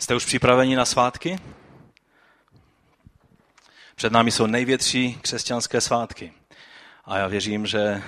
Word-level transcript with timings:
Jste 0.00 0.14
už 0.14 0.24
připraveni 0.24 0.76
na 0.76 0.84
svátky? 0.84 1.38
Před 3.94 4.12
námi 4.12 4.30
jsou 4.30 4.46
největší 4.46 5.18
křesťanské 5.22 5.80
svátky. 5.80 6.32
A 7.04 7.18
já 7.18 7.26
věřím, 7.26 7.66
že 7.66 8.02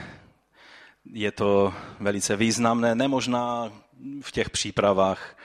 je 1.12 1.32
to 1.32 1.74
velice 2.00 2.37
významné, 2.37 2.95
nemožná 2.95 3.72
v 4.21 4.32
těch 4.32 4.50
přípravách 4.50 5.37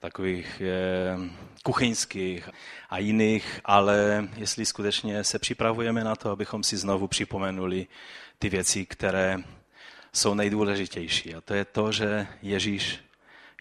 takových 0.00 0.62
eh, 0.64 1.30
kuchyňských 1.62 2.48
a 2.90 2.98
jiných, 2.98 3.60
ale 3.64 4.28
jestli 4.36 4.66
skutečně 4.66 5.24
se 5.24 5.38
připravujeme 5.38 6.04
na 6.04 6.16
to, 6.16 6.30
abychom 6.30 6.62
si 6.62 6.76
znovu 6.76 7.08
připomenuli 7.08 7.86
ty 8.38 8.48
věci, 8.48 8.86
které 8.86 9.36
jsou 10.12 10.34
nejdůležitější. 10.34 11.34
A 11.34 11.40
to 11.40 11.54
je 11.54 11.64
to, 11.64 11.92
že 11.92 12.26
Ježíš 12.42 13.07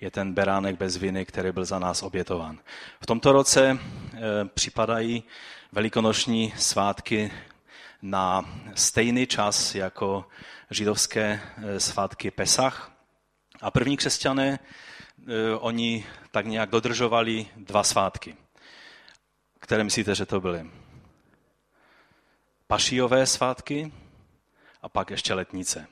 je 0.01 0.11
ten 0.11 0.33
beránek 0.33 0.77
bez 0.77 0.97
viny, 0.97 1.25
který 1.25 1.51
byl 1.51 1.65
za 1.65 1.79
nás 1.79 2.03
obětován. 2.03 2.59
V 3.01 3.05
tomto 3.05 3.31
roce 3.31 3.69
e, 3.69 3.77
připadají 4.45 5.23
velikonoční 5.71 6.53
svátky 6.57 7.31
na 8.01 8.45
stejný 8.75 9.27
čas 9.27 9.75
jako 9.75 10.25
židovské 10.69 11.41
e, 11.57 11.79
svátky 11.79 12.31
Pesach. 12.31 12.91
A 13.61 13.71
první 13.71 13.97
křesťané, 13.97 14.59
e, 14.59 15.55
oni 15.55 16.05
tak 16.31 16.45
nějak 16.45 16.69
dodržovali 16.69 17.47
dva 17.55 17.83
svátky. 17.83 18.35
Které 19.59 19.83
myslíte, 19.83 20.15
že 20.15 20.25
to 20.25 20.41
byly? 20.41 20.69
Pašijové 22.67 23.25
svátky 23.25 23.91
a 24.81 24.89
pak 24.89 25.09
ještě 25.09 25.33
letnice 25.33 25.87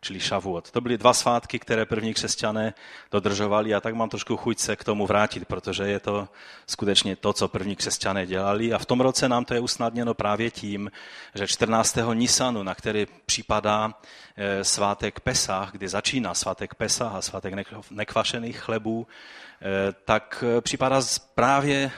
čili 0.00 0.20
Šavuot. 0.20 0.70
To 0.70 0.80
byly 0.80 0.98
dva 0.98 1.14
svátky, 1.14 1.58
které 1.58 1.86
první 1.86 2.14
křesťané 2.14 2.74
dodržovali 3.10 3.74
a 3.74 3.80
tak 3.80 3.94
mám 3.94 4.08
trošku 4.08 4.36
chuť 4.36 4.58
se 4.58 4.76
k 4.76 4.84
tomu 4.84 5.06
vrátit, 5.06 5.44
protože 5.44 5.82
je 5.82 6.00
to 6.00 6.28
skutečně 6.66 7.16
to, 7.16 7.32
co 7.32 7.48
první 7.48 7.76
křesťané 7.76 8.26
dělali 8.26 8.72
a 8.72 8.78
v 8.78 8.86
tom 8.86 9.00
roce 9.00 9.28
nám 9.28 9.44
to 9.44 9.54
je 9.54 9.60
usnadněno 9.60 10.14
právě 10.14 10.50
tím, 10.50 10.90
že 11.34 11.46
14. 11.46 11.98
Nisanu, 12.14 12.62
na 12.62 12.74
který 12.74 13.06
připadá 13.26 13.94
eh, 14.36 14.64
svátek 14.64 15.20
Pesach, 15.20 15.72
kdy 15.72 15.88
začíná 15.88 16.34
svátek 16.34 16.74
Pesach 16.74 17.14
a 17.14 17.22
svátek 17.22 17.54
nekvašených 17.90 18.58
chlebů, 18.58 19.06
eh, 19.06 19.92
tak 20.04 20.44
eh, 20.46 20.60
připadá 20.60 21.00
právě 21.34 21.90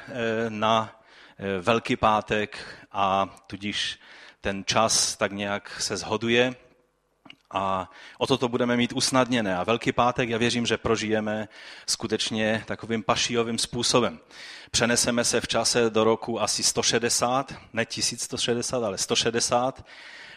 na 0.49 0.95
Velký 1.61 1.97
pátek 1.97 2.59
a 2.93 3.37
tudíž 3.47 3.99
ten 4.41 4.65
čas 4.67 5.17
tak 5.17 5.33
nějak 5.33 5.81
se 5.81 5.97
zhoduje 5.97 6.55
a 7.51 7.91
o 8.19 8.27
toto 8.27 8.49
budeme 8.49 8.77
mít 8.77 8.93
usnadněné. 8.93 9.57
A 9.57 9.65
Velký 9.65 9.93
pátek, 9.93 10.29
já 10.29 10.39
věřím, 10.39 10.67
že 10.67 10.77
prožijeme 10.77 11.49
skutečně 11.87 12.65
takovým 12.67 13.03
pašijovým 13.03 13.59
způsobem. 13.59 14.19
Přeneseme 14.71 15.25
se 15.25 15.41
v 15.41 15.49
čase 15.49 15.91
do 15.91 16.05
roku 16.05 16.43
asi 16.43 16.63
160, 16.63 17.55
ne 17.73 17.87
1160, 17.87 18.85
ale 18.85 18.99
160, 18.99 19.85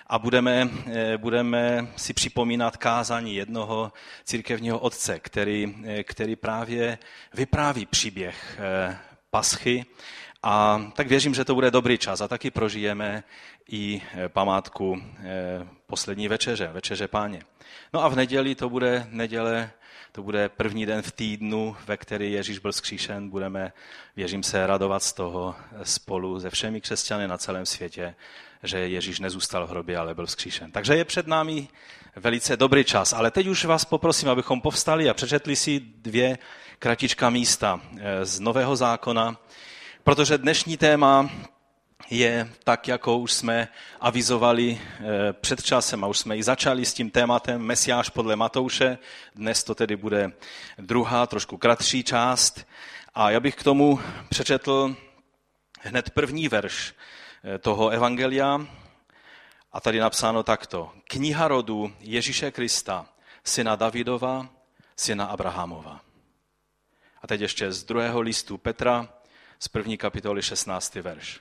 a 0.07 0.19
budeme, 0.19 0.69
eh, 0.93 1.17
budeme 1.17 1.87
si 1.95 2.13
připomínat 2.13 2.77
kázání 2.77 3.35
jednoho 3.35 3.91
církevního 4.23 4.79
otce, 4.79 5.19
který, 5.19 5.75
eh, 5.85 6.03
který 6.03 6.35
právě 6.35 6.97
vypráví 7.33 7.85
příběh 7.85 8.59
eh, 8.59 8.97
paschy. 9.29 9.85
A 10.43 10.81
tak 10.95 11.07
věřím, 11.07 11.33
že 11.33 11.45
to 11.45 11.55
bude 11.55 11.71
dobrý 11.71 11.97
čas 11.97 12.21
a 12.21 12.27
taky 12.27 12.51
prožijeme 12.51 13.23
i 13.69 14.01
eh, 14.13 14.29
památku 14.29 15.01
eh, 15.19 15.67
poslední 15.87 16.27
večeře, 16.27 16.69
večeře 16.73 17.07
páně. 17.07 17.41
No 17.93 18.03
a 18.03 18.07
v 18.07 18.15
neděli 18.15 18.55
to 18.55 18.69
bude 18.69 19.07
neděle, 19.09 19.71
to 20.11 20.23
bude 20.23 20.49
první 20.49 20.85
den 20.85 21.01
v 21.01 21.11
týdnu, 21.11 21.75
ve 21.85 21.97
který 21.97 22.31
Ježíš 22.31 22.59
byl 22.59 22.71
zkříšen. 22.73 23.29
Budeme, 23.29 23.73
věřím 24.15 24.43
se, 24.43 24.67
radovat 24.67 25.03
z 25.03 25.13
toho 25.13 25.55
spolu 25.83 26.39
se 26.39 26.49
všemi 26.49 26.81
křesťany 26.81 27.27
na 27.27 27.37
celém 27.37 27.65
světě, 27.65 28.15
že 28.63 28.79
Ježíš 28.79 29.19
nezůstal 29.19 29.67
v 29.67 29.69
hrobě, 29.69 29.97
ale 29.97 30.15
byl 30.15 30.27
zkříšen. 30.27 30.71
Takže 30.71 30.95
je 30.95 31.05
před 31.05 31.27
námi 31.27 31.67
velice 32.15 32.57
dobrý 32.57 32.83
čas. 32.83 33.13
Ale 33.13 33.31
teď 33.31 33.47
už 33.47 33.65
vás 33.65 33.85
poprosím, 33.85 34.29
abychom 34.29 34.61
povstali 34.61 35.09
a 35.09 35.13
přečetli 35.13 35.55
si 35.55 35.79
dvě 35.79 36.37
kratička 36.79 37.29
místa 37.29 37.81
z 38.23 38.39
Nového 38.39 38.75
zákona, 38.75 39.37
protože 40.03 40.37
dnešní 40.37 40.77
téma 40.77 41.29
je 42.09 42.49
tak, 42.63 42.87
jako 42.87 43.17
už 43.17 43.33
jsme 43.33 43.67
avizovali 43.99 44.81
eh, 44.81 45.33
před 45.33 45.63
časem 45.63 46.03
a 46.03 46.07
už 46.07 46.19
jsme 46.19 46.37
i 46.37 46.43
začali 46.43 46.85
s 46.85 46.93
tím 46.93 47.09
tématem 47.09 47.61
Mesiáš 47.61 48.09
podle 48.09 48.35
Matouše. 48.35 48.97
Dnes 49.35 49.63
to 49.63 49.75
tedy 49.75 49.95
bude 49.95 50.31
druhá, 50.77 51.27
trošku 51.27 51.57
kratší 51.57 52.03
část. 52.03 52.67
A 53.13 53.31
já 53.31 53.39
bych 53.39 53.55
k 53.55 53.63
tomu 53.63 53.99
přečetl 54.29 54.95
hned 55.81 56.09
první 56.09 56.47
verš 56.47 56.93
eh, 57.43 57.57
toho 57.57 57.89
evangelia. 57.89 58.67
A 59.73 59.81
tady 59.81 59.99
napsáno 59.99 60.43
takto. 60.43 60.91
Kniha 61.07 61.47
rodu 61.47 61.93
Ježíše 61.99 62.51
Krista, 62.51 63.05
syna 63.43 63.75
Davidova, 63.75 64.47
syna 64.95 65.25
Abrahamova. 65.25 66.01
A 67.21 67.27
teď 67.27 67.41
ještě 67.41 67.71
z 67.71 67.83
druhého 67.83 68.21
listu 68.21 68.57
Petra, 68.57 69.09
z 69.63 69.67
první 69.67 69.97
kapitoly 69.97 70.41
16. 70.41 70.95
verš. 70.95 71.39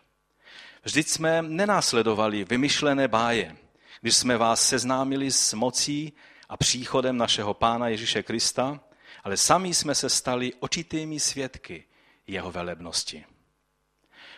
Vždyť 0.82 1.08
jsme 1.08 1.42
nenásledovali 1.42 2.44
vymyšlené 2.44 3.08
báje, 3.08 3.56
když 4.00 4.16
jsme 4.16 4.36
vás 4.36 4.68
seznámili 4.68 5.30
s 5.30 5.52
mocí 5.52 6.12
a 6.48 6.56
příchodem 6.56 7.16
našeho 7.16 7.54
Pána 7.54 7.88
Ježíše 7.88 8.22
Krista, 8.22 8.80
ale 9.24 9.36
sami 9.36 9.74
jsme 9.74 9.94
se 9.94 10.10
stali 10.10 10.52
očitými 10.60 11.20
svědky 11.20 11.84
jeho 12.26 12.52
velebnosti. 12.52 13.24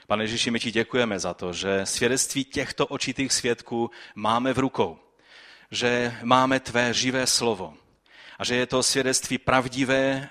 Pane 0.06 0.24
Ježíši, 0.24 0.50
my 0.50 0.60
ti 0.60 0.70
děkujeme 0.70 1.18
za 1.18 1.34
to, 1.34 1.52
že 1.52 1.86
svědectví 1.86 2.44
těchto 2.44 2.86
očitých 2.86 3.32
svědků 3.32 3.90
máme 4.14 4.52
v 4.52 4.58
rukou, 4.58 4.98
že 5.70 6.18
máme 6.22 6.60
tvé 6.60 6.94
živé 6.94 7.26
slovo 7.26 7.74
a 8.38 8.44
že 8.44 8.54
je 8.54 8.66
to 8.66 8.82
svědectví 8.82 9.38
pravdivé 9.38 10.28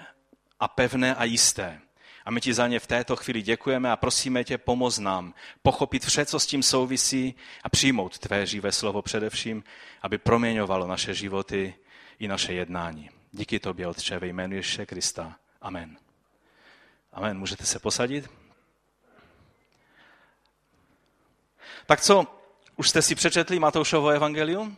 a 0.60 0.68
pevné 0.68 1.16
a 1.16 1.24
jisté. 1.24 1.82
A 2.26 2.32
my 2.32 2.42
ti 2.42 2.54
za 2.54 2.68
ně 2.68 2.80
v 2.80 2.88
této 2.88 3.16
chvíli 3.16 3.42
děkujeme 3.42 3.92
a 3.92 3.96
prosíme 3.96 4.44
tě, 4.44 4.58
pomoz 4.58 5.00
nám 5.00 5.34
pochopit 5.62 6.06
vše, 6.06 6.26
co 6.26 6.40
s 6.40 6.48
tím 6.48 6.64
souvisí 6.64 7.36
a 7.64 7.70
přijmout 7.70 8.20
tvé 8.20 8.46
živé 8.46 8.72
slovo 8.72 9.02
především, 9.02 9.64
aby 10.02 10.18
proměňovalo 10.18 10.88
naše 10.88 11.14
životy 11.14 11.74
i 12.20 12.28
naše 12.28 12.54
jednání. 12.54 13.10
Díky 13.32 13.60
tobě, 13.60 13.88
Otče, 13.88 14.20
ve 14.20 14.28
jménu 14.28 14.56
Ježíše 14.56 14.86
Krista. 14.86 15.36
Amen. 15.62 15.98
Amen. 17.14 17.40
Můžete 17.40 17.66
se 17.66 17.80
posadit? 17.80 18.30
Tak 21.86 22.02
co, 22.02 22.28
už 22.76 22.90
jste 22.90 23.02
si 23.02 23.16
přečetli 23.16 23.60
Matoušovo 23.60 24.10
evangelium? 24.10 24.78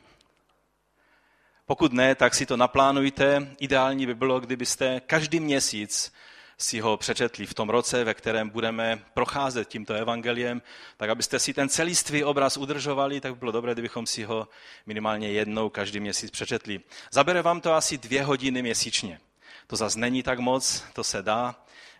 Pokud 1.65 1.93
ne, 1.93 2.15
tak 2.15 2.35
si 2.35 2.45
to 2.45 2.57
naplánujte. 2.57 3.55
Ideální 3.59 4.05
by 4.05 4.15
bylo, 4.15 4.39
kdybyste 4.39 4.99
každý 4.99 5.39
měsíc 5.39 6.13
si 6.57 6.79
ho 6.79 6.97
přečetli 6.97 7.45
v 7.45 7.53
tom 7.53 7.69
roce, 7.69 8.03
ve 8.03 8.13
kterém 8.13 8.49
budeme 8.49 8.99
procházet 9.13 9.67
tímto 9.67 9.93
evangeliem, 9.93 10.61
tak 10.97 11.09
abyste 11.09 11.39
si 11.39 11.53
ten 11.53 11.69
celistvý 11.69 12.23
obraz 12.23 12.57
udržovali, 12.57 13.21
tak 13.21 13.33
by 13.33 13.39
bylo 13.39 13.51
dobré, 13.51 13.73
kdybychom 13.73 14.07
si 14.07 14.23
ho 14.23 14.47
minimálně 14.85 15.31
jednou 15.31 15.69
každý 15.69 15.99
měsíc 15.99 16.31
přečetli. 16.31 16.81
Zabere 17.11 17.41
vám 17.41 17.61
to 17.61 17.73
asi 17.73 17.97
dvě 17.97 18.23
hodiny 18.23 18.61
měsíčně. 18.61 19.19
To 19.67 19.75
zase 19.75 19.99
není 19.99 20.23
tak 20.23 20.39
moc, 20.39 20.83
to 20.93 21.03
se 21.03 21.21
dá. 21.21 21.55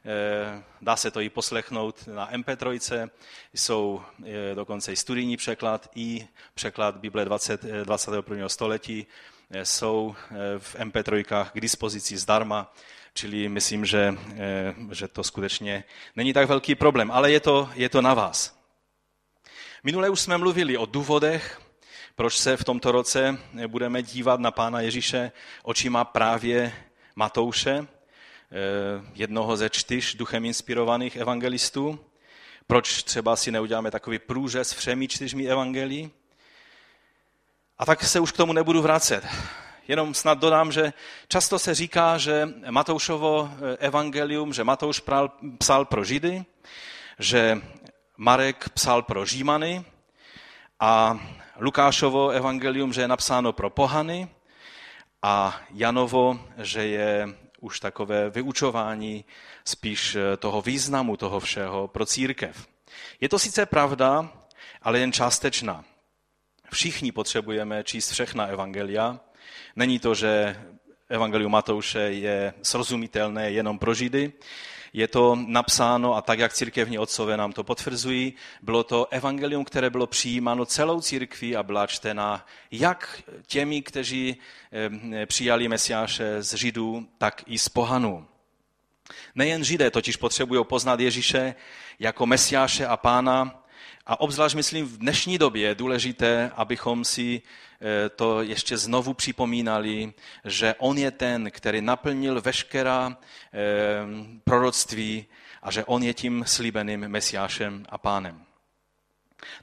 Eh, 0.05 0.63
dá 0.81 0.95
se 0.95 1.11
to 1.11 1.21
i 1.21 1.29
poslechnout 1.29 2.07
na 2.07 2.31
MP3, 2.31 3.09
jsou 3.53 4.01
eh, 4.25 4.55
dokonce 4.55 4.93
i 4.93 4.95
studijní 4.95 5.37
překlad, 5.37 5.89
i 5.95 6.27
překlad 6.53 6.97
Bible 6.97 7.25
20, 7.25 7.63
21. 7.63 8.49
století, 8.49 9.07
eh, 9.51 9.65
jsou 9.65 10.15
v 10.57 10.75
MP3 10.75 11.45
k 11.53 11.61
dispozici 11.61 12.17
zdarma 12.17 12.73
Čili 13.13 13.49
myslím, 13.49 13.85
že, 13.85 14.17
eh, 14.35 14.75
že 14.91 15.07
to 15.07 15.23
skutečně 15.23 15.83
není 16.15 16.33
tak 16.33 16.47
velký 16.47 16.75
problém, 16.75 17.11
ale 17.11 17.31
je 17.31 17.39
to, 17.39 17.69
je 17.75 17.89
to 17.89 18.01
na 18.01 18.13
vás. 18.13 18.59
Minule 19.83 20.09
už 20.09 20.19
jsme 20.19 20.37
mluvili 20.37 20.77
o 20.77 20.85
důvodech, 20.85 21.61
proč 22.15 22.37
se 22.37 22.57
v 22.57 22.63
tomto 22.63 22.91
roce 22.91 23.37
budeme 23.67 24.03
dívat 24.03 24.39
na 24.39 24.51
Pána 24.51 24.81
Ježíše 24.81 25.31
očima 25.63 26.05
právě 26.05 26.73
Matouše, 27.15 27.77
eh, 27.79 27.85
jednoho 29.13 29.57
ze 29.57 29.69
čtyř 29.69 30.15
duchem 30.15 30.45
inspirovaných 30.45 31.15
evangelistů. 31.15 31.99
Proč 32.67 33.03
třeba 33.03 33.35
si 33.35 33.51
neuděláme 33.51 33.91
takový 33.91 34.19
průřez 34.19 34.73
všemi 34.73 35.07
čtyřmi 35.07 35.47
evangelii? 35.47 36.11
A 37.77 37.85
tak 37.85 38.03
se 38.03 38.19
už 38.19 38.31
k 38.31 38.37
tomu 38.37 38.53
nebudu 38.53 38.81
vracet. 38.81 39.23
Jenom 39.87 40.13
snad 40.13 40.39
dodám, 40.39 40.71
že 40.71 40.93
často 41.27 41.59
se 41.59 41.75
říká, 41.75 42.17
že 42.17 42.49
Matoušovo 42.69 43.51
eh, 43.51 43.77
evangelium, 43.77 44.53
že 44.53 44.63
Matouš 44.63 44.99
pral, 44.99 45.31
psal 45.57 45.85
pro 45.85 46.03
Židy, 46.03 46.45
že 47.19 47.61
Marek 48.17 48.69
psal 48.69 49.01
pro 49.01 49.25
Římany 49.25 49.85
a 50.79 51.19
Lukášovo 51.59 52.29
evangelium, 52.29 52.93
že 52.93 53.01
je 53.01 53.07
napsáno 53.07 53.53
pro 53.53 53.69
pohany 53.69 54.29
a 55.21 55.61
Janovo, 55.73 56.39
že 56.57 56.85
je 56.85 57.29
už 57.61 57.79
takové 57.79 58.29
vyučování 58.29 59.25
spíš 59.65 60.15
eh, 60.15 60.37
toho 60.37 60.61
významu 60.61 61.17
toho 61.17 61.39
všeho 61.39 61.87
pro 61.87 62.05
církev. 62.05 62.67
Je 63.21 63.29
to 63.29 63.39
sice 63.39 63.65
pravda, 63.65 64.29
ale 64.81 64.99
jen 64.99 65.11
částečná. 65.11 65.85
Všichni 66.71 67.11
potřebujeme 67.11 67.83
číst 67.83 68.11
všechna 68.11 68.45
evangelia. 68.45 69.19
Není 69.75 69.99
to, 69.99 70.15
že 70.15 70.61
evangelium 71.09 71.51
Matouše 71.51 71.99
je 71.99 72.53
srozumitelné 72.61 73.51
jenom 73.51 73.79
pro 73.79 73.93
Židy, 73.93 74.33
je 74.93 75.07
to 75.07 75.37
napsáno 75.47 76.15
a 76.15 76.21
tak, 76.21 76.39
jak 76.39 76.53
církevní 76.53 76.99
otcové 76.99 77.37
nám 77.37 77.53
to 77.53 77.63
potvrzují, 77.63 78.33
bylo 78.61 78.83
to 78.83 79.07
evangelium, 79.11 79.65
které 79.65 79.89
bylo 79.89 80.07
přijímáno 80.07 80.65
celou 80.65 81.01
církví 81.01 81.55
a 81.55 81.63
byla 81.63 81.87
čtena 81.87 82.45
jak 82.71 83.23
těmi, 83.47 83.81
kteří 83.81 84.37
přijali 85.25 85.67
Mesiáše 85.67 86.41
z 86.41 86.53
Židů, 86.53 87.07
tak 87.17 87.43
i 87.45 87.57
z 87.57 87.69
pohanů. 87.69 88.27
Nejen 89.35 89.63
Židé 89.63 89.91
totiž 89.91 90.15
potřebují 90.15 90.65
poznat 90.65 90.99
Ježíše 90.99 91.55
jako 91.99 92.25
Mesiáše 92.25 92.87
a 92.87 92.97
Pána, 92.97 93.62
a 94.05 94.19
obzvlášť 94.19 94.55
myslím 94.55 94.85
v 94.85 94.97
dnešní 94.97 95.37
době 95.37 95.67
je 95.67 95.75
důležité, 95.75 96.51
abychom 96.55 97.05
si 97.05 97.41
eh, 97.41 98.09
to 98.09 98.41
ještě 98.41 98.77
znovu 98.77 99.13
připomínali, 99.13 100.13
že 100.45 100.75
on 100.77 100.97
je 100.97 101.11
ten, 101.11 101.51
který 101.51 101.81
naplnil 101.81 102.41
veškerá 102.41 103.17
eh, 103.17 103.59
proroctví 104.43 105.25
a 105.61 105.71
že 105.71 105.85
on 105.85 106.03
je 106.03 106.13
tím 106.13 106.43
slíbeným 106.47 107.07
mesiášem 107.07 107.85
a 107.89 107.97
pánem. 107.97 108.43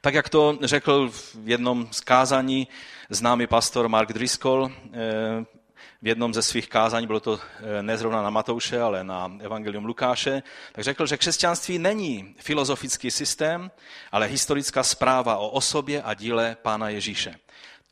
Tak 0.00 0.14
jak 0.14 0.28
to 0.28 0.58
řekl 0.62 1.10
v 1.10 1.48
jednom 1.48 1.88
z 1.90 2.00
kázání 2.00 2.68
známý 3.10 3.46
pastor 3.46 3.88
Mark 3.88 4.12
Driscoll, 4.12 4.72
eh, 4.92 5.59
v 6.02 6.06
jednom 6.06 6.34
ze 6.34 6.42
svých 6.42 6.68
kázání, 6.68 7.06
bylo 7.06 7.20
to 7.20 7.40
eh, 7.78 7.82
nezrovna 7.82 8.22
na 8.22 8.30
Matouše, 8.30 8.80
ale 8.80 9.04
na 9.04 9.32
Evangelium 9.40 9.84
Lukáše, 9.84 10.42
tak 10.72 10.84
řekl, 10.84 11.06
že 11.06 11.16
křesťanství 11.16 11.78
není 11.78 12.34
filozofický 12.38 13.10
systém, 13.10 13.70
ale 14.12 14.26
historická 14.26 14.82
zpráva 14.82 15.36
o 15.36 15.48
osobě 15.48 16.02
a 16.02 16.14
díle 16.14 16.56
Pána 16.62 16.88
Ježíše. 16.88 17.34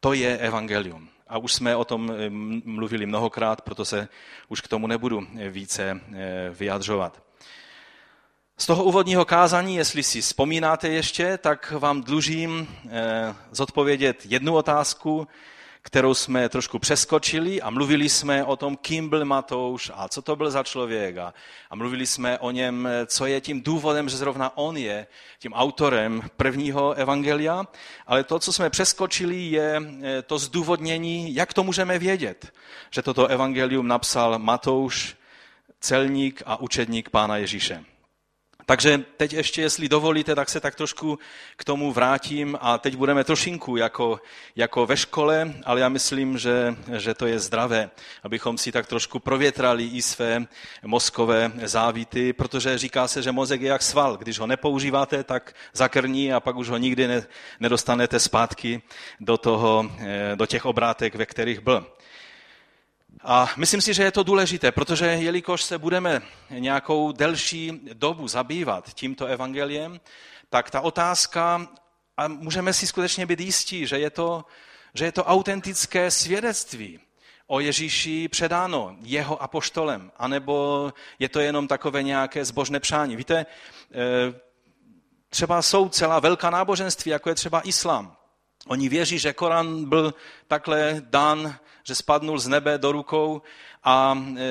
To 0.00 0.12
je 0.12 0.38
Evangelium. 0.38 1.08
A 1.28 1.38
už 1.38 1.52
jsme 1.52 1.76
o 1.76 1.84
tom 1.84 2.10
eh, 2.10 2.30
mluvili 2.64 3.06
mnohokrát, 3.06 3.60
proto 3.60 3.84
se 3.84 4.08
už 4.48 4.60
k 4.60 4.68
tomu 4.68 4.86
nebudu 4.86 5.26
eh, 5.38 5.48
více 5.48 6.00
vyjadřovat. 6.50 7.22
Z 8.56 8.66
toho 8.66 8.84
úvodního 8.84 9.24
kázání, 9.24 9.76
jestli 9.76 10.02
si 10.02 10.20
vzpomínáte 10.20 10.88
ještě, 10.88 11.38
tak 11.38 11.72
vám 11.78 12.02
dlužím 12.02 12.68
zodpovědět 13.52 14.22
jednu 14.24 14.54
otázku, 14.54 15.28
kterou 15.82 16.14
jsme 16.14 16.48
trošku 16.48 16.78
přeskočili 16.78 17.62
a 17.62 17.70
mluvili 17.70 18.08
jsme 18.08 18.44
o 18.44 18.56
tom, 18.56 18.76
kým 18.76 19.08
byl 19.08 19.24
Matouš 19.24 19.90
a 19.94 20.08
co 20.08 20.22
to 20.22 20.36
byl 20.36 20.50
za 20.50 20.62
člověk. 20.62 21.16
A, 21.16 21.34
a 21.70 21.76
mluvili 21.76 22.06
jsme 22.06 22.38
o 22.38 22.50
něm, 22.50 22.88
co 23.06 23.26
je 23.26 23.40
tím 23.40 23.62
důvodem, 23.62 24.08
že 24.08 24.16
zrovna 24.16 24.56
on 24.56 24.76
je 24.76 25.06
tím 25.38 25.52
autorem 25.52 26.22
prvního 26.36 26.94
evangelia. 26.94 27.64
Ale 28.06 28.24
to, 28.24 28.38
co 28.38 28.52
jsme 28.52 28.70
přeskočili, 28.70 29.36
je 29.36 29.82
eh, 30.02 30.22
to 30.22 30.38
zdůvodnění, 30.38 31.34
jak 31.34 31.54
to 31.54 31.64
můžeme 31.64 31.98
vědět, 31.98 32.52
že 32.90 33.02
toto 33.02 33.26
evangelium 33.26 33.88
napsal 33.88 34.38
Matouš, 34.38 35.16
celník 35.80 36.42
a 36.46 36.60
učedník 36.60 37.10
Pána 37.10 37.36
Ježíše. 37.36 37.84
Takže 38.68 39.04
teď 39.16 39.32
ještě, 39.32 39.62
jestli 39.62 39.88
dovolíte, 39.88 40.34
tak 40.34 40.48
se 40.48 40.60
tak 40.60 40.74
trošku 40.74 41.18
k 41.56 41.64
tomu 41.64 41.92
vrátím 41.92 42.58
a 42.60 42.78
teď 42.78 42.96
budeme 42.96 43.24
trošinku 43.24 43.76
jako, 43.76 44.20
jako 44.56 44.86
ve 44.86 44.96
škole, 44.96 45.54
ale 45.64 45.80
já 45.80 45.88
myslím, 45.88 46.38
že, 46.38 46.76
že 46.96 47.14
to 47.14 47.26
je 47.26 47.40
zdravé, 47.40 47.90
abychom 48.22 48.58
si 48.58 48.72
tak 48.72 48.86
trošku 48.86 49.18
provětrali 49.18 49.84
i 49.84 50.02
své 50.02 50.46
mozkové 50.84 51.52
závity, 51.62 52.32
protože 52.32 52.78
říká 52.78 53.08
se, 53.08 53.22
že 53.22 53.32
mozek 53.32 53.60
je 53.60 53.68
jak 53.68 53.82
sval. 53.82 54.16
Když 54.16 54.38
ho 54.38 54.46
nepoužíváte, 54.46 55.24
tak 55.24 55.54
zakrní 55.72 56.32
a 56.32 56.40
pak 56.40 56.56
už 56.56 56.68
ho 56.68 56.76
nikdy 56.76 57.08
ne, 57.08 57.26
nedostanete 57.60 58.20
zpátky 58.20 58.82
do, 59.20 59.38
toho, 59.38 59.90
eh, 59.98 60.32
do 60.36 60.46
těch 60.46 60.66
obrátek, 60.66 61.14
ve 61.14 61.26
kterých 61.26 61.60
byl. 61.60 61.86
A 63.24 63.50
myslím 63.56 63.80
si, 63.80 63.94
že 63.94 64.02
je 64.02 64.12
to 64.12 64.22
důležité, 64.22 64.72
protože 64.72 65.06
jelikož 65.06 65.62
se 65.62 65.78
budeme 65.78 66.22
nějakou 66.50 67.12
delší 67.12 67.80
dobu 67.92 68.28
zabývat 68.28 68.94
tímto 68.94 69.26
evangeliem, 69.26 70.00
tak 70.50 70.70
ta 70.70 70.80
otázka, 70.80 71.68
a 72.16 72.28
můžeme 72.28 72.72
si 72.72 72.86
skutečně 72.86 73.26
být 73.26 73.40
jistí, 73.40 73.86
že 73.86 73.98
je 73.98 74.10
to, 74.10 74.44
že 74.94 75.04
je 75.04 75.12
to 75.12 75.24
autentické 75.24 76.10
svědectví 76.10 77.00
o 77.46 77.60
Ježíši 77.60 78.28
předáno 78.28 78.96
jeho 79.00 79.42
apoštolem, 79.42 80.12
anebo 80.16 80.92
je 81.18 81.28
to 81.28 81.40
jenom 81.40 81.68
takové 81.68 82.02
nějaké 82.02 82.44
zbožné 82.44 82.80
přání. 82.80 83.16
Víte, 83.16 83.46
eh, 83.46 84.40
třeba 85.28 85.62
jsou 85.62 85.88
celá 85.88 86.20
velká 86.20 86.50
náboženství, 86.50 87.10
jako 87.10 87.28
je 87.28 87.34
třeba 87.34 87.60
islám. 87.60 88.16
Oni 88.66 88.88
věří, 88.88 89.18
že 89.18 89.32
Korán 89.32 89.88
byl 89.88 90.14
takhle 90.46 91.02
dán 91.10 91.58
že 91.88 91.94
spadnul 91.94 92.38
z 92.38 92.48
nebe 92.48 92.78
do 92.78 92.92
rukou 92.92 93.42
a, 93.84 94.18
e, 94.36 94.42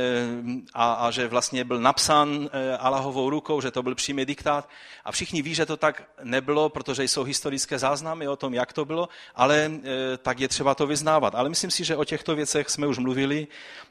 a, 0.74 0.94
a 0.94 1.12
že 1.12 1.28
vlastně 1.28 1.63
byl 1.63 1.80
napsán 1.80 2.50
e, 2.51 2.78
Allahovou 2.78 3.30
rukou, 3.30 3.62
že 3.62 3.72
to 3.72 3.84
byl 3.84 3.95
přímý 3.95 4.25
diktát. 4.25 4.69
A 5.06 5.12
všichni 5.12 5.42
ví, 5.42 5.56
že 5.56 5.66
to 5.66 5.78
tak 5.78 6.04
nebylo, 6.24 6.69
protože 6.69 7.04
jsou 7.04 7.24
historické 7.24 7.80
záznamy 7.80 8.28
o 8.28 8.36
tom, 8.36 8.54
jak 8.54 8.74
to 8.74 8.86
bylo, 8.86 9.10
ale 9.36 9.56
e, 9.66 10.18
tak 10.18 10.39
je 10.39 10.48
třeba 10.48 10.75
to 10.75 10.88
vyznávat. 10.88 11.36
Ale 11.36 11.50
myslím 11.50 11.72
si, 11.72 11.84
že 11.84 11.95
o 11.95 12.06
těchto 12.06 12.36
věcech 12.36 12.69
jsme 12.69 12.88
už 12.88 12.98
mluvili, 12.98 13.48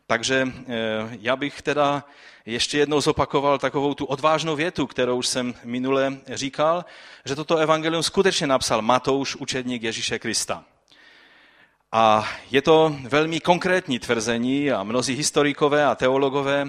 takže 0.07 0.53
já 1.21 1.37
bych 1.37 1.63
teda 1.63 2.05
ještě 2.47 2.79
jednou 2.79 3.01
zopakoval 3.01 3.59
takovou 3.59 3.95
tu 3.95 4.05
odvážnou 4.05 4.57
větu, 4.57 4.87
kterou 4.87 5.17
už 5.17 5.27
jsem 5.27 5.55
minule 5.65 6.19
říkal, 6.27 6.85
že 7.25 7.35
toto 7.35 7.57
evangelium 7.57 8.03
skutečně 8.03 8.47
napsal 8.47 8.83
Matouš, 8.83 9.37
učedník 9.37 9.83
Ježíše 9.83 10.19
Krista. 10.19 10.65
A 11.99 12.29
je 12.51 12.63
to 12.63 12.97
velmi 13.09 13.41
konkrétní 13.41 13.99
tvrzení 13.99 14.71
a 14.71 14.83
mnozí 14.83 15.15
historikové 15.15 15.85
a 15.85 15.95
teologové 15.95 16.67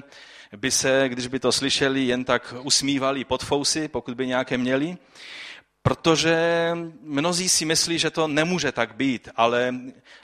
by 0.57 0.71
se, 0.71 1.09
když 1.09 1.27
by 1.27 1.39
to 1.39 1.51
slyšeli, 1.51 2.03
jen 2.03 2.23
tak 2.23 2.53
usmívali 2.61 3.23
pod 3.23 3.43
fousy, 3.43 3.87
pokud 3.87 4.13
by 4.13 4.27
nějaké 4.27 4.57
měli, 4.57 4.97
protože 5.81 6.71
mnozí 7.01 7.49
si 7.49 7.65
myslí, 7.65 7.99
že 7.99 8.09
to 8.09 8.27
nemůže 8.27 8.71
tak 8.71 8.95
být, 8.95 9.29
ale 9.35 9.75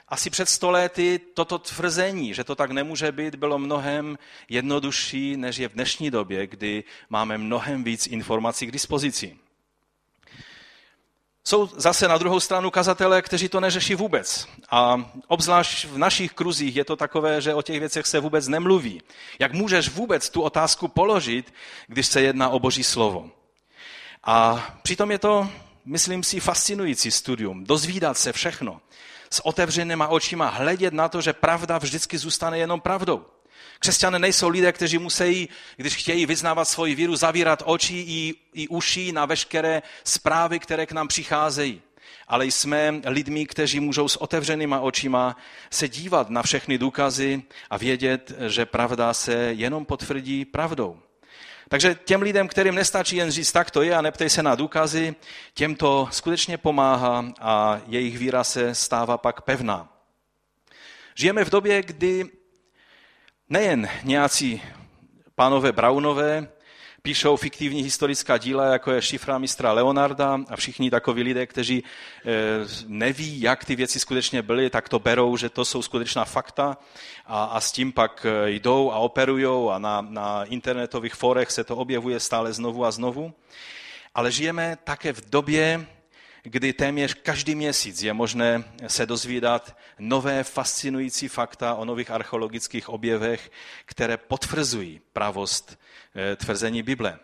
asi 0.08 0.30
před 0.30 0.48
sto 0.48 0.70
lety 0.70 1.20
toto 1.34 1.58
tvrzení, 1.58 2.34
že 2.34 2.44
to 2.44 2.54
tak 2.54 2.70
nemůže 2.70 3.12
být, 3.12 3.34
bylo 3.34 3.58
mnohem 3.58 4.18
jednodušší, 4.48 5.36
než 5.36 5.56
je 5.56 5.68
v 5.68 5.72
dnešní 5.72 6.10
době, 6.10 6.46
kdy 6.46 6.84
máme 7.08 7.38
mnohem 7.38 7.84
víc 7.84 8.06
informací 8.06 8.66
k 8.66 8.72
dispozici. 8.72 9.36
Jsou 11.46 11.70
zase 11.76 12.08
na 12.08 12.18
druhou 12.18 12.40
stranu 12.40 12.70
kazatelé, 12.70 13.22
kteří 13.22 13.48
to 13.48 13.60
neřeší 13.60 13.94
vůbec. 13.94 14.48
A 14.70 15.10
obzvlášť 15.28 15.84
v 15.84 15.98
našich 15.98 16.32
kruzích 16.32 16.76
je 16.76 16.84
to 16.84 16.96
takové, 16.96 17.40
že 17.40 17.54
o 17.54 17.62
těch 17.62 17.80
věcech 17.80 18.06
se 18.06 18.20
vůbec 18.20 18.48
nemluví. 18.48 19.02
Jak 19.38 19.52
můžeš 19.52 19.88
vůbec 19.88 20.30
tu 20.30 20.42
otázku 20.42 20.88
položit, 20.88 21.54
když 21.86 22.06
se 22.06 22.20
jedná 22.20 22.48
o 22.48 22.58
Boží 22.58 22.84
slovo? 22.84 23.30
A 24.24 24.66
přitom 24.82 25.10
je 25.10 25.18
to, 25.18 25.48
myslím 25.84 26.22
si, 26.22 26.40
fascinující 26.40 27.10
studium. 27.10 27.64
Dozvídat 27.64 28.18
se 28.18 28.32
všechno. 28.32 28.80
S 29.30 29.46
otevřenýma 29.46 30.08
očima 30.08 30.48
hledět 30.48 30.94
na 30.94 31.08
to, 31.08 31.20
že 31.20 31.32
pravda 31.32 31.78
vždycky 31.78 32.18
zůstane 32.18 32.58
jenom 32.58 32.80
pravdou. 32.80 33.26
Křesťané 33.84 34.18
nejsou 34.18 34.48
lidé, 34.48 34.72
kteří 34.72 34.98
musí, 34.98 35.48
když 35.76 35.94
chtějí 35.94 36.26
vyznávat 36.26 36.64
svoji 36.64 36.94
víru, 36.94 37.16
zavírat 37.16 37.62
oči 37.66 37.94
i, 37.94 38.34
i 38.54 38.68
uši 38.68 39.12
na 39.12 39.26
veškeré 39.26 39.82
zprávy, 40.04 40.58
které 40.58 40.86
k 40.86 40.92
nám 40.92 41.08
přicházejí. 41.08 41.82
Ale 42.28 42.46
jsme 42.46 43.00
lidmi, 43.04 43.46
kteří 43.46 43.80
můžou 43.80 44.08
s 44.08 44.16
otevřenýma 44.16 44.80
očima 44.80 45.36
se 45.70 45.88
dívat 45.88 46.30
na 46.30 46.42
všechny 46.42 46.78
důkazy 46.78 47.42
a 47.70 47.76
vědět, 47.76 48.32
že 48.48 48.66
pravda 48.66 49.14
se 49.14 49.34
jenom 49.34 49.84
potvrdí 49.84 50.44
pravdou. 50.44 51.00
Takže 51.68 51.96
těm 52.04 52.22
lidem, 52.22 52.48
kterým 52.48 52.74
nestačí 52.74 53.16
jen 53.16 53.30
říct, 53.30 53.52
tak 53.52 53.70
to 53.70 53.82
je 53.82 53.94
a 53.94 54.02
neptej 54.02 54.30
se 54.30 54.42
na 54.42 54.54
důkazy, 54.54 55.14
těm 55.54 55.74
to 55.74 56.08
skutečně 56.10 56.58
pomáhá 56.58 57.32
a 57.40 57.80
jejich 57.86 58.18
víra 58.18 58.44
se 58.44 58.74
stává 58.74 59.18
pak 59.18 59.40
pevná. 59.40 59.88
Žijeme 61.14 61.44
v 61.44 61.50
době, 61.50 61.82
kdy 61.82 62.30
Nejen 63.54 63.88
nějací 64.02 64.62
pánové 65.34 65.72
Braunové 65.72 66.48
píšou 67.02 67.36
fiktivní 67.36 67.82
historická 67.82 68.38
díla, 68.38 68.64
jako 68.64 68.90
je 68.90 69.02
šifra 69.02 69.38
mistra 69.38 69.72
Leonarda 69.72 70.38
a 70.48 70.56
všichni 70.56 70.90
takoví 70.90 71.22
lidé, 71.22 71.46
kteří 71.46 71.84
eh, 71.84 72.30
neví, 72.86 73.40
jak 73.40 73.64
ty 73.64 73.76
věci 73.76 74.00
skutečně 74.00 74.42
byly, 74.42 74.70
tak 74.70 74.88
to 74.88 74.98
berou, 74.98 75.36
že 75.36 75.48
to 75.48 75.64
jsou 75.64 75.82
skutečná 75.82 76.24
fakta 76.24 76.78
a, 77.26 77.44
a 77.44 77.60
s 77.60 77.72
tím 77.72 77.92
pak 77.92 78.26
eh, 78.28 78.50
jdou 78.50 78.90
a 78.90 78.98
operují 78.98 79.70
a 79.70 79.78
na, 79.78 80.00
na 80.00 80.44
internetových 80.44 81.14
forech 81.14 81.50
se 81.50 81.64
to 81.64 81.76
objevuje 81.76 82.20
stále 82.20 82.52
znovu 82.52 82.84
a 82.84 82.90
znovu. 82.90 83.34
Ale 84.14 84.32
žijeme 84.32 84.78
také 84.84 85.12
v 85.12 85.30
době, 85.30 85.86
kdy 86.46 86.72
téměř 86.72 87.14
každý 87.14 87.54
měsíc 87.54 88.02
je 88.02 88.12
možné 88.12 88.64
se 88.86 89.06
dozvídat 89.06 89.76
nové 89.98 90.44
fascinující 90.44 91.28
fakta 91.28 91.74
o 91.74 91.84
nových 91.84 92.10
archeologických 92.10 92.88
objevech, 92.88 93.50
které 93.84 94.16
potvrzují 94.16 95.00
pravost 95.12 95.78
eh, 96.14 96.36
tvrzení 96.36 96.82
Bible. 96.82 97.18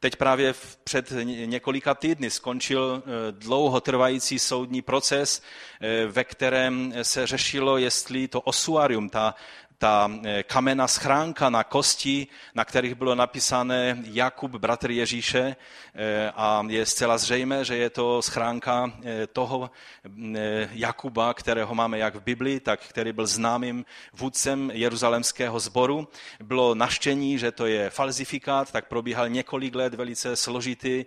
Teď 0.00 0.16
právě 0.16 0.54
před 0.84 1.12
několika 1.24 1.94
týdny 1.94 2.30
skončil 2.30 3.02
eh, 3.02 3.10
dlouhotrvající 3.32 4.38
soudní 4.38 4.82
proces, 4.82 5.42
eh, 5.80 6.06
ve 6.06 6.24
kterém 6.24 6.94
se 7.02 7.26
řešilo, 7.26 7.78
jestli 7.78 8.28
to 8.28 8.40
osuarium, 8.40 9.08
ta 9.08 9.34
ta 9.78 10.10
eh, 10.24 10.42
kamenná 10.42 10.88
schránka 10.88 11.50
na 11.50 11.64
kosti, 11.64 12.26
na 12.54 12.64
kterých 12.64 12.94
bylo 12.94 13.14
napísané 13.14 13.98
Jakub, 14.04 14.50
bratr 14.50 14.90
Ježíše 14.90 15.56
eh, 15.94 16.32
a 16.36 16.64
je 16.68 16.86
zcela 16.86 17.18
zřejmé, 17.18 17.64
že 17.64 17.76
je 17.76 17.90
to 17.90 18.22
schránka 18.22 18.92
eh, 19.04 19.26
toho 19.26 19.70
Jakuba, 20.70 21.34
kterého 21.34 21.74
máme 21.74 21.98
jak 21.98 22.14
v 22.14 22.22
Biblii, 22.22 22.60
tak 22.60 22.80
který 22.88 23.12
byl 23.12 23.26
známým 23.26 23.84
vůdcem 24.12 24.70
jeruzalemského 24.74 25.60
sboru. 25.60 26.08
Bylo 26.42 26.74
naštění, 26.74 27.38
že 27.38 27.52
to 27.52 27.66
je 27.66 27.90
falzifikát, 27.90 28.72
tak 28.72 28.88
probíhal 28.88 29.28
několik 29.28 29.74
let 29.74 29.94
velice 29.94 30.36
složitý, 30.36 31.04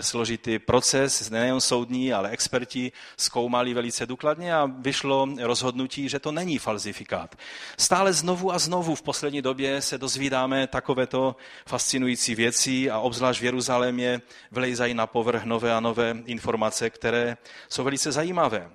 složitý 0.00 0.58
proces, 0.58 1.30
nejen 1.30 1.60
soudní, 1.60 2.12
ale 2.12 2.30
experti 2.30 2.92
zkoumali 3.16 3.74
velice 3.74 4.06
důkladně 4.06 4.54
a 4.54 4.70
vyšlo 4.78 5.28
rozhodnutí, 5.40 6.08
že 6.08 6.18
to 6.18 6.32
není 6.32 6.58
falzifikát. 6.58 7.36
Stále 7.82 8.12
znovu 8.12 8.52
a 8.52 8.58
znovu 8.58 8.94
v 8.94 9.02
poslední 9.02 9.42
době 9.42 9.82
se 9.82 9.98
dozvídáme 9.98 10.66
takovéto 10.66 11.36
fascinující 11.66 12.34
věci 12.34 12.90
a 12.90 12.98
obzvlášť 12.98 13.40
v 13.40 13.44
Jeruzalémě 13.44 14.20
vlejzají 14.50 14.94
na 14.94 15.06
povrch 15.06 15.44
nové 15.44 15.74
a 15.74 15.80
nové 15.80 16.16
informace, 16.26 16.90
které 16.90 17.36
jsou 17.68 17.84
velice 17.84 18.12
zajímavé. 18.12 18.70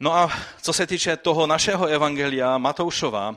No 0.00 0.14
a 0.14 0.30
co 0.62 0.72
se 0.72 0.86
týče 0.86 1.16
toho 1.16 1.46
našeho 1.46 1.86
evangelia 1.86 2.58
Matoušova, 2.58 3.36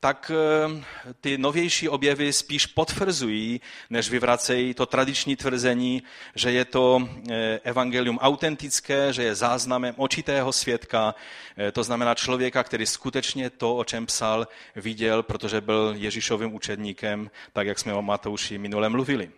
tak 0.00 0.30
eh, 0.34 0.84
ty 1.20 1.38
novější 1.38 1.88
objevy 1.88 2.32
spíš 2.32 2.66
potvrzují, 2.66 3.60
než 3.90 4.10
vyvracejí 4.10 4.74
to 4.74 4.86
tradiční 4.86 5.36
tvrzení, 5.36 6.02
že 6.34 6.52
je 6.52 6.64
to 6.64 7.08
eh, 7.30 7.60
evangelium 7.64 8.18
autentické, 8.18 9.12
že 9.12 9.22
je 9.22 9.34
záznamem 9.34 9.94
očitého 9.98 10.52
svědka, 10.52 11.14
eh, 11.56 11.72
to 11.72 11.84
znamená 11.84 12.14
člověka, 12.14 12.62
který 12.62 12.86
skutečně 12.86 13.50
to, 13.50 13.76
o 13.76 13.84
čem 13.84 14.06
psal, 14.06 14.48
viděl, 14.76 15.22
protože 15.22 15.60
byl 15.60 15.94
Ježíšovým 15.96 16.54
učedníkem, 16.54 17.30
tak 17.52 17.66
jak 17.66 17.78
jsme 17.78 17.94
o 17.94 18.02
Matouši 18.02 18.58
minule 18.58 18.88
mluvili. 18.88 19.30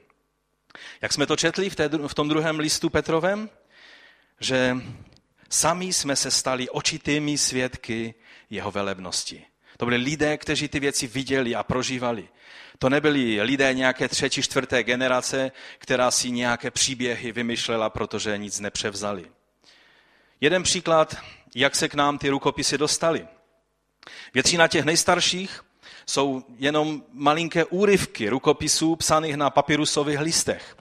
Jak 1.01 1.13
jsme 1.13 1.27
to 1.27 1.37
četli 1.37 1.71
v, 1.71 1.77
té, 1.77 1.89
v 1.89 2.15
tom 2.15 2.29
druhém 2.29 2.59
listu 2.59 2.91
Petrovém? 2.91 3.51
Že 4.41 4.77
sami 5.51 5.93
jsme 5.93 6.17
se 6.17 6.31
stali 6.31 6.71
očitými 6.71 7.39
svědky 7.39 8.15
jeho 8.51 8.71
velebnosti. 8.71 9.45
To 9.79 9.87
byli 9.87 9.97
lidé, 9.97 10.37
kteří 10.37 10.69
ty 10.69 10.81
věci 10.81 11.07
viděli 11.07 11.55
a 11.55 11.63
prožívali. 11.63 12.29
To 12.79 12.89
nebyli 12.89 13.43
lidé 13.43 13.75
nějaké 13.75 14.09
třetí, 14.09 14.43
čtvrté 14.43 14.83
generace, 14.83 15.53
která 15.79 16.11
si 16.11 16.31
nějaké 16.31 16.71
příběhy 16.71 17.33
vymyšlela, 17.33 17.91
protože 17.91 18.39
nic 18.39 18.61
nepřevzali. 18.61 19.25
Jeden 20.41 20.63
příklad, 20.63 21.17
jak 21.55 21.77
se 21.77 21.89
k 21.89 21.95
nám 21.95 22.19
ty 22.19 22.29
rukopisy 22.29 22.79
dostaly. 22.79 23.27
Většina 24.35 24.69
těch 24.69 24.85
nejstarších 24.85 25.65
jsou 26.07 26.45
jenom 26.59 27.03
malinké 27.13 27.65
úryvky 27.65 28.29
rukopisů 28.29 28.97
psaných 28.97 29.37
na 29.37 29.51
papirusových 29.51 30.21
listech. 30.21 30.77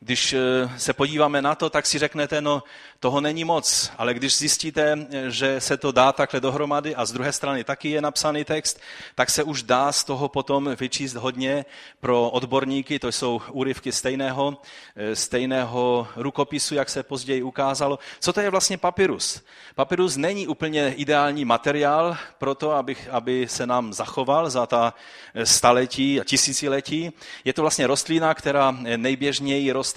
Když 0.00 0.32
eh, 0.32 0.38
se 0.76 0.92
podíváme 0.92 1.42
na 1.42 1.54
to, 1.54 1.70
tak 1.70 1.86
si 1.86 1.98
řeknete, 1.98 2.40
no 2.40 2.62
toho 3.00 3.20
není 3.20 3.44
moc, 3.44 3.92
ale 3.98 4.14
když 4.14 4.38
zjistíte, 4.38 5.06
že 5.28 5.60
se 5.60 5.76
to 5.76 5.92
dá 5.92 6.12
takhle 6.12 6.40
dohromady 6.40 6.94
a 6.94 7.06
z 7.06 7.12
druhé 7.12 7.32
strany 7.32 7.64
taky 7.64 7.90
je 7.90 8.00
napsaný 8.00 8.44
text, 8.44 8.80
tak 9.14 9.30
se 9.30 9.42
už 9.42 9.62
dá 9.62 9.92
z 9.92 10.04
toho 10.04 10.28
potom 10.28 10.76
vyčíst 10.80 11.16
hodně 11.16 11.64
pro 12.00 12.30
odborníky, 12.30 12.98
to 12.98 13.12
jsou 13.12 13.40
úryvky 13.50 13.92
stejného, 13.92 14.62
eh, 14.96 15.16
stejného 15.16 16.08
rukopisu, 16.16 16.74
jak 16.74 16.90
se 16.90 17.02
později 17.02 17.42
ukázalo. 17.42 17.98
Co 18.20 18.32
to 18.32 18.40
je 18.40 18.50
vlastně 18.50 18.78
papyrus? 18.78 19.42
Papyrus 19.74 20.16
není 20.16 20.46
úplně 20.46 20.94
ideální 20.96 21.44
materiál 21.44 22.16
pro 22.38 22.54
to, 22.54 22.72
aby, 22.72 22.96
aby 23.10 23.46
se 23.48 23.66
nám 23.66 23.92
zachoval 23.92 24.50
za 24.50 24.66
ta 24.66 24.94
eh, 25.34 25.46
staletí 25.46 26.20
a 26.20 26.24
tisíciletí. 26.24 27.12
Je 27.44 27.52
to 27.52 27.62
vlastně 27.62 27.86
rostlina, 27.86 28.34
která 28.34 28.76
nejběžněji 28.96 29.72
roste 29.72 29.87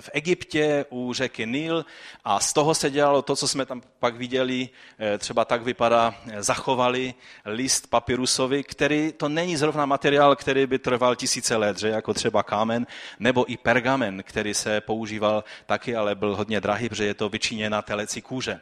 v 0.00 0.10
Egyptě 0.12 0.84
u 0.90 1.12
řeky 1.12 1.46
Nil 1.46 1.84
a 2.24 2.40
z 2.40 2.52
toho 2.52 2.74
se 2.74 2.90
dělalo 2.90 3.22
to, 3.22 3.36
co 3.36 3.48
jsme 3.48 3.66
tam 3.66 3.82
pak 3.98 4.16
viděli, 4.16 4.68
eh, 4.98 5.18
třeba 5.18 5.44
tak 5.44 5.62
vypadá, 5.62 6.14
eh, 6.30 6.42
zachovali 6.42 7.14
list 7.44 7.90
papyrusovi, 7.90 8.64
který 8.64 9.12
to 9.16 9.28
není 9.28 9.56
zrovna 9.56 9.86
materiál, 9.86 10.36
který 10.36 10.66
by 10.66 10.78
trval 10.78 11.16
tisíce 11.16 11.56
let, 11.56 11.78
že 11.78 11.88
jako 11.88 12.14
třeba 12.14 12.42
kámen, 12.42 12.86
nebo 13.18 13.50
i 13.50 13.56
pergamen, 13.56 14.22
který 14.22 14.54
se 14.54 14.80
používal 14.80 15.44
taky, 15.66 15.96
ale 15.96 16.14
byl 16.14 16.36
hodně 16.36 16.60
drahý, 16.60 16.88
protože 16.88 17.04
je 17.04 17.14
to 17.14 17.28
vyčiněna 17.28 17.82
telecí 17.82 18.22
kůže. 18.22 18.60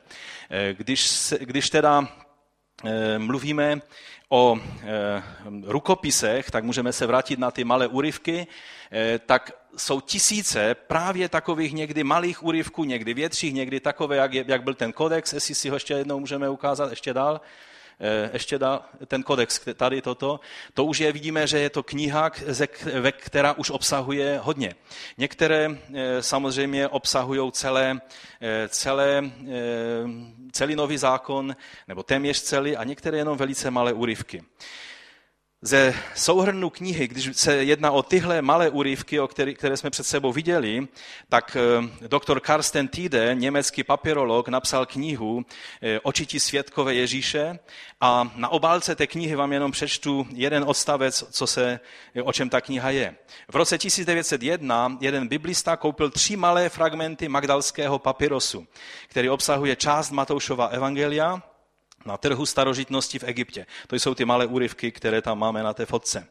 Eh, 0.51 0.75
když, 0.75 1.35
když 1.41 1.71
teda 1.71 2.09
mluvíme 3.19 3.81
o 4.29 4.59
rukopisech, 5.65 6.51
tak 6.51 6.65
můžeme 6.65 6.93
se 6.93 7.07
vrátit 7.07 7.39
na 7.39 7.51
ty 7.51 7.65
malé 7.65 7.87
úryvky, 7.87 8.47
tak 9.27 9.53
jsou 9.77 10.01
tisíce 10.01 10.75
právě 10.75 11.29
takových 11.29 11.73
někdy 11.73 12.05
malých 12.05 12.43
úryvků, 12.43 12.85
někdy 12.85 13.15
větších, 13.15 13.55
někdy 13.55 13.81
takové, 13.81 14.17
jak, 14.17 14.35
je, 14.35 14.45
jak 14.49 14.63
byl 14.63 14.75
ten 14.75 14.93
kodex, 14.93 15.33
jestli 15.33 15.55
si 15.55 15.69
ho 15.69 15.77
ještě 15.77 15.95
jednou 15.95 16.21
můžeme 16.21 16.49
ukázat, 16.49 16.91
ještě 16.91 17.15
dál, 17.15 17.41
eh, 18.01 18.31
ještě 18.33 18.59
dál, 18.59 18.85
ten 19.07 19.23
kodex, 19.23 19.61
tady 19.75 20.03
toto, 20.03 20.41
to 20.75 20.85
už 20.85 20.99
je, 20.99 21.13
vidíme, 21.13 21.47
že 21.47 21.59
je 21.59 21.71
to 21.71 21.83
kniha, 21.83 22.31
která 23.11 23.53
už 23.53 23.71
obsahuje 23.71 24.41
hodně. 24.43 24.75
Některé 25.19 25.71
eh, 25.95 26.23
samozřejmě 26.23 26.89
obsahují 26.89 27.53
celé, 27.53 28.01
eh, 28.41 28.69
celé, 28.69 29.31
celý 30.53 30.77
nový 30.77 30.99
zákon, 30.99 31.57
nebo 31.89 32.03
téměř 32.03 32.43
celý, 32.43 32.77
a 32.77 32.85
některé 32.85 33.19
jenom 33.19 33.39
velice 33.39 33.71
malé 33.71 33.93
úryvky. 33.93 34.43
Ze 35.63 35.95
souhrnu 36.15 36.71
knihy, 36.71 37.09
když 37.09 37.37
se 37.37 37.65
jedná 37.65 37.91
o 37.91 38.03
tyhle 38.03 38.43
malé 38.43 38.71
úryvky, 38.71 39.21
o 39.21 39.29
který, 39.29 39.55
které 39.55 39.77
jsme 39.77 39.91
před 39.91 40.05
sebou 40.05 40.33
viděli, 40.33 40.89
tak 41.29 41.57
eh, 41.57 42.09
doktor 42.09 42.41
Karsten 42.41 42.89
Tide, 42.89 43.35
německý 43.35 43.85
papirolog, 43.85 44.49
napsal 44.49 44.87
knihu 44.87 45.47
eh, 45.83 46.01
Očití 46.01 46.41
světkové 46.41 46.95
Ježíše 46.95 47.59
a 48.01 48.33
na 48.37 48.49
obálce 48.49 48.95
té 48.95 49.07
knihy 49.07 49.35
vám 49.35 49.53
jenom 49.53 49.73
přečtu 49.73 50.27
jeden 50.31 50.65
odstavec, 50.67 51.25
co 51.31 51.47
se, 51.47 51.81
o 52.25 52.33
čem 52.33 52.49
ta 52.49 52.61
kniha 52.61 52.91
je. 52.91 53.17
V 53.49 53.57
roce 53.57 53.79
1901 53.79 54.99
jeden 55.01 55.29
biblista 55.29 55.77
koupil 55.77 56.11
tři 56.11 56.37
malé 56.37 56.69
fragmenty 56.69 57.29
magdalského 57.29 57.99
papyrosu, 57.99 58.67
který 59.09 59.31
obsahuje 59.31 59.77
část 59.77 60.11
Matoušova 60.11 60.67
evangelia, 60.67 61.43
na 62.07 62.17
trhu 62.17 62.47
starožitnosti 62.47 63.19
v 63.19 63.25
Egyptě. 63.25 63.67
To 63.87 63.97
jsou 63.97 64.15
ty 64.15 64.25
malé 64.25 64.47
úryvky, 64.47 64.93
které 64.93 65.23
tam 65.23 65.39
máme 65.39 65.63
na 65.63 65.75
té 65.75 65.87
fotce. 65.87 66.29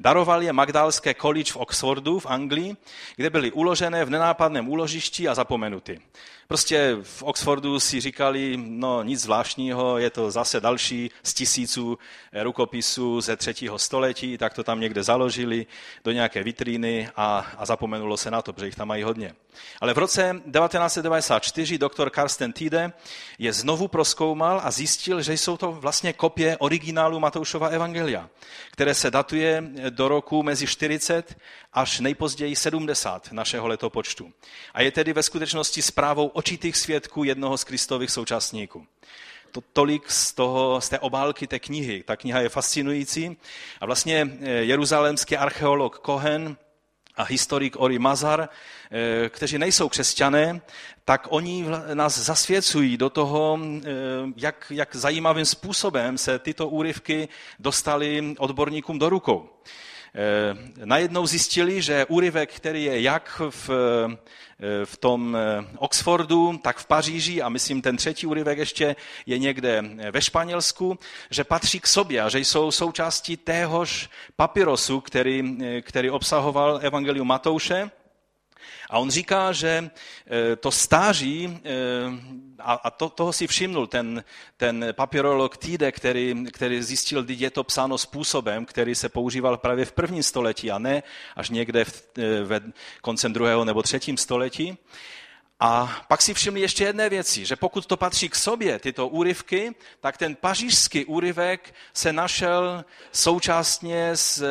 Daroval 0.00 0.42
je 0.42 0.52
Magdalské 0.52 1.14
college 1.14 1.52
v 1.52 1.56
Oxfordu 1.56 2.18
v 2.18 2.26
Anglii, 2.26 2.76
kde 3.16 3.30
byly 3.30 3.52
uložené 3.52 4.04
v 4.04 4.10
nenápadném 4.10 4.68
úložišti 4.68 5.28
a 5.28 5.34
zapomenuty. 5.34 6.00
Prostě 6.48 6.96
v 7.02 7.22
Oxfordu 7.22 7.80
si 7.80 8.00
říkali, 8.00 8.56
no 8.56 9.02
nic 9.02 9.20
zvláštního, 9.20 9.98
je 9.98 10.10
to 10.10 10.30
zase 10.30 10.60
další 10.60 11.10
z 11.22 11.34
tisíců 11.34 11.98
rukopisů 12.42 13.20
ze 13.20 13.36
třetího 13.36 13.78
století, 13.78 14.38
tak 14.38 14.54
to 14.54 14.64
tam 14.64 14.80
někde 14.80 15.02
založili 15.02 15.66
do 16.04 16.12
nějaké 16.12 16.42
vitríny 16.42 17.08
a, 17.16 17.46
a 17.58 17.66
zapomenulo 17.66 18.16
se 18.16 18.30
na 18.30 18.42
to, 18.42 18.52
protože 18.52 18.66
jich 18.66 18.74
tam 18.74 18.88
mají 18.88 19.02
hodně. 19.02 19.34
Ale 19.80 19.94
v 19.94 19.98
roce 19.98 20.40
1994 20.52 21.78
doktor 21.78 22.10
Karsten 22.10 22.52
Tide 22.52 22.92
je 23.38 23.52
znovu 23.52 23.88
proskoumal 23.88 24.60
a 24.64 24.70
zjistil, 24.70 25.22
že 25.22 25.32
jsou 25.32 25.56
to 25.56 25.72
vlastně 25.72 26.12
kopie 26.12 26.56
originálu 26.56 27.20
Matoušova 27.20 27.68
Evangelia, 27.68 28.28
které 28.72 28.94
se 28.94 29.10
datuje 29.10 29.64
do 29.90 30.08
roku 30.08 30.42
mezi 30.42 30.66
40 30.66 31.36
až 31.78 32.00
nejpozději 32.00 32.56
70 32.56 33.32
našeho 33.32 33.66
letopočtu. 33.66 34.32
A 34.74 34.82
je 34.82 34.90
tedy 34.90 35.12
ve 35.12 35.22
skutečnosti 35.22 35.82
zprávou 35.82 36.26
očitých 36.26 36.76
svědků 36.76 37.24
jednoho 37.24 37.58
z 37.58 37.64
Kristových 37.64 38.10
současníků. 38.10 38.86
To, 39.52 39.60
tolik 39.72 40.10
z, 40.10 40.32
toho, 40.32 40.80
z 40.80 40.88
té 40.88 40.98
obálky 40.98 41.46
té 41.46 41.58
knihy. 41.58 42.02
Ta 42.02 42.16
kniha 42.16 42.40
je 42.40 42.48
fascinující. 42.48 43.36
A 43.80 43.86
vlastně 43.86 44.30
eh, 44.40 44.50
jeruzalémský 44.50 45.36
archeolog 45.36 46.00
Cohen 46.06 46.56
a 47.16 47.22
historik 47.22 47.76
Ori 47.78 47.98
Mazar, 47.98 48.48
eh, 48.48 49.28
kteří 49.28 49.58
nejsou 49.58 49.88
křesťané, 49.88 50.60
tak 51.04 51.26
oni 51.30 51.64
nás 51.94 52.18
zasvěcují 52.18 52.96
do 52.96 53.10
toho, 53.10 53.58
eh, 53.62 53.90
jak, 54.36 54.72
jak 54.74 54.96
zajímavým 54.96 55.44
způsobem 55.44 56.18
se 56.18 56.38
tyto 56.38 56.68
úryvky 56.68 57.28
dostaly 57.58 58.34
odborníkům 58.38 58.98
do 58.98 59.08
rukou. 59.08 59.48
Najednou 60.84 61.26
zjistili, 61.26 61.82
že 61.82 62.06
úryvek, 62.08 62.52
který 62.52 62.84
je 62.84 63.00
jak 63.00 63.42
v, 63.50 63.70
v 64.84 64.96
tom 64.96 65.36
Oxfordu, 65.78 66.60
tak 66.62 66.78
v 66.78 66.86
Paříži 66.86 67.42
a 67.42 67.48
myslím 67.48 67.82
ten 67.82 67.96
třetí 67.96 68.26
úryvek 68.26 68.58
ještě 68.58 68.96
je 69.26 69.38
někde 69.38 69.84
ve 70.10 70.22
Španělsku, 70.22 70.98
že 71.30 71.44
patří 71.44 71.80
k 71.80 71.86
sobě 71.86 72.22
a 72.22 72.28
že 72.28 72.38
jsou 72.38 72.70
součástí 72.70 73.36
téhož 73.36 74.10
papyrosu, 74.36 75.00
který, 75.00 75.58
který 75.82 76.10
obsahoval 76.10 76.80
Evangelium 76.82 77.28
Matouše 77.28 77.90
a 78.90 78.98
on 78.98 79.10
říká, 79.10 79.52
že 79.52 79.90
eh, 80.26 80.56
to 80.56 80.70
stáří, 80.70 81.60
eh, 81.64 81.70
a 82.58 82.90
to, 82.90 83.08
toho 83.08 83.32
si 83.32 83.46
všimnul 83.46 83.86
ten, 83.86 84.24
ten 84.56 84.86
papirolog 84.92 85.56
Týde, 85.56 85.92
který, 85.92 86.44
který 86.52 86.82
zjistil, 86.82 87.26
že 87.28 87.34
je 87.34 87.50
to 87.50 87.64
psáno 87.64 87.98
způsobem, 87.98 88.64
který 88.64 88.94
se 88.94 89.08
používal 89.08 89.56
právě 89.56 89.84
v 89.84 89.92
prvním 89.92 90.22
století 90.22 90.70
a 90.70 90.78
ne 90.78 91.02
až 91.36 91.50
někde 91.50 91.84
v, 91.84 92.02
eh, 92.18 92.42
ve 92.44 92.60
koncem 93.00 93.32
druhého 93.32 93.64
nebo 93.64 93.82
třetím 93.82 94.16
století. 94.16 94.78
A 95.60 96.02
pak 96.08 96.22
si 96.22 96.34
všimli 96.34 96.60
ještě 96.60 96.84
jedné 96.84 97.08
věci, 97.08 97.44
že 97.44 97.56
pokud 97.56 97.86
to 97.86 97.96
patří 97.96 98.28
k 98.28 98.34
sobě, 98.34 98.78
tyto 98.78 99.08
úryvky, 99.08 99.74
tak 100.00 100.16
ten 100.16 100.34
pařížský 100.34 101.04
úryvek 101.04 101.74
se 101.94 102.12
našel 102.12 102.84
současně 103.12 104.10
s, 104.10 104.44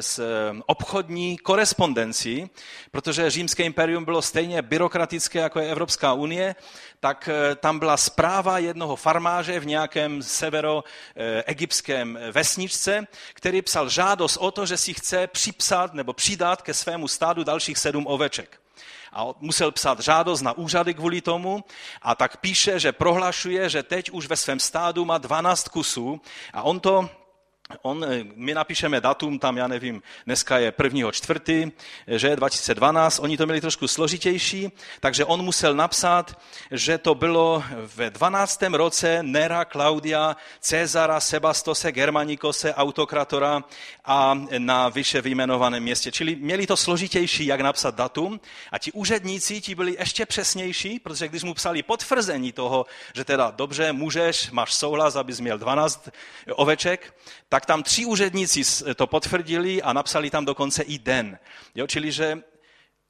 s 0.00 0.20
obchodní 0.66 1.38
korespondencí, 1.38 2.50
protože 2.90 3.30
římské 3.30 3.62
imperium 3.62 4.04
bylo 4.04 4.22
stejně 4.22 4.62
byrokratické 4.62 5.38
jako 5.38 5.60
je 5.60 5.70
Evropská 5.70 6.12
unie, 6.12 6.54
tak 7.00 7.28
eh, 7.28 7.54
tam 7.54 7.78
byla 7.78 7.96
zpráva 7.96 8.58
jednoho 8.58 8.96
farmáře 8.96 9.60
v 9.60 9.66
nějakém 9.66 10.22
severoegyptském 10.22 12.18
vesničce, 12.32 13.06
který 13.34 13.62
psal 13.62 13.88
žádost 13.88 14.36
o 14.36 14.50
to, 14.50 14.66
že 14.66 14.76
si 14.76 14.94
chce 14.94 15.26
připsat 15.26 15.94
nebo 15.94 16.12
přidat 16.12 16.62
ke 16.62 16.74
svému 16.74 17.08
stádu 17.08 17.44
dalších 17.44 17.78
sedm 17.78 18.06
oveček 18.06 18.59
a 19.12 19.26
musel 19.40 19.72
psát 19.72 20.00
žádost 20.00 20.42
na 20.42 20.52
úřady 20.52 20.94
kvůli 20.94 21.20
tomu 21.20 21.64
a 22.02 22.14
tak 22.14 22.36
píše, 22.36 22.80
že 22.80 22.92
prohlašuje, 22.92 23.68
že 23.68 23.82
teď 23.82 24.10
už 24.10 24.26
ve 24.26 24.36
svém 24.36 24.60
stádu 24.60 25.04
má 25.04 25.18
12 25.18 25.68
kusů 25.68 26.20
a 26.52 26.62
on 26.62 26.80
to 26.80 27.10
On, 27.82 28.04
eh, 28.04 28.24
my 28.34 28.54
napíšeme 28.54 29.00
datum, 29.00 29.38
tam 29.38 29.56
já 29.56 29.68
nevím, 29.68 30.02
dneska 30.26 30.58
je 30.58 30.72
prvního 30.72 31.12
čtvrtý, 31.12 31.70
že 32.06 32.28
je 32.28 32.36
2012, 32.36 33.18
oni 33.18 33.36
to 33.36 33.46
měli 33.46 33.60
trošku 33.60 33.88
složitější, 33.88 34.72
takže 35.00 35.24
on 35.24 35.42
musel 35.42 35.74
napsat, 35.74 36.38
že 36.70 36.98
to 36.98 37.14
bylo 37.14 37.64
ve 37.96 38.10
12. 38.10 38.74
roce 38.74 39.22
Nera 39.22 39.64
Claudia 39.64 40.36
Cezara 40.60 41.20
Sebastose 41.20 41.92
Germanikose 41.92 42.74
autokratora 42.74 43.64
a 44.04 44.40
na 44.58 44.88
vyše 44.88 45.20
vyjmenovaném 45.20 45.82
městě. 45.82 46.12
Čili 46.12 46.36
měli 46.36 46.66
to 46.66 46.76
složitější, 46.76 47.46
jak 47.46 47.60
napsat 47.60 47.94
datum 47.94 48.40
a 48.72 48.78
ti 48.78 48.92
úředníci 48.92 49.60
ti 49.60 49.74
byli 49.74 49.96
ještě 49.98 50.26
přesnější, 50.26 50.98
protože 50.98 51.28
když 51.28 51.42
mu 51.42 51.54
psali 51.54 51.82
potvrzení 51.82 52.52
toho, 52.52 52.86
že 53.14 53.24
teda 53.24 53.50
dobře, 53.50 53.92
můžeš, 53.92 54.50
máš 54.50 54.74
souhlas, 54.74 55.16
abys 55.16 55.40
měl 55.40 55.58
12 55.58 56.08
oveček, 56.54 57.14
tak 57.48 57.59
tak 57.60 57.66
tam 57.66 57.82
tři 57.82 58.04
úředníci 58.04 58.62
to 58.94 59.06
potvrdili 59.06 59.82
a 59.82 59.92
napsali 59.92 60.30
tam 60.30 60.44
dokonce 60.44 60.82
i 60.82 60.98
den. 60.98 61.38
Jo, 61.74 61.86
čili, 61.86 62.12
že 62.12 62.42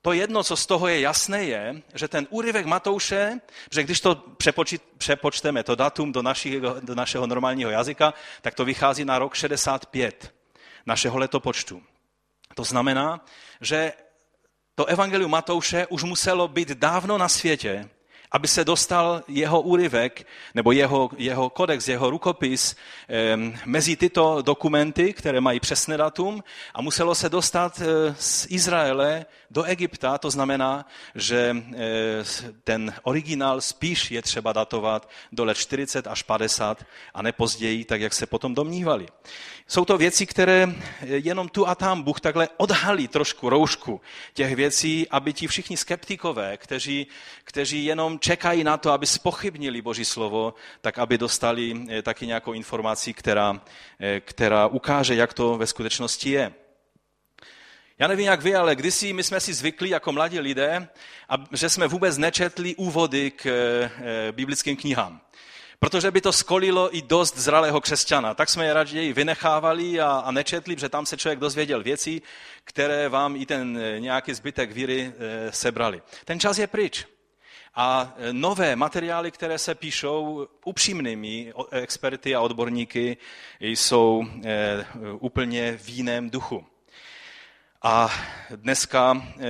to 0.02 0.12
jedno, 0.12 0.45
co 0.45 0.57
z 0.57 0.66
toho 0.66 0.88
je 0.88 1.00
jasné, 1.00 1.45
je, 1.45 1.83
že 1.95 2.09
ten 2.09 2.26
úryvek 2.30 2.66
Matouše, 2.66 3.40
že 3.71 3.83
když 3.83 4.00
to 4.00 4.14
přepočit, 4.14 4.83
přepočteme, 4.99 5.62
to 5.62 5.75
datum 5.75 6.12
do, 6.12 6.23
našich, 6.23 6.61
do 6.61 6.95
našeho 6.95 7.26
normálního 7.26 7.71
jazyka, 7.71 8.14
tak 8.42 8.54
to 8.54 8.64
vychází 8.64 9.04
na 9.04 9.19
rok 9.19 9.35
65 9.35 10.35
našeho 10.87 11.19
letopočtu. 11.19 11.83
To 12.54 12.64
znamená, 12.64 13.25
že 13.61 13.92
to 14.75 14.85
evangelium 14.85 15.30
Matouše 15.30 15.87
už 15.87 16.02
muselo 16.02 16.49
být 16.49 16.69
dávno 16.69 17.19
na 17.19 17.28
světě, 17.28 17.88
aby 18.32 18.49
se 18.49 18.64
dostal 18.64 19.22
jeho 19.28 19.60
úryvek 19.60 20.26
nebo 20.54 20.72
jeho, 20.72 21.10
jeho 21.16 21.50
kodex, 21.50 21.88
jeho 21.88 22.10
rukopis 22.10 22.76
mezi 23.64 23.96
tyto 23.96 24.42
dokumenty, 24.42 25.12
které 25.12 25.40
mají 25.40 25.60
přesné 25.60 25.96
datum 25.96 26.44
a 26.75 26.82
muselo 26.82 27.14
se 27.14 27.28
dostat 27.28 27.82
eh, 27.82 28.14
z 28.18 28.46
Izraele 28.50 29.26
do 29.50 29.62
Egypta. 29.62 30.19
To 30.19 30.30
znamená, 30.30 30.87
že 31.14 31.57
eh, 31.57 31.78
ten 32.65 32.95
originál 33.02 33.60
spíš 33.60 34.10
je 34.10 34.23
třeba 34.23 34.52
datovat 34.52 35.10
do 35.32 35.45
let 35.45 35.56
40 35.56 36.06
až 36.06 36.23
50 36.23 36.84
a 37.15 37.23
ne 37.23 37.32
později, 37.32 37.84
tak 37.84 38.00
jak 38.00 38.15
se 38.15 38.26
potom 38.26 38.54
domnívali. 38.54 39.06
Jsou 39.67 39.84
to 39.84 39.99
věci, 39.99 40.26
které 40.26 40.75
jenom 41.02 41.49
tu 41.49 41.69
a 41.69 41.75
tam 41.75 42.02
Bůh 42.02 42.21
takhle 42.21 42.49
odhalí 42.56 43.08
trošku 43.08 43.49
roušku 43.50 44.00
těch 44.34 44.56
věcí, 44.56 45.08
aby 45.08 45.32
ti 45.32 45.47
všichni 45.47 45.76
skeptikové, 45.76 46.56
kteří, 46.56 47.06
kteří 47.45 47.84
jenom 47.84 48.19
čekají 48.19 48.65
na 48.65 48.76
to, 48.76 48.93
aby 48.93 49.06
spochybnili 49.06 49.82
Boží 49.82 50.04
slovo, 50.04 50.54
tak 50.80 50.99
aby 50.99 51.19
dostali 51.19 51.86
eh, 51.89 52.02
taky 52.02 52.26
nějakou 52.26 52.52
informaci, 52.52 53.15
která, 53.15 53.60
která 54.21 54.67
ukáže, 54.67 55.15
jak 55.15 55.34
to 55.34 55.58
ve 55.58 55.67
skutečnosti 55.67 56.30
je. 56.30 56.52
Já 58.00 58.06
nevím, 58.06 58.26
jak 58.26 58.43
vy, 58.43 58.54
ale 58.54 58.76
kdysi 58.76 59.13
my 59.13 59.23
jsme 59.23 59.41
si 59.41 59.54
zvykli 59.54 59.89
jako 59.89 60.13
mladí 60.13 60.41
lidé, 60.41 60.89
že 61.52 61.69
jsme 61.69 61.89
vůbec 61.89 62.19
nečetli 62.19 62.75
úvody 62.75 63.30
k 63.30 63.47
eh, 63.47 64.32
biblickým 64.32 64.76
knihám 64.76 65.21
protože 65.78 66.10
by 66.10 66.21
to 66.21 66.32
skolilo 66.32 66.97
i 66.97 67.02
dost 67.02 67.39
zralého 67.39 67.80
křesťana. 67.80 68.34
Tak 68.34 68.49
jsme 68.49 68.65
je 68.65 68.73
raději 68.73 69.13
vynechávali 69.13 70.00
a, 70.00 70.30
nečetli, 70.30 70.75
protože 70.75 70.89
tam 70.89 71.06
se 71.06 71.17
člověk 71.17 71.39
dozvěděl 71.39 71.82
věcí, 71.82 72.23
které 72.65 73.08
vám 73.08 73.36
i 73.36 73.47
ten 73.47 73.78
eh, 73.78 74.00
nějaký 74.00 74.34
zbytek 74.34 74.73
víry 74.73 75.13
e, 75.19 75.52
sebrali. 75.52 76.02
Ten 76.25 76.41
čas 76.41 76.58
je 76.58 76.67
pryč. 76.67 77.06
A 77.75 78.15
eh, 78.17 78.32
nové 78.32 78.76
materiály, 78.76 79.30
které 79.30 79.58
se 79.58 79.75
píšou 79.75 80.49
upřímnými 80.65 81.52
experty 81.71 82.34
a 82.34 82.41
odborníky, 82.41 83.17
jsou 83.60 84.25
úplně 85.21 85.78
v 85.82 85.89
jiném 85.89 86.30
duchu. 86.30 86.67
A 87.82 88.10
dneska 88.56 89.23
eh, 89.38 89.43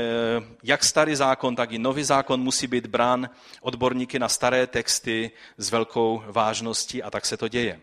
jak 0.63 0.85
starý 0.85 1.17
zákon, 1.17 1.57
tak 1.57 1.73
i 1.73 1.79
nový 1.79 2.05
zákon 2.05 2.41
musí 2.41 2.67
být 2.67 2.87
brán 2.87 3.31
odborníky 3.61 4.19
na 4.19 4.29
staré 4.29 4.67
texty 4.67 5.31
s 5.59 5.71
velkou 5.71 6.23
vážností 6.27 7.03
a 7.03 7.11
tak 7.11 7.27
se 7.27 7.37
to 7.37 7.49
děje. 7.49 7.81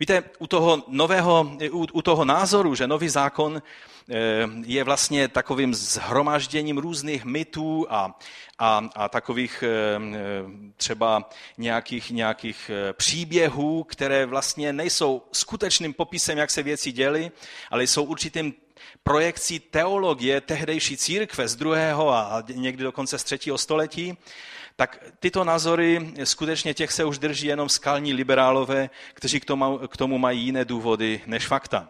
Víte, 0.00 0.24
u 0.38 0.46
toho, 0.46 0.84
nového, 0.88 1.56
u, 1.72 1.86
u 1.92 2.02
toho 2.02 2.24
názoru, 2.24 2.74
že 2.74 2.86
nový 2.86 3.08
zákon 3.08 3.62
eh, 3.62 4.14
je 4.64 4.84
vlastně 4.84 5.28
takovým 5.28 5.74
zhromažděním 5.74 6.78
různých 6.78 7.24
mytů 7.24 7.86
a, 7.90 8.18
a, 8.58 8.88
a 8.94 9.08
takových 9.08 9.64
eh, 9.66 10.00
třeba 10.76 11.30
nějakých, 11.58 12.10
nějakých 12.10 12.70
příběhů, 12.92 13.84
které 13.84 14.26
vlastně 14.26 14.72
nejsou 14.72 15.22
skutečným 15.32 15.94
popisem, 15.94 16.38
jak 16.38 16.50
se 16.50 16.62
věci 16.62 16.92
děly, 16.92 17.30
ale 17.70 17.84
jsou 17.84 18.04
určitým 18.04 18.54
projekcí 19.02 19.60
teologie 19.60 20.40
tehdejší 20.40 20.96
církve 20.96 21.48
z 21.48 21.56
druhého 21.56 22.10
a 22.10 22.44
někdy 22.54 22.84
dokonce 22.84 23.18
z 23.18 23.24
třetího 23.24 23.58
století, 23.58 24.18
tak 24.76 25.04
tyto 25.20 25.44
názory 25.44 26.12
skutečně 26.24 26.74
těch 26.74 26.92
se 26.92 27.04
už 27.04 27.18
drží 27.18 27.46
jenom 27.46 27.68
skalní 27.68 28.14
liberálové, 28.14 28.90
kteří 29.14 29.40
k 29.40 29.44
tomu, 29.44 29.78
k 29.78 29.96
tomu 29.96 30.18
mají 30.18 30.40
jiné 30.40 30.64
důvody 30.64 31.20
než 31.26 31.46
fakta. 31.46 31.88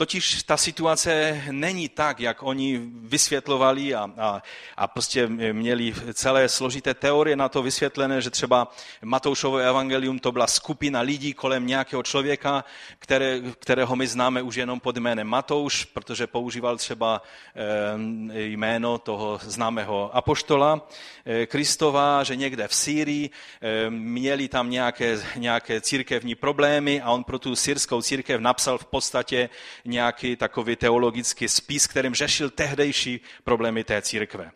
Totiž 0.00 0.42
ta 0.42 0.56
situace 0.56 1.42
není 1.50 1.88
tak, 1.88 2.20
jak 2.20 2.42
oni 2.42 2.80
vysvětlovali 2.92 3.94
a, 3.94 4.10
a, 4.18 4.42
a 4.76 4.86
prostě 4.88 5.26
měli 5.52 5.94
celé 6.14 6.48
složité 6.48 6.94
teorie 6.94 7.36
na 7.36 7.48
to 7.48 7.62
vysvětlené, 7.62 8.22
že 8.22 8.30
třeba 8.30 8.72
Matoušovo 9.02 9.56
evangelium 9.56 10.18
to 10.18 10.32
byla 10.32 10.46
skupina 10.46 11.00
lidí 11.00 11.34
kolem 11.34 11.66
nějakého 11.66 12.02
člověka, 12.02 12.64
které, 12.98 13.40
kterého 13.58 13.96
my 13.96 14.06
známe 14.06 14.42
už 14.42 14.54
jenom 14.54 14.80
pod 14.80 14.96
jménem 14.96 15.26
Matouš, 15.26 15.84
protože 15.84 16.26
používal 16.26 16.76
třeba 16.76 17.22
eh, 17.54 18.40
jméno 18.40 18.98
toho 18.98 19.40
známého 19.42 20.16
apoštola 20.16 20.88
eh, 21.24 21.46
Kristova, 21.46 22.24
že 22.24 22.36
někde 22.36 22.68
v 22.68 22.74
Sýrii 22.74 23.30
eh, 23.30 23.90
měli 23.90 24.48
tam 24.48 24.70
nějaké, 24.70 25.20
nějaké 25.36 25.80
církevní 25.80 26.34
problémy 26.34 27.00
a 27.00 27.10
on 27.10 27.24
pro 27.24 27.38
tu 27.38 27.56
syrskou 27.56 28.02
církev 28.02 28.40
napsal 28.40 28.78
v 28.78 28.84
podstatě 28.84 29.50
nějaký 29.90 30.36
takový 30.36 30.76
teologický 30.76 31.48
spis, 31.48 31.86
kterým 31.86 32.14
řešil 32.14 32.50
tehdejší 32.50 33.20
problémy 33.44 33.84
té 33.84 34.02
církve 34.02 34.50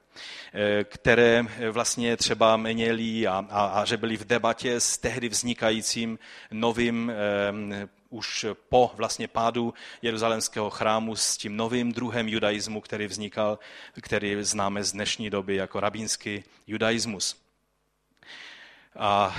eh, 0.55 0.85
které 0.85 1.43
vlastně 1.71 2.17
třeba 2.17 2.57
měli 2.57 3.27
a, 3.27 3.47
a, 3.51 3.67
a 3.67 3.85
že 3.85 3.97
byli 3.97 4.17
v 4.17 4.25
debatě 4.25 4.81
s 4.81 4.99
tehdy 4.99 5.29
vznikajícím 5.29 6.19
novým 6.51 7.13
um, 7.51 7.73
už 8.15 8.47
po 8.69 8.93
vlastně 8.95 9.29
pádu 9.29 9.75
jeruzalémského 10.03 10.71
chrámu 10.71 11.17
s 11.17 11.37
tím 11.37 11.57
novým 11.57 11.93
druhem 11.93 12.29
judaismu, 12.29 12.81
který 12.81 13.07
vznikal, 13.07 13.59
který 14.01 14.37
známe 14.41 14.85
z 14.85 14.93
dnešní 14.93 15.31
doby 15.31 15.57
jako 15.57 15.81
rabínský 15.81 16.45
judaismus. 16.67 17.37
A 18.99 19.37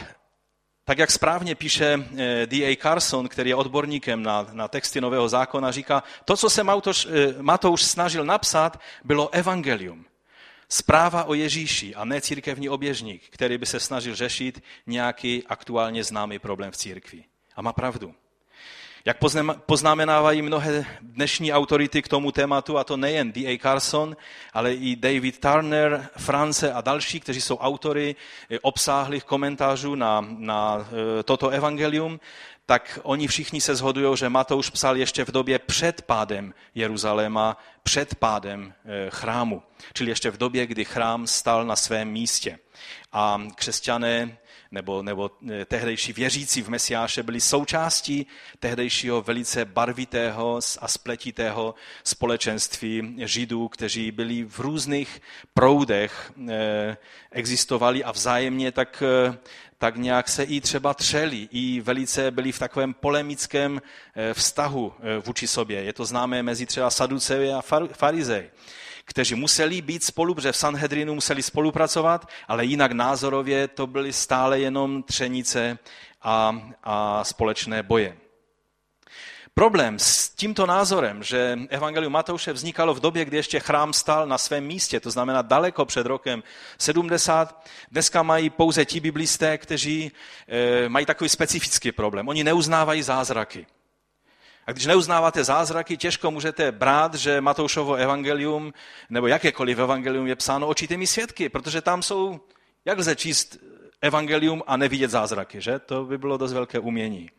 Tak 0.87 0.97
jak 0.97 1.11
správně 1.11 1.55
píše 1.55 1.99
eh, 2.17 2.45
D.A. 2.45 2.75
Carson, 2.75 3.27
který 3.27 3.49
je 3.49 3.55
odborníkem 3.55 4.23
na, 4.23 4.47
na 4.51 4.67
texty 4.67 5.01
Nového 5.01 5.29
zákona, 5.29 5.71
říká, 5.71 6.03
to, 6.25 6.37
co 6.37 6.49
se 6.49 6.63
Matouš, 6.63 7.07
eh, 7.09 7.33
Matouš 7.41 7.83
snažil 7.83 8.25
napsat, 8.25 8.79
bylo 9.03 9.29
evangelium. 9.33 10.05
Zpráva 10.69 11.23
o 11.23 11.33
Ježíši 11.33 11.95
a 11.95 12.05
ne 12.05 12.21
církevní 12.21 12.69
oběžník, 12.69 13.21
který 13.29 13.57
by 13.57 13.65
se 13.65 13.79
snažil 13.79 14.15
řešit 14.15 14.63
nějaký 14.87 15.43
aktuálně 15.47 16.03
známý 16.03 16.39
problém 16.39 16.71
v 16.71 16.77
církvi. 16.77 17.23
A 17.55 17.61
má 17.61 17.73
pravdu. 17.73 18.15
Jak 19.07 19.17
poznamenávají 19.65 20.41
mnohé 20.41 20.85
dnešní 21.01 21.53
autority 21.53 22.01
k 22.01 22.07
tomu 22.07 22.31
tématu, 22.31 22.77
a 22.77 22.83
to 22.83 22.97
nejen 22.97 23.31
D.A. 23.31 23.59
Carson, 23.59 24.17
ale 24.53 24.73
i 24.73 24.95
David 24.95 25.39
Turner, 25.39 26.09
France 26.17 26.73
a 26.73 26.81
další, 26.81 27.19
kteří 27.19 27.41
jsou 27.41 27.57
autory 27.57 28.15
eh, 28.49 28.59
obsáhlých 28.59 29.23
komentářů 29.23 29.95
na, 29.95 30.25
na 30.37 30.87
eh, 31.19 31.23
toto 31.23 31.49
evangelium, 31.49 32.19
tak 32.65 32.99
oni 33.03 33.27
všichni 33.27 33.61
se 33.61 33.75
shodují, 33.75 34.17
že 34.17 34.29
Matouš 34.29 34.69
psal 34.69 34.97
ještě 34.97 35.25
v 35.25 35.31
době 35.31 35.59
před 35.59 36.01
pádem 36.01 36.53
Jeruzaléma, 36.75 37.57
před 37.83 38.15
pádem 38.15 38.73
eh, 38.85 39.09
chrámu, 39.09 39.63
čili 39.93 40.11
ještě 40.11 40.31
v 40.31 40.37
době, 40.37 40.67
kdy 40.67 40.85
chrám 40.85 41.27
stal 41.27 41.65
na 41.65 41.75
svém 41.75 42.07
místě. 42.07 42.59
A 43.13 43.41
křesťané 43.55 44.37
nebo, 44.75 45.01
nebo 45.01 45.31
eh, 45.49 45.65
tehdejší 45.65 46.13
věřící 46.13 46.61
v 46.61 46.69
Mesiáše 46.69 47.23
byli 47.23 47.41
součástí 47.41 48.27
tehdejšího 48.59 49.21
velice 49.21 49.65
barvitého 49.65 50.59
a 50.79 50.87
spletitého 50.87 51.75
společenství 52.03 53.15
Židů, 53.25 53.67
kteří 53.67 54.11
byli 54.11 54.43
v 54.43 54.59
různých 54.59 55.21
proudech, 55.53 56.31
eh, 56.49 56.97
existovali 57.31 58.03
a 58.03 58.11
vzájemně 58.11 58.71
tak, 58.71 59.03
eh, 59.05 59.37
tak 59.77 59.95
nějak 59.95 60.29
se 60.29 60.43
i 60.43 60.61
třeba 60.61 60.93
třeli, 60.93 61.47
i 61.51 61.81
velice 61.81 62.31
byli 62.31 62.51
v 62.51 62.59
takovém 62.59 62.93
polemickém 62.93 63.81
vztahu 64.33 64.93
vůči 65.25 65.47
sobě. 65.47 65.83
Je 65.83 65.93
to 65.93 66.05
známé 66.05 66.43
mezi 66.43 66.65
třeba 66.65 66.89
Saduceji 66.89 67.51
a 67.51 67.61
Farizej 67.93 68.49
kteří 69.05 69.35
museli 69.35 69.81
být 69.81 70.03
spolu, 70.03 70.35
protože 70.35 70.51
v 70.51 70.57
Sanhedrinu 70.57 71.15
museli 71.15 71.43
spolupracovat, 71.43 72.29
ale 72.47 72.65
jinak 72.65 72.91
názorově 72.91 73.67
to 73.67 73.87
byly 73.87 74.13
stále 74.13 74.59
jenom 74.59 75.03
třenice 75.03 75.77
a, 76.21 76.61
a 76.83 77.23
společné 77.23 77.83
boje. 77.83 78.17
Problém 79.57 79.99
s 79.99 80.29
tímto 80.29 80.65
názorem, 80.65 81.23
že 81.23 81.59
Evangelium 81.69 82.13
Matouše 82.13 82.53
vznikalo 82.53 82.93
v 82.93 82.99
době, 82.99 83.25
kdy 83.25 83.37
ještě 83.37 83.59
chrám 83.59 83.93
stál 83.93 84.27
na 84.27 84.37
svém 84.37 84.63
místě, 84.63 84.99
to 84.99 85.11
znamená 85.11 85.41
daleko 85.41 85.85
před 85.85 86.05
rokem 86.05 86.43
70, 86.77 87.65
dneska 87.91 88.23
mají 88.23 88.49
pouze 88.49 88.85
ti 88.85 88.99
biblisté, 88.99 89.57
kteří 89.57 90.11
e, 90.47 90.89
mají 90.89 91.05
takový 91.05 91.29
specifický 91.29 91.91
problém. 91.91 92.27
Oni 92.27 92.43
neuznávají 92.43 93.03
zázraky. 93.03 93.65
A 94.65 94.71
když 94.71 94.85
neuznáváte 94.85 95.43
zázraky, 95.43 95.97
těžko 95.97 96.31
můžete 96.31 96.71
brát, 96.71 97.13
že 97.15 97.41
Matoušovo 97.41 97.95
evangelium 97.95 98.73
nebo 99.09 99.27
jakékoliv 99.27 99.79
evangelium 99.79 100.27
je 100.27 100.35
psáno 100.35 100.67
očitými 100.67 101.07
svědky, 101.07 101.49
protože 101.49 101.81
tam 101.81 102.03
jsou, 102.03 102.39
jak 102.85 102.97
lze 102.97 103.15
číst 103.15 103.57
evangelium 104.01 104.63
a 104.67 104.77
nevidět 104.77 105.11
zázraky, 105.11 105.61
že? 105.61 105.79
To 105.79 106.03
by 106.03 106.17
bylo 106.17 106.37
dost 106.37 106.53
velké 106.53 106.79
umění. 106.79 107.29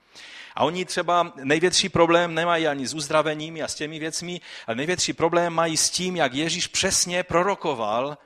A 0.54 0.64
oni 0.64 0.84
třeba 0.84 1.32
největší 1.36 1.88
problém 1.88 2.34
nemají 2.34 2.66
ani 2.66 2.86
s 2.86 2.94
uzdravením 2.94 3.64
a 3.64 3.68
s 3.68 3.74
těmi 3.74 3.98
věcmi, 3.98 4.40
ale 4.66 4.76
největší 4.76 5.12
problém 5.12 5.52
mají 5.52 5.76
s 5.76 5.90
tím, 5.90 6.16
jak 6.16 6.34
Ježíš 6.34 6.66
přesně 6.66 7.22
prorokoval 7.22 8.18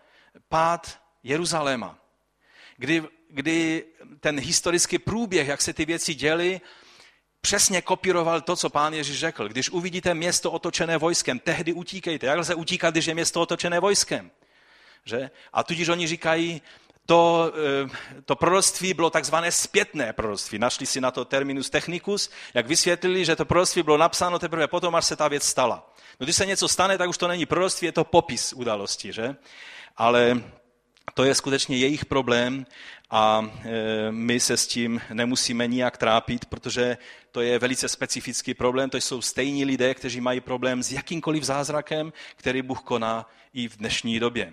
pád 0.48 0.98
Jeruzaléma. 1.22 1.98
Kdy, 2.76 3.02
kdy 3.30 3.84
ten 4.20 4.40
historický 4.40 4.98
průběh, 4.98 5.48
jak 5.48 5.62
se 5.62 5.72
ty 5.72 5.84
věci 5.84 6.14
děly, 6.14 6.60
přesně 7.40 7.82
kopíroval 7.82 8.40
to, 8.40 8.56
co 8.56 8.70
pán 8.70 8.94
Ježíš 8.94 9.18
řekl. 9.18 9.48
Když 9.48 9.70
uvidíte 9.70 10.14
město 10.14 10.50
otočené 10.50 10.98
vojskem, 10.98 11.38
tehdy 11.38 11.72
utíkejte. 11.72 12.26
Jak 12.26 12.38
lze 12.38 12.54
utíkat, 12.54 12.94
když 12.94 13.06
je 13.06 13.14
město 13.14 13.40
otočené 13.40 13.80
vojskem? 13.80 14.30
Že? 15.04 15.30
A 15.52 15.62
tudíž 15.62 15.88
oni 15.88 16.06
říkají, 16.06 16.62
to, 17.06 17.52
eh, 17.84 18.22
to 18.24 18.36
proroctví 18.36 18.94
bylo 18.94 19.10
takzvané 19.10 19.52
zpětné 19.52 20.12
proroctví. 20.12 20.58
Našli 20.58 20.86
si 20.86 21.00
na 21.00 21.10
to 21.10 21.24
terminus 21.24 21.70
technicus, 21.70 22.30
jak 22.54 22.66
vysvětlili, 22.66 23.24
že 23.24 23.36
to 23.36 23.44
proroctví 23.44 23.82
bylo 23.82 23.96
napsáno 23.96 24.38
teprve 24.38 24.68
potom, 24.68 24.94
až 24.94 25.04
se 25.04 25.16
ta 25.16 25.28
věc 25.28 25.44
stala. 25.44 25.92
No, 26.20 26.24
když 26.24 26.36
se 26.36 26.46
něco 26.46 26.68
stane, 26.68 26.98
tak 26.98 27.08
už 27.08 27.18
to 27.18 27.28
není 27.28 27.46
proroctví, 27.46 27.86
je 27.86 27.92
to 27.92 28.04
popis 28.04 28.52
události. 28.52 29.12
Že? 29.12 29.36
Ale 29.96 30.42
to 31.14 31.24
je 31.24 31.34
skutečně 31.34 31.76
jejich 31.76 32.04
problém 32.04 32.66
a 33.10 33.50
e, 33.64 34.12
my 34.12 34.40
se 34.40 34.56
s 34.56 34.66
tím 34.66 35.00
nemusíme 35.12 35.66
nijak 35.66 35.96
trápit, 35.96 36.44
protože 36.44 36.98
to 37.32 37.40
je 37.40 37.58
velice 37.58 37.88
specifický 37.88 38.54
problém. 38.54 38.90
To 38.90 38.96
jsou 38.96 39.22
stejní 39.22 39.64
lidé, 39.64 39.94
kteří 39.94 40.20
mají 40.20 40.40
problém 40.40 40.82
s 40.82 40.92
jakýmkoliv 40.92 41.44
zázrakem, 41.44 42.12
který 42.36 42.62
Bůh 42.62 42.82
koná 42.82 43.30
i 43.54 43.68
v 43.68 43.76
dnešní 43.76 44.20
době. 44.20 44.52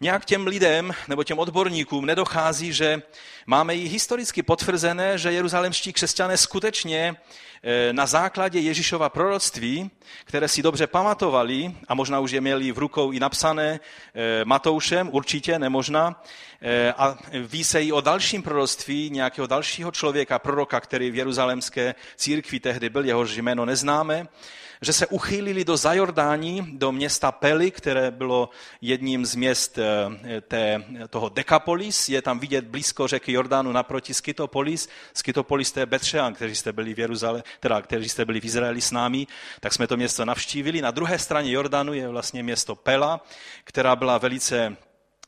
Nějak 0.00 0.24
těm 0.24 0.46
lidem 0.46 0.92
nebo 1.08 1.24
těm 1.24 1.38
odborníkům 1.38 2.06
nedochází, 2.06 2.72
že 2.72 3.02
máme 3.46 3.76
i 3.76 3.88
historicky 3.88 4.42
potvrzené, 4.42 5.18
že 5.18 5.32
jeruzalemští 5.32 5.92
křesťané 5.92 6.36
skutečně 6.36 7.16
Eh, 7.66 7.92
na 7.92 8.06
základě 8.06 8.60
Ježíšova 8.60 9.08
proroctví, 9.08 9.90
které 10.24 10.48
si 10.48 10.62
dobře 10.62 10.86
pamatovali, 10.86 11.74
a 11.88 11.94
možná 11.94 12.20
už 12.20 12.30
je 12.30 12.40
měli 12.40 12.72
v 12.72 12.78
rukou 12.78 13.12
i 13.12 13.20
napsané 13.20 13.80
eh, 14.14 14.44
Matoušem, 14.44 15.08
určitě, 15.12 15.58
nemožná, 15.58 16.22
eh, 16.62 16.92
a 16.92 17.18
ví 17.32 17.64
se 17.64 17.82
i 17.82 17.92
o 17.92 18.00
dalším 18.00 18.42
proroctví 18.42 19.10
nějakého 19.10 19.46
dalšího 19.46 19.92
člověka, 19.92 20.38
proroka, 20.38 20.80
který 20.80 21.10
v 21.10 21.16
jeruzalemské 21.16 21.94
církvi 22.16 22.60
tehdy 22.60 22.88
byl, 22.88 23.04
jehož 23.04 23.36
jméno 23.36 23.64
neznáme, 23.64 24.26
že 24.80 24.92
se 24.92 25.06
uchýlili 25.06 25.64
do 25.64 25.76
Zajordání, 25.76 26.78
do 26.78 26.92
města 26.92 27.32
Peli, 27.32 27.70
které 27.70 28.10
bylo 28.10 28.50
jedním 28.80 29.26
z 29.26 29.34
měst 29.34 29.78
té, 30.48 30.84
toho 31.10 31.28
Dekapolis. 31.28 32.08
Je 32.08 32.22
tam 32.22 32.38
vidět 32.38 32.64
blízko 32.64 33.06
řeky 33.06 33.32
Jordánu 33.32 33.72
naproti 33.72 34.14
Skytopolis. 34.14 34.88
Skytopolis 35.14 35.72
to 35.72 35.80
je 35.80 35.86
Betřean, 35.86 36.34
kteří 36.34 36.54
jste 36.54 36.72
byli 36.72 36.94
v 36.94 36.98
Jeruzalé, 36.98 37.42
teda 37.60 37.82
kteří 37.82 38.08
jste 38.08 38.24
byli 38.24 38.40
v 38.40 38.44
Izraeli 38.44 38.80
s 38.80 38.90
námi, 38.90 39.26
tak 39.60 39.72
jsme 39.72 39.86
to 39.86 39.96
město 39.96 40.24
navštívili. 40.24 40.82
Na 40.82 40.90
druhé 40.90 41.18
straně 41.18 41.52
Jordanu 41.52 41.92
je 41.92 42.08
vlastně 42.08 42.42
město 42.42 42.74
Pela, 42.74 43.20
která 43.64 43.96
byla 43.96 44.18
velice 44.18 44.76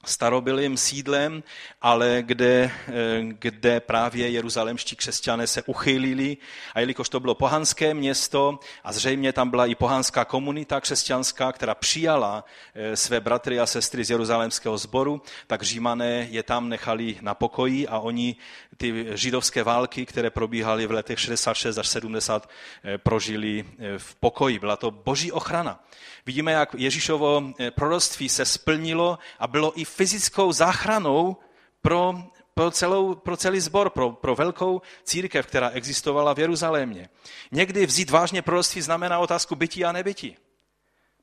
starobylým 0.06 0.76
sídlem, 0.76 1.42
ale 1.82 2.22
kde, 2.22 2.70
eh, 2.88 2.92
kde 3.22 3.80
právě 3.80 4.28
jeruzalemští 4.28 4.96
křesťané 4.96 5.46
se 5.46 5.62
uchylili. 5.62 6.36
A 6.74 6.80
jelikož 6.80 7.08
to 7.08 7.20
bylo 7.20 7.34
pohanské 7.34 7.94
město 7.94 8.58
a 8.84 8.92
zřejmě 8.92 9.32
tam 9.32 9.50
byla 9.50 9.66
i 9.66 9.74
pohanská 9.74 10.24
komunita 10.24 10.80
křesťanská, 10.80 11.52
která 11.52 11.74
přijala 11.74 12.44
eh, 12.74 12.96
své 12.96 13.20
bratry 13.20 13.60
a 13.60 13.66
sestry 13.66 14.04
z 14.04 14.10
jeruzalemského 14.10 14.78
sboru, 14.78 15.22
tak 15.46 15.62
římané 15.62 16.26
je 16.30 16.42
tam 16.42 16.68
nechali 16.68 17.16
na 17.20 17.34
pokoji 17.34 17.88
a 17.88 17.98
oni 17.98 18.36
ty 18.76 19.06
židovské 19.14 19.62
války, 19.62 20.06
které 20.06 20.30
probíhaly 20.30 20.86
v 20.86 20.90
letech 20.90 21.20
66 21.20 21.78
až 21.78 21.88
70, 21.88 22.48
eh, 22.84 22.98
prožili 22.98 23.64
v 23.98 24.14
pokoji. 24.14 24.58
Byla 24.58 24.76
to 24.76 24.90
boží 24.90 25.32
ochrana. 25.32 25.80
Vidíme, 26.26 26.52
jak 26.52 26.74
Ježíšovo 26.74 27.52
proroctví 27.70 28.28
se 28.28 28.44
splnilo 28.44 29.18
a 29.38 29.46
bylo 29.46 29.80
i 29.80 29.84
fyzickou 29.84 30.52
záchranou 30.52 31.36
pro, 31.82 32.14
pro, 32.54 32.70
celou, 32.70 33.14
pro 33.14 33.36
celý 33.36 33.60
sbor, 33.60 33.90
pro, 33.90 34.10
pro 34.10 34.34
velkou 34.34 34.82
církev, 35.04 35.46
která 35.46 35.70
existovala 35.70 36.34
v 36.34 36.38
Jeruzalémě. 36.38 37.08
Někdy 37.52 37.86
vzít 37.86 38.10
vážně 38.10 38.42
proroctví 38.42 38.82
znamená 38.82 39.18
otázku 39.18 39.54
bytí 39.54 39.84
a 39.84 39.92
nebytí. 39.92 40.36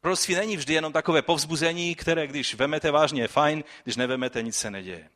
Proroctví 0.02 0.36
není 0.36 0.58
vždy 0.58 0.74
jenom 0.74 0.94
takové 0.94 1.22
povzbuzení, 1.22 1.96
které 1.96 2.28
když 2.28 2.56
vemete 2.56 2.92
vážně 2.92 3.22
je 3.22 3.28
fajn, 3.28 3.64
když 3.84 3.96
nevemete, 3.96 4.42
nic 4.42 4.56
se 4.56 4.72
neděje. 4.72 5.10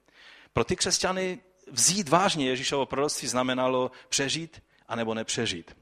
Pro 0.54 0.63
ty 0.63 0.76
křesťany 0.76 1.39
vzít 1.71 2.10
vážně 2.10 2.50
Ježíšovo 2.50 2.86
proroctví 2.86 3.28
znamenalo 3.28 3.91
přežít 4.10 4.63
anebo 4.88 5.13
nepřežít. 5.13 5.76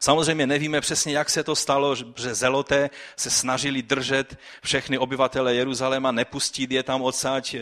Samozřejmě 0.00 0.46
nevíme 0.46 0.80
přesně, 0.80 1.16
jak 1.16 1.30
se 1.30 1.44
to 1.44 1.56
stalo, 1.56 1.94
že 1.94 2.34
zeloté 2.34 2.90
se 3.16 3.30
snažili 3.30 3.82
držet 3.82 4.38
všechny 4.62 4.98
obyvatele 4.98 5.54
Jeruzaléma, 5.54 6.12
nepustit 6.12 6.70
je 6.70 6.82
tam 6.82 7.02
odsaď, 7.02 7.54
eh, 7.54 7.60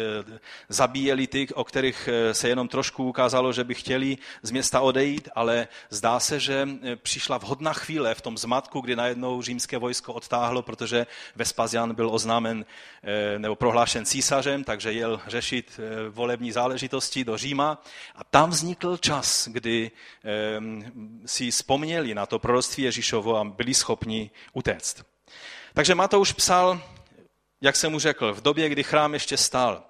zabíjeli 0.69 1.27
ty, 1.27 1.49
o 1.55 1.65
kterých 1.65 2.09
eh, 2.09 2.35
se 2.35 2.49
jenom 2.49 2.69
trošku 2.69 3.05
ukázalo, 3.05 3.53
že 3.53 3.65
by 3.65 3.75
chtěli 3.75 4.19
z 4.43 4.51
města 4.51 4.81
odejít, 4.81 5.29
ale 5.35 5.69
zdá 5.91 6.21
se, 6.21 6.41
že 6.41 6.69
eh, 6.83 6.97
přišla 6.97 7.39
vhodná 7.39 7.73
chvíle 7.73 8.15
v 8.15 8.21
tom 8.21 8.39
zmatku, 8.39 8.81
kdy 8.81 8.97
najednou 8.97 9.43
římské 9.43 9.79
vojsko 9.79 10.13
odtáhlo, 10.13 10.63
protože 10.63 11.07
Vespasian 11.37 11.95
byl 11.95 12.11
oznámen 12.13 12.65
nebo 13.39 13.57
prohlášen 13.57 14.05
císařem, 14.05 14.65
takže 14.65 14.93
jel 14.93 15.21
řešit 15.27 15.81
volební 16.11 16.53
záležitosti 16.53 17.25
do 17.25 17.37
Říma. 17.37 17.83
A 18.15 18.25
tam 18.25 18.51
vznikl 18.51 18.97
čas, 18.97 19.49
kdy 19.49 19.91
si 21.27 21.51
vzpomněli 21.51 22.04
na 22.13 22.25
na 22.25 22.27
to 22.27 22.39
proroctví 22.39 22.85
Ježíšovo 22.85 23.37
a 23.37 23.45
byli 23.45 23.75
schopni 23.75 24.31
utéct. 24.53 25.05
Takže 25.75 25.95
Matouš 25.95 26.33
psal 26.33 26.81
jak 27.65 27.77
jsem 27.77 27.93
mu 27.93 27.99
řekl, 27.99 28.35
v 28.35 28.41
době, 28.41 28.69
kdy 28.69 28.83
chrám 28.83 29.15
ještě 29.15 29.37
stál. 29.37 29.83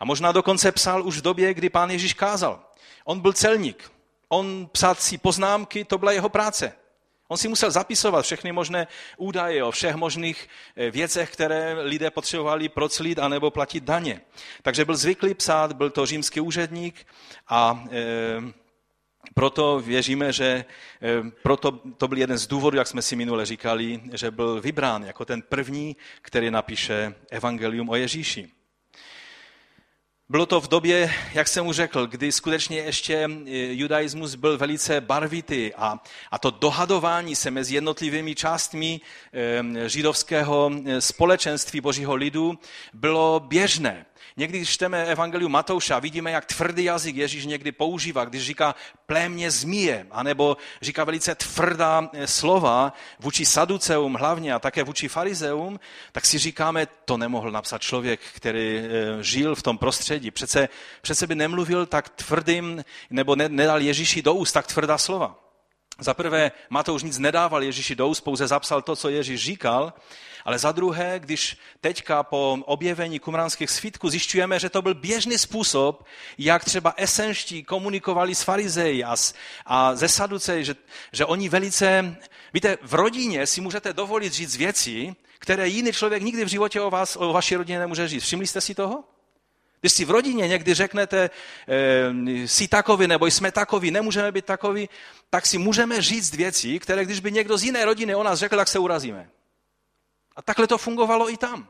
A 0.00 0.04
možná 0.04 0.32
dokonce 0.32 0.72
psal 0.72 1.06
už 1.06 1.18
v 1.18 1.22
době, 1.22 1.54
kdy 1.54 1.70
pán 1.70 1.90
Ježíš 1.90 2.14
kázal. 2.14 2.60
On 3.04 3.20
byl 3.20 3.32
celník. 3.32 3.92
On 4.28 4.68
psat 4.72 5.00
si 5.00 5.18
poznámky, 5.18 5.84
to 5.84 5.98
byla 5.98 6.12
jeho 6.12 6.28
práce. 6.28 6.72
On 7.28 7.36
si 7.36 7.48
musel 7.48 7.70
zapisovat 7.70 8.22
všechny 8.22 8.52
možné 8.52 8.86
údaje 9.16 9.64
o 9.64 9.70
všech 9.70 9.94
možných 9.94 10.48
eh, 10.76 10.90
věcech, 10.90 11.32
které 11.32 11.76
lidé 11.82 12.10
potřebovali 12.10 12.68
proclít 12.68 13.18
anebo 13.18 13.50
platit 13.50 13.84
daně. 13.84 14.20
Takže 14.62 14.84
byl 14.84 14.96
zvyklý 14.96 15.34
psát, 15.34 15.72
byl 15.72 15.90
to 15.90 16.06
římský 16.06 16.40
úředník 16.40 17.06
a 17.48 17.84
e, 17.90 18.61
proto 19.34 19.80
věříme, 19.80 20.32
že 20.32 20.44
e, 20.46 20.64
proto 21.42 21.70
to 21.96 22.08
byl 22.08 22.18
jeden 22.18 22.38
z 22.38 22.46
důvodů, 22.46 22.76
jak 22.76 22.86
jsme 22.86 23.02
si 23.02 23.16
minule 23.16 23.46
říkali, 23.46 24.00
že 24.12 24.30
byl 24.30 24.60
vybrán 24.60 25.04
jako 25.04 25.24
ten 25.24 25.42
první, 25.42 25.96
který 26.22 26.50
napíše 26.50 27.14
evangelium 27.30 27.88
o 27.88 27.96
Ježíši. 27.96 28.48
Bylo 30.28 30.46
to 30.46 30.60
v 30.60 30.68
době, 30.68 31.14
jak 31.34 31.48
jsem 31.48 31.66
už 31.66 31.76
řekl, 31.76 32.06
kdy 32.06 32.32
skutečně 32.32 32.78
ještě 32.78 33.14
e, 33.14 33.28
judaismus 33.72 34.34
byl 34.34 34.58
velice 34.58 35.00
barvitý 35.00 35.74
a, 35.74 36.00
a 36.30 36.38
to 36.38 36.50
dohadování 36.50 37.36
se 37.36 37.50
mezi 37.50 37.74
jednotlivými 37.74 38.34
částmi 38.34 39.00
e, 39.32 39.88
židovského 39.88 40.70
společenství 40.98 41.80
božího 41.80 42.14
lidu 42.14 42.58
bylo 42.92 43.40
běžné. 43.40 44.06
Někdy, 44.36 44.58
když 44.58 44.70
čteme 44.70 45.04
Evangelium 45.04 45.52
Matouša, 45.52 45.98
vidíme, 45.98 46.30
jak 46.30 46.44
tvrdý 46.44 46.84
jazyk 46.84 47.16
Ježíš 47.16 47.46
někdy 47.46 47.72
používá, 47.72 48.24
když 48.24 48.46
říká 48.46 48.74
plémě 49.06 49.50
zmije, 49.50 50.06
anebo 50.10 50.56
říká 50.82 51.04
velice 51.04 51.34
tvrdá 51.34 52.08
eh, 52.12 52.26
slova 52.26 52.92
vůči 53.20 53.46
saduceum 53.46 54.14
hlavně 54.14 54.54
a 54.54 54.58
také 54.58 54.82
vůči 54.82 55.08
farizeum, 55.08 55.80
tak 56.12 56.26
si 56.26 56.38
říkáme, 56.38 56.86
to 57.04 57.16
nemohl 57.16 57.50
napsat 57.50 57.82
člověk, 57.82 58.20
který 58.34 58.78
eh, 58.78 59.22
žil 59.22 59.54
v 59.54 59.62
tom 59.62 59.78
prostředí. 59.78 60.30
Přece, 60.30 60.68
přece 61.02 61.26
by 61.26 61.34
nemluvil 61.34 61.86
tak 61.86 62.08
tvrdým, 62.08 62.84
nebo 63.10 63.36
nedal 63.36 63.80
Ježíši 63.80 64.22
do 64.22 64.34
úst 64.34 64.52
tak 64.52 64.66
tvrdá 64.66 64.98
slova. 64.98 65.41
Za 65.98 66.14
prvé, 66.14 66.52
Matouš 66.70 67.02
nic 67.02 67.18
nedával 67.18 67.62
Ježíši 67.62 67.94
do 67.94 68.08
úst, 68.08 68.20
pouze 68.20 68.46
zapsal 68.46 68.82
to, 68.82 68.96
co 68.96 69.08
Ježíš 69.08 69.44
říkal, 69.44 69.92
ale 70.44 70.58
za 70.58 70.72
druhé, 70.72 71.18
když 71.18 71.56
teďka 71.80 72.22
po 72.22 72.58
objevení 72.64 73.18
kumránských 73.18 73.70
svítků 73.70 74.08
zjišťujeme, 74.08 74.58
že 74.58 74.70
to 74.70 74.82
byl 74.82 74.94
běžný 74.94 75.38
způsob, 75.38 76.04
jak 76.38 76.64
třeba 76.64 76.94
esenští 76.96 77.64
komunikovali 77.64 78.34
s 78.34 78.42
farizeji 78.42 79.04
a, 79.04 79.16
s, 79.16 79.34
a 79.66 79.96
ze 79.96 80.08
saducej, 80.08 80.64
že, 80.64 80.74
že 81.12 81.24
oni 81.24 81.48
velice, 81.48 82.16
víte, 82.54 82.78
v 82.82 82.94
rodině 82.94 83.46
si 83.46 83.60
můžete 83.60 83.92
dovolit 83.92 84.32
říct 84.32 84.56
věci, 84.56 85.14
které 85.38 85.68
jiný 85.68 85.92
člověk 85.92 86.22
nikdy 86.22 86.44
v 86.44 86.48
životě 86.48 86.80
o 86.80 86.90
vás, 86.90 87.16
o 87.16 87.32
vaší 87.32 87.56
rodině 87.56 87.78
nemůže 87.78 88.08
říct. 88.08 88.22
Všimli 88.22 88.46
jste 88.46 88.60
si 88.60 88.74
toho? 88.74 89.04
Když 89.82 89.92
si 89.92 90.04
v 90.04 90.10
rodině 90.10 90.48
někdy 90.48 90.74
řeknete, 90.74 91.30
e, 91.68 92.48
jsi 92.48 92.68
takový 92.68 93.06
nebo 93.06 93.26
jsme 93.26 93.52
takový, 93.52 93.90
nemůžeme 93.90 94.32
být 94.32 94.44
takový, 94.44 94.88
tak 95.30 95.46
si 95.46 95.58
můžeme 95.58 96.02
říct 96.02 96.34
věci, 96.34 96.78
které 96.78 97.04
když 97.04 97.20
by 97.20 97.32
někdo 97.32 97.58
z 97.58 97.64
jiné 97.64 97.84
rodiny 97.84 98.14
o 98.14 98.22
nás 98.22 98.38
řekl, 98.38 98.56
tak 98.56 98.68
se 98.68 98.78
urazíme. 98.78 99.30
A 100.36 100.42
takhle 100.42 100.66
to 100.66 100.78
fungovalo 100.78 101.30
i 101.30 101.36
tam. 101.36 101.68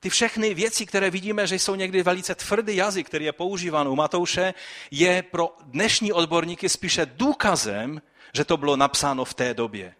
Ty 0.00 0.10
všechny 0.10 0.54
věci, 0.54 0.86
které 0.86 1.10
vidíme, 1.10 1.46
že 1.46 1.54
jsou 1.54 1.74
někdy 1.74 2.02
velice 2.02 2.34
tvrdý 2.34 2.76
jazyk, 2.76 3.06
který 3.06 3.24
je 3.24 3.32
používán 3.32 3.88
u 3.88 3.94
Matouše, 3.94 4.54
je 4.90 5.22
pro 5.22 5.56
dnešní 5.62 6.12
odborníky 6.12 6.68
spíše 6.68 7.06
důkazem, 7.06 8.02
že 8.34 8.44
to 8.44 8.56
bylo 8.56 8.76
napsáno 8.76 9.24
v 9.24 9.34
té 9.34 9.54
době. 9.54 9.94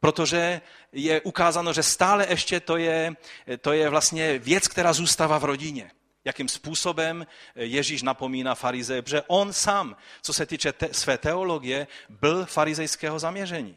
Protože 0.00 0.60
je 0.92 1.20
ukázáno, 1.20 1.72
že 1.72 1.82
stále 1.82 2.26
ještě 2.30 2.60
to 2.60 2.76
je, 2.76 3.14
to 3.60 3.72
je 3.72 3.88
vlastně 3.88 4.38
věc, 4.38 4.68
která 4.68 4.92
zůstává 4.92 5.38
v 5.38 5.44
rodině. 5.44 5.90
Jakým 6.24 6.48
způsobem 6.48 7.26
Ježíš 7.54 8.02
napomíná 8.02 8.54
farizeje, 8.54 9.02
protože 9.02 9.22
on 9.26 9.52
sám, 9.52 9.96
co 10.22 10.32
se 10.32 10.46
týče 10.46 10.72
te, 10.72 10.94
své 10.94 11.18
teologie, 11.18 11.86
byl 12.08 12.46
farizejského 12.46 13.18
zaměření. 13.18 13.76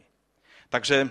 Takže 0.69 1.10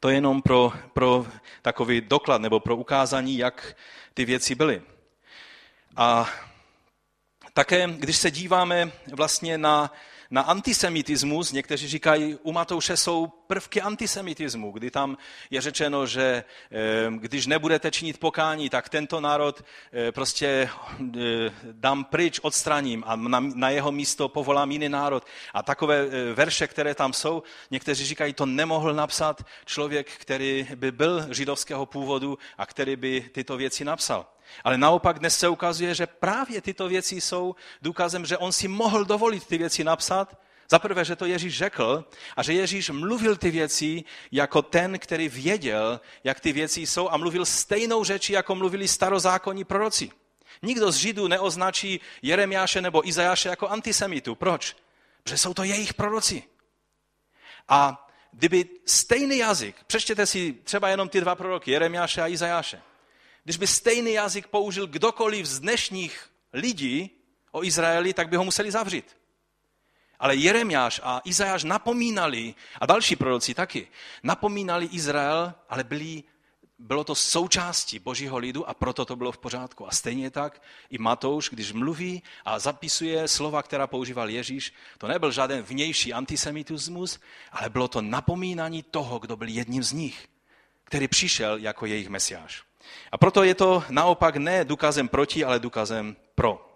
to 0.00 0.08
je 0.08 0.14
jenom 0.14 0.42
pro, 0.42 0.72
pro 0.92 1.26
takový 1.62 2.00
doklad 2.00 2.40
nebo 2.40 2.60
pro 2.60 2.76
ukázání, 2.76 3.38
jak 3.38 3.76
ty 4.14 4.24
věci 4.24 4.54
byly. 4.54 4.82
A 5.96 6.30
také, 7.52 7.88
když 7.88 8.16
se 8.16 8.30
díváme 8.30 8.92
vlastně 9.12 9.58
na 9.58 9.92
na 10.30 10.42
antisemitismus, 10.42 11.52
někteří 11.52 11.88
říkají, 11.88 12.38
u 12.42 12.52
Matouše 12.52 12.96
jsou 12.96 13.26
prvky 13.26 13.82
antisemitismu, 13.82 14.72
kdy 14.72 14.90
tam 14.90 15.16
je 15.50 15.60
řečeno, 15.60 16.06
že 16.06 16.44
eh, 16.70 17.10
když 17.18 17.46
nebudete 17.46 17.90
činit 17.90 18.20
pokání, 18.20 18.70
tak 18.70 18.88
tento 18.88 19.20
národ 19.20 19.64
eh, 19.92 20.12
prostě 20.12 20.70
eh, 21.18 21.52
dám 21.72 22.04
pryč, 22.04 22.40
odstraním 22.42 23.04
a 23.06 23.16
na 23.40 23.70
jeho 23.70 23.92
místo 23.92 24.28
povolám 24.28 24.70
jiný 24.70 24.88
národ. 24.88 25.24
A 25.54 25.62
takové 25.62 26.06
verše, 26.34 26.66
které 26.66 26.94
tam 26.94 27.12
jsou, 27.12 27.42
někteří 27.70 28.04
říkají, 28.04 28.32
to 28.32 28.46
nemohl 28.46 28.94
napsat 28.94 29.46
člověk, 29.64 30.10
který 30.12 30.68
by 30.74 30.92
byl 30.92 31.34
židovského 31.34 31.86
původu 31.86 32.38
a 32.58 32.66
který 32.66 32.96
by 32.96 33.30
tyto 33.32 33.56
věci 33.56 33.84
napsal. 33.84 34.26
Ale 34.64 34.78
naopak 34.78 35.18
dnes 35.18 35.38
se 35.38 35.48
ukazuje, 35.48 35.94
že 35.94 36.06
právě 36.06 36.60
tyto 36.60 36.88
věci 36.88 37.20
jsou 37.20 37.54
důkazem, 37.82 38.26
že 38.26 38.38
on 38.38 38.52
si 38.52 38.68
mohl 38.68 39.04
dovolit 39.04 39.46
ty 39.46 39.58
věci 39.58 39.84
napsat. 39.84 40.38
Za 40.70 40.78
prvé, 40.78 41.04
že 41.04 41.16
to 41.16 41.26
Ježíš 41.26 41.56
řekl 41.56 42.04
a 42.36 42.42
že 42.42 42.52
Ježíš 42.52 42.90
mluvil 42.90 43.36
ty 43.36 43.50
věci 43.50 44.04
jako 44.32 44.62
ten, 44.62 44.98
který 44.98 45.28
věděl, 45.28 46.00
jak 46.24 46.40
ty 46.40 46.52
věci 46.52 46.80
jsou 46.80 47.10
a 47.10 47.16
mluvil 47.16 47.44
stejnou 47.44 48.04
řeči, 48.04 48.32
jako 48.32 48.54
mluvili 48.54 48.88
starozákonní 48.88 49.64
proroci. 49.64 50.10
Nikdo 50.62 50.92
z 50.92 50.96
Židů 50.96 51.28
neoznačí 51.28 52.00
Jeremiáše 52.22 52.80
nebo 52.80 53.08
Izajáše 53.08 53.48
jako 53.48 53.68
antisemitu. 53.68 54.34
Proč? 54.34 54.76
Protože 55.22 55.38
jsou 55.38 55.54
to 55.54 55.62
jejich 55.62 55.94
proroci. 55.94 56.42
A 57.68 58.08
kdyby 58.32 58.68
stejný 58.86 59.38
jazyk, 59.38 59.76
přečtěte 59.86 60.26
si 60.26 60.52
třeba 60.64 60.88
jenom 60.88 61.08
ty 61.08 61.20
dva 61.20 61.34
proroky, 61.34 61.70
Jeremiáše 61.70 62.22
a 62.22 62.28
Izajáše, 62.28 62.82
když 63.46 63.56
by 63.56 63.66
stejný 63.66 64.12
jazyk 64.12 64.46
použil 64.46 64.86
kdokoliv 64.86 65.46
z 65.46 65.60
dnešních 65.60 66.30
lidí 66.52 67.10
o 67.52 67.64
Izraeli, 67.64 68.14
tak 68.14 68.28
by 68.28 68.36
ho 68.36 68.44
museli 68.44 68.70
zavřít. 68.70 69.16
Ale 70.18 70.36
Jeremiáš 70.36 71.00
a 71.04 71.20
Izajáš 71.24 71.64
napomínali, 71.64 72.54
a 72.80 72.86
další 72.86 73.16
proroci 73.16 73.54
taky, 73.54 73.88
napomínali 74.22 74.86
Izrael, 74.86 75.54
ale 75.68 75.84
byli, 75.84 76.22
bylo 76.78 77.04
to 77.04 77.14
součástí 77.14 77.98
božího 77.98 78.38
lidu 78.38 78.68
a 78.68 78.74
proto 78.74 79.04
to 79.04 79.16
bylo 79.16 79.32
v 79.32 79.38
pořádku. 79.38 79.88
A 79.88 79.90
stejně 79.90 80.30
tak 80.30 80.62
i 80.90 80.98
Matouš, 80.98 81.50
když 81.50 81.72
mluví 81.72 82.22
a 82.44 82.58
zapisuje 82.58 83.28
slova, 83.28 83.62
která 83.62 83.86
používal 83.86 84.30
Ježíš, 84.30 84.72
to 84.98 85.08
nebyl 85.08 85.30
žádný 85.30 85.60
vnější 85.60 86.12
antisemitismus, 86.12 87.20
ale 87.52 87.70
bylo 87.70 87.88
to 87.88 88.02
napomínání 88.02 88.82
toho, 88.82 89.18
kdo 89.18 89.36
byl 89.36 89.48
jedním 89.48 89.82
z 89.82 89.92
nich, 89.92 90.28
který 90.84 91.08
přišel 91.08 91.56
jako 91.56 91.86
jejich 91.86 92.08
mesiáš. 92.08 92.66
A 93.12 93.18
proto 93.18 93.42
je 93.44 93.54
to 93.54 93.84
naopak 93.90 94.36
ne 94.36 94.64
důkazem 94.64 95.08
proti, 95.08 95.44
ale 95.44 95.58
důkazem 95.58 96.16
pro. 96.34 96.75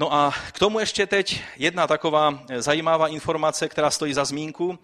No 0.00 0.14
a 0.14 0.34
k 0.52 0.58
tomu 0.58 0.78
ještě 0.78 1.06
teď 1.06 1.42
jedna 1.56 1.86
taková 1.86 2.42
zajímavá 2.56 3.08
informace, 3.08 3.68
která 3.68 3.90
stojí 3.90 4.14
za 4.14 4.24
zmínku. 4.24 4.78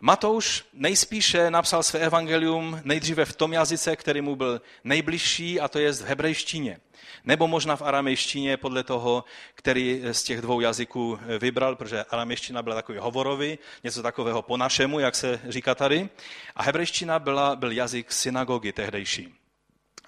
Matouš 0.00 0.64
nejspíše 0.72 1.50
napsal 1.50 1.82
své 1.82 2.00
evangelium 2.00 2.80
nejdříve 2.84 3.24
v 3.24 3.36
tom 3.36 3.52
jazyce, 3.52 3.96
který 3.96 4.20
mu 4.20 4.36
byl 4.36 4.60
nejbližší, 4.84 5.60
a 5.60 5.68
to 5.68 5.78
je 5.78 5.92
v 5.92 6.02
hebrejštině. 6.02 6.80
Nebo 7.24 7.48
možná 7.48 7.76
v 7.76 7.82
aramejštině 7.82 8.56
podle 8.56 8.82
toho, 8.82 9.24
který 9.54 10.02
z 10.12 10.22
těch 10.22 10.40
dvou 10.40 10.60
jazyků 10.60 11.18
vybral, 11.38 11.76
protože 11.76 12.04
aramejština 12.10 12.62
byla 12.62 12.76
takový 12.76 12.98
hovorový, 12.98 13.58
něco 13.84 14.02
takového 14.02 14.42
po 14.42 14.56
našemu, 14.56 15.00
jak 15.00 15.14
se 15.14 15.40
říká 15.48 15.74
tady. 15.74 16.08
A 16.56 16.62
hebrejština 16.62 17.18
byla, 17.18 17.56
byl 17.56 17.72
jazyk 17.72 18.12
synagogy 18.12 18.72
tehdejší. 18.72 19.39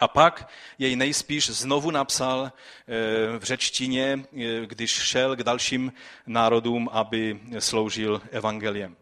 A 0.03 0.09
pak 0.09 0.49
jej 0.79 0.97
nejspíš 0.97 1.51
znovu 1.51 1.91
napsal 1.91 2.53
eh, 2.53 3.39
v 3.39 3.43
řečtině, 3.43 4.19
eh, 4.37 4.67
když 4.67 4.91
šel 4.91 5.37
k 5.37 5.43
dalším 5.43 5.93
národům, 6.27 6.89
aby 6.93 7.41
sloužil 7.59 8.23
evangeliem. 8.31 8.97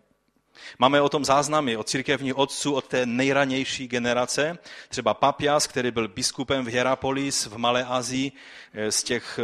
Máme 0.78 1.00
o 1.00 1.08
tom 1.08 1.24
záznamy 1.24 1.76
od 1.76 1.88
církevních 1.88 2.38
otců, 2.38 2.72
od 2.72 2.88
té 2.88 3.06
nejranější 3.06 3.88
generace, 3.88 4.58
třeba 4.88 5.14
Papias, 5.14 5.66
který 5.66 5.90
byl 5.90 6.08
biskupem 6.08 6.64
v 6.64 6.68
Hierapolis 6.68 7.46
v 7.46 7.56
Malé 7.56 7.84
Azii, 7.84 8.32
eh, 8.74 8.92
z 8.92 9.02
těch 9.02 9.40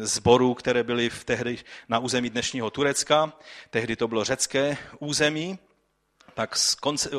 zborů, 0.00 0.54
které 0.54 0.82
byly 0.82 1.10
v 1.10 1.24
tehdy 1.24 1.58
na 1.88 1.98
území 1.98 2.30
dnešního 2.30 2.70
Turecka. 2.70 3.32
Tehdy 3.70 3.96
to 3.96 4.08
bylo 4.08 4.24
řecké 4.24 4.76
území 4.98 5.58
tak 6.38 6.56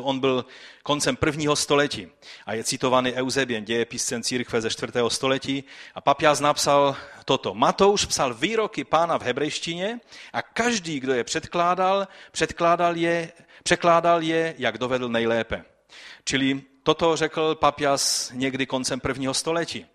on 0.01 0.19
byl 0.19 0.45
koncem 0.83 1.15
prvního 1.15 1.55
století 1.55 2.07
a 2.45 2.53
je 2.53 2.63
citovaný 2.63 3.13
Eusebien, 3.13 3.65
dějepiscem 3.65 4.23
církve 4.23 4.61
ze 4.61 4.69
čtvrtého 4.69 5.09
století 5.09 5.63
a 5.95 6.01
papias 6.01 6.39
napsal 6.39 6.95
toto. 7.25 7.53
Matouš 7.53 8.05
psal 8.05 8.33
výroky 8.33 8.83
pána 8.83 9.19
v 9.19 9.21
hebrejštině 9.21 9.99
a 10.33 10.41
každý, 10.41 10.99
kdo 10.99 11.13
je 11.13 11.23
předkládal, 11.23 12.07
předkládal 12.31 12.97
je, 12.97 13.31
překládal 13.63 14.23
je, 14.23 14.55
jak 14.57 14.77
dovedl 14.77 15.09
nejlépe. 15.09 15.65
Čili 16.23 16.61
toto 16.83 17.15
řekl 17.15 17.55
Papias 17.55 18.31
někdy 18.33 18.65
koncem 18.65 18.99
prvního 18.99 19.33
století. 19.33 19.85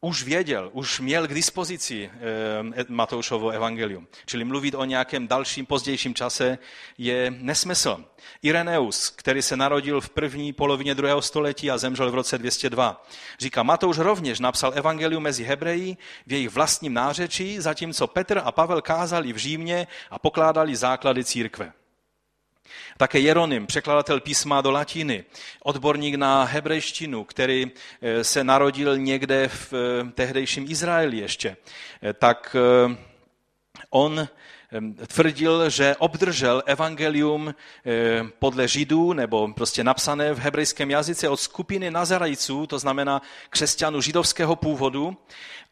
Už 0.00 0.22
věděl, 0.22 0.70
už 0.72 1.00
měl 1.00 1.26
k 1.26 1.34
dispozici 1.34 2.10
ehm, 2.60 2.74
Matoušovo 2.88 3.50
evangelium. 3.50 4.06
Čili 4.26 4.44
mluvit 4.44 4.74
o 4.74 4.84
nějakém 4.84 5.28
dalším, 5.28 5.66
pozdějším 5.66 6.14
čase 6.14 6.58
je 6.98 7.30
nesmysl. 7.30 8.04
Ireneus, 8.42 9.10
který 9.10 9.42
se 9.42 9.56
narodil 9.56 10.00
v 10.00 10.10
první 10.10 10.52
polovině 10.52 10.94
druhého 10.94 11.22
století 11.22 11.70
a 11.70 11.78
zemřel 11.78 12.10
v 12.10 12.14
roce 12.14 12.38
202, 12.38 13.06
říká, 13.38 13.62
Matouš 13.62 13.98
rovněž 13.98 14.40
napsal 14.40 14.72
evangelium 14.74 15.22
mezi 15.22 15.44
Hebreji 15.44 15.96
v 16.26 16.32
jejich 16.32 16.50
vlastním 16.50 16.94
nářečí, 16.94 17.60
zatímco 17.60 18.06
Petr 18.06 18.40
a 18.44 18.52
Pavel 18.52 18.82
kázali 18.82 19.32
v 19.32 19.36
Římě 19.36 19.86
a 20.10 20.18
pokládali 20.18 20.76
základy 20.76 21.24
církve. 21.24 21.72
Také 22.96 23.18
Jeronym, 23.18 23.66
překladatel 23.66 24.20
písma 24.20 24.60
do 24.60 24.70
latiny, 24.70 25.24
odborník 25.62 26.14
na 26.14 26.44
hebrejštinu, 26.44 27.24
který 27.24 27.66
eh, 28.02 28.24
se 28.24 28.44
narodil 28.44 28.98
někde 28.98 29.48
v 29.48 29.72
eh, 29.72 30.12
tehdejším 30.12 30.66
Izraeli 30.68 31.16
ještě, 31.16 31.56
eh, 32.02 32.12
tak 32.12 32.56
on 33.90 34.28
tvrdil, 35.06 35.70
že 35.70 35.96
obdržel 35.98 36.62
evangelium 36.66 37.54
podle 38.38 38.68
židů, 38.68 39.12
nebo 39.12 39.48
prostě 39.54 39.84
napsané 39.84 40.32
v 40.32 40.38
hebrejském 40.38 40.90
jazyce 40.90 41.28
od 41.28 41.40
skupiny 41.40 41.90
Nazarajců, 41.90 42.66
to 42.66 42.78
znamená 42.78 43.22
křesťanů 43.50 44.00
židovského 44.00 44.56
původu, 44.56 45.16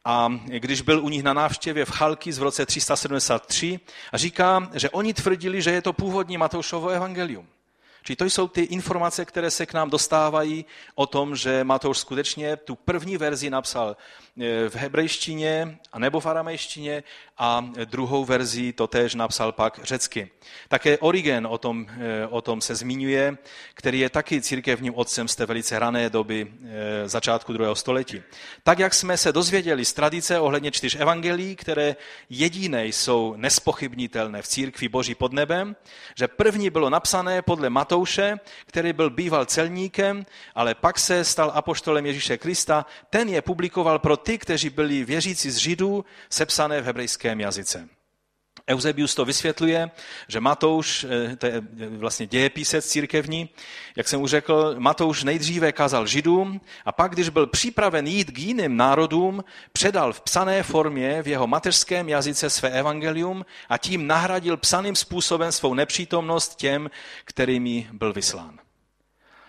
a 0.05 0.29
když 0.45 0.81
byl 0.81 1.05
u 1.05 1.09
nich 1.09 1.23
na 1.23 1.33
návštěvě 1.33 1.85
v 1.85 1.91
Chalky 1.91 2.33
v 2.33 2.43
roce 2.43 2.67
373 2.67 3.81
a 4.13 4.19
říká, 4.19 4.71
že 4.75 4.91
oni 4.91 5.15
tvrdili, 5.15 5.63
že 5.63 5.71
je 5.71 5.83
to 5.83 5.93
původní 5.93 6.37
Matoušovo 6.37 6.89
evangelium. 6.89 7.47
Čili 8.07 8.17
to 8.17 8.25
jsou 8.25 8.49
ty 8.49 8.63
informace, 8.63 9.25
které 9.25 9.51
se 9.51 9.67
k 9.67 9.73
nám 9.73 9.91
dostávají 9.91 10.65
o 10.95 11.07
tom, 11.07 11.37
že 11.37 11.65
Matouš 11.65 11.99
skutečně 11.99 12.57
tu 12.57 12.75
první 12.75 13.17
verzi 13.17 13.51
napsal 13.51 13.97
eh, 13.97 14.69
v 14.69 14.77
hebrejštině 14.77 15.79
a 15.93 15.99
nebo 15.99 16.21
v 16.21 16.27
aramejštině 16.27 17.03
a 17.39 17.71
druhou 17.85 18.25
verzi 18.25 18.73
to 18.73 18.87
též 18.87 19.15
napsal 19.15 19.53
pak 19.53 19.81
řecky. 19.83 20.31
Také 20.69 20.99
Origen 20.99 21.47
o 21.47 21.59
tom, 21.59 21.87
eh, 21.89 22.27
o 22.27 22.41
tom 22.41 22.61
se 22.61 22.75
zmiňuje, 22.75 23.39
který 23.75 24.01
je 24.01 24.11
taky 24.11 24.41
církevním 24.41 24.95
otcem 24.95 25.29
z 25.29 25.37
té 25.37 25.47
velice 25.47 25.79
rané 25.79 26.11
doby 26.11 26.47
eh, 26.47 27.09
začátku 27.09 27.53
druhého 27.53 27.75
století. 27.75 28.23
Tak, 28.63 28.79
jak 28.79 28.95
jsme 28.95 29.17
se 29.17 29.33
dozvěděli 29.33 29.85
z 29.85 29.93
tradice 29.93 30.41
ohledně 30.41 30.71
čtyř 30.71 30.97
evangelií, 31.01 31.57
které 31.57 31.97
jediné 32.31 32.87
jsou 32.87 33.35
nespochybnitelné 33.37 34.43
v 34.43 34.49
církvi 34.49 34.89
Boží 34.89 35.15
pod 35.15 35.33
nebem, 35.33 35.77
že 36.15 36.29
první 36.29 36.71
bylo 36.71 36.91
napsané 36.91 37.43
podle 37.43 37.71
Matouše, 37.71 38.37
který 38.67 38.93
byl 38.93 39.11
býval 39.11 39.45
celníkem, 39.45 40.27
ale 40.55 40.75
pak 40.75 40.99
se 40.99 41.25
stal 41.25 41.53
apoštolem 41.55 42.07
Ježíše 42.07 42.39
Krista, 42.39 42.87
ten 43.11 43.29
je 43.29 43.43
publikoval 43.43 43.99
pro 43.99 44.17
ty, 44.17 44.39
kteří 44.39 44.71
byli 44.71 45.05
věřící 45.05 45.51
z 45.51 45.57
Židů, 45.57 46.05
sepsané 46.31 46.81
v 46.81 46.85
hebrejské 46.85 47.26
hebrejském 47.27 47.41
jazyce. 47.41 47.89
Eusebius 48.69 49.15
to 49.15 49.25
vysvětluje, 49.25 49.91
že 50.29 50.41
Matouš, 50.41 51.05
eh, 51.05 51.37
to 51.37 51.47
je 51.47 51.63
vlastně 51.89 52.27
dějepisec 52.27 52.87
církevní, 52.87 53.49
jak 53.97 54.09
jsem 54.09 54.23
už 54.23 54.31
řekl, 54.31 54.75
Matouš 54.79 55.25
nejdříve 55.25 55.73
kázal 55.73 56.07
židům 56.07 56.61
a 56.85 56.93
pak, 56.93 57.13
když 57.13 57.29
byl 57.29 57.47
připraven 57.47 58.07
jít 58.07 58.31
k 58.31 58.39
jiným 58.39 58.77
národům, 58.77 59.45
předal 59.73 60.13
v 60.13 60.21
psané 60.21 60.63
formě 60.63 61.23
v 61.23 61.29
jeho 61.29 61.47
mateřském 61.47 62.09
jazyce 62.09 62.51
své 62.51 62.71
evangelium 62.71 63.47
a 63.69 63.79
tím 63.79 64.07
nahradil 64.07 64.57
psaným 64.57 64.97
způsobem 64.97 65.53
svou 65.53 65.75
nepřítomnost 65.75 66.57
těm, 66.57 66.91
kterými 67.25 67.89
byl 67.93 68.13
vyslán. 68.13 68.66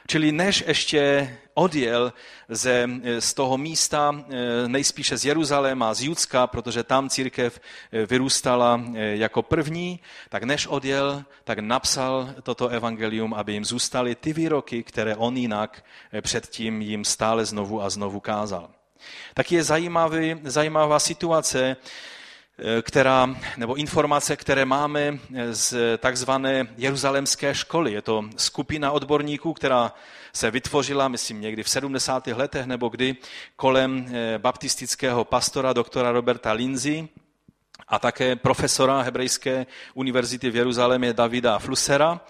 Čili 0.07 0.31
než 0.31 0.63
ještě 0.67 1.33
odjel 1.53 2.13
ze, 2.49 2.89
z 3.19 3.33
toho 3.33 3.57
místa, 3.57 4.15
eh, 4.29 4.67
nejspíše 4.67 5.17
z 5.17 5.25
Jeruzaléma, 5.25 5.93
z 5.93 6.01
Judska, 6.01 6.47
protože 6.47 6.83
tam 6.83 7.09
církev 7.09 7.59
eh, 7.91 8.05
vyrůstala 8.05 8.81
jako 8.93 9.41
první, 9.41 9.99
tak 10.29 10.43
než 10.43 10.67
odjel, 10.67 11.23
tak 11.43 11.59
napsal 11.59 12.29
toto 12.43 12.67
evangelium, 12.67 13.33
aby 13.33 13.53
jim 13.53 13.65
zůstaly 13.65 14.15
ty 14.15 14.33
výroky, 14.33 14.83
které 14.83 15.15
on 15.15 15.37
jinak 15.37 15.85
předtím 16.21 16.81
jim 16.81 17.05
stále 17.05 17.45
znovu 17.45 17.81
a 17.81 17.89
znovu 17.89 18.19
kázal. 18.19 18.69
Tak 19.33 19.51
je 19.51 19.63
zajímavý, 19.63 20.35
zajímavá 20.43 20.99
situace, 20.99 21.75
která, 22.81 23.35
nebo 23.57 23.75
informace, 23.75 24.35
které 24.35 24.65
máme 24.65 25.19
z 25.51 25.75
takzvané 25.97 26.67
jeruzalemské 26.77 27.55
školy. 27.55 27.93
Je 27.93 28.01
to 28.01 28.23
skupina 28.37 28.91
odborníků, 28.91 29.53
která 29.53 29.93
se 30.33 30.51
vytvořila, 30.51 31.07
myslím, 31.07 31.41
někdy 31.41 31.63
v 31.63 31.69
70. 31.69 32.27
letech 32.27 32.65
nebo 32.65 32.89
kdy, 32.89 33.15
kolem 33.55 34.07
eh, 34.09 34.37
baptistického 34.37 35.25
pastora 35.25 35.73
doktora 35.73 36.11
Roberta 36.11 36.51
Lindsay 36.51 37.07
a 37.87 37.99
také 37.99 38.35
profesora 38.35 39.01
Hebrejské 39.01 39.65
univerzity 39.93 40.49
v 40.49 40.55
Jeruzalémě 40.55 41.13
Davida 41.13 41.59
Flusera. 41.59 42.21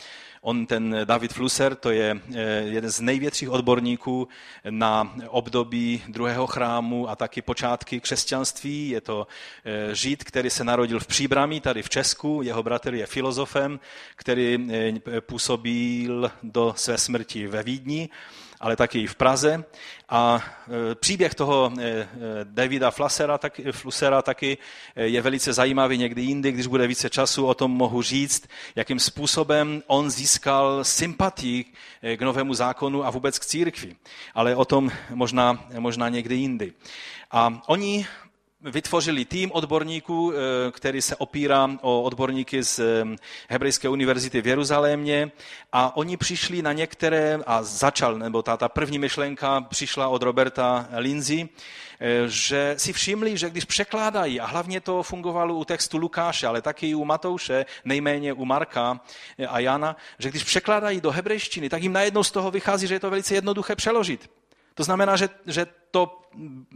On, 0.47 0.65
ten 0.65 0.95
David 1.05 1.33
Flusser, 1.33 1.75
to 1.75 1.91
je 1.91 2.21
eh, 2.36 2.41
jeden 2.62 2.91
z 2.91 3.01
největších 3.01 3.49
odborníků 3.49 4.27
na 4.69 5.15
období 5.27 6.03
druhého 6.07 6.47
chrámu 6.47 7.10
a 7.10 7.15
taky 7.15 7.41
počátky 7.41 7.99
křesťanství. 7.99 8.89
Je 8.89 9.01
to 9.01 9.27
eh, 9.65 9.95
Žid, 9.95 10.23
který 10.23 10.49
se 10.49 10.63
narodil 10.63 10.99
v 10.99 11.07
Příbramí, 11.07 11.62
tady 11.62 11.83
v 11.83 11.89
Česku. 11.89 12.41
Jeho 12.43 12.63
bratr 12.63 12.93
je 12.93 13.05
filozofem, 13.05 13.79
který 14.15 14.67
eh, 14.71 15.21
působil 15.21 16.31
do 16.43 16.73
své 16.77 16.97
smrti 16.97 17.47
ve 17.47 17.63
Vídni 17.63 18.10
ale 18.59 18.75
taky 18.75 19.07
v 19.07 19.15
Praze. 19.15 19.63
A 20.09 20.43
e, 20.91 20.95
příběh 20.95 21.35
toho 21.35 21.71
e, 21.79 21.89
e, 21.89 22.07
Davida 22.43 22.91
Flusera, 22.91 23.37
tak, 23.37 23.61
Flusera 23.71 24.21
taky 24.21 24.57
je 24.95 25.21
velice 25.21 25.53
zajímavý 25.53 25.97
někdy 25.97 26.21
jindy, 26.21 26.51
když 26.51 26.67
bude 26.67 26.87
více 26.87 27.09
času, 27.09 27.45
o 27.45 27.53
tom 27.53 27.71
mohu 27.71 28.01
říct, 28.01 28.47
jakým 28.75 28.99
způsobem 28.99 29.83
on 29.87 30.09
získal 30.09 30.83
sympatii 30.83 31.65
k 32.17 32.21
novému 32.21 32.53
zákonu 32.53 33.05
a 33.05 33.09
vůbec 33.09 33.39
k 33.39 33.45
církvi. 33.45 33.95
Ale 34.33 34.55
o 34.55 34.65
tom 34.65 34.91
možná, 35.09 35.67
možná 35.79 36.09
někdy 36.09 36.35
jindy. 36.35 36.73
A 37.31 37.61
oni 37.67 38.07
vytvořili 38.61 39.25
tým 39.25 39.51
odborníků, 39.51 40.33
eh, 40.33 40.71
který 40.71 41.01
se 41.01 41.15
opírá 41.15 41.69
o 41.81 42.01
odborníky 42.01 42.63
z 42.63 42.79
eh, 42.79 43.15
Hebrejské 43.49 43.89
univerzity 43.89 44.41
v 44.41 44.47
Jeruzalémě 44.47 45.31
a 45.71 45.97
oni 45.97 46.17
přišli 46.17 46.61
na 46.61 46.73
některé, 46.73 47.39
a 47.45 47.63
začal, 47.63 48.17
nebo 48.17 48.41
ta, 48.41 48.57
ta 48.57 48.69
první 48.69 48.99
myšlenka 48.99 49.61
přišla 49.61 50.07
od 50.07 50.23
Roberta 50.23 50.89
Lindsay, 50.97 51.47
eh, 51.99 52.23
že 52.27 52.75
si 52.77 52.93
všimli, 52.93 53.37
že 53.37 53.49
když 53.49 53.65
překládají, 53.65 54.39
a 54.39 54.45
hlavně 54.45 54.81
to 54.81 55.03
fungovalo 55.03 55.55
u 55.55 55.65
textu 55.65 55.97
Lukáše, 55.97 56.47
ale 56.47 56.61
taky 56.61 56.89
i 56.89 56.95
u 56.95 57.05
Matouše, 57.05 57.65
nejméně 57.85 58.33
u 58.33 58.45
Marka 58.45 58.99
a 59.49 59.59
Jana, 59.59 59.95
že 60.19 60.29
když 60.29 60.43
překládají 60.43 61.01
do 61.01 61.11
hebrejštiny, 61.11 61.69
tak 61.69 61.83
jim 61.83 61.93
najednou 61.93 62.23
z 62.23 62.31
toho 62.31 62.51
vychází, 62.51 62.87
že 62.87 62.95
je 62.95 62.99
to 62.99 63.09
velice 63.09 63.35
jednoduché 63.35 63.75
přeložit. 63.75 64.29
To 64.77 64.83
znamená, 64.83 65.15
že, 65.15 65.29
že 65.45 65.65
to 65.91 66.21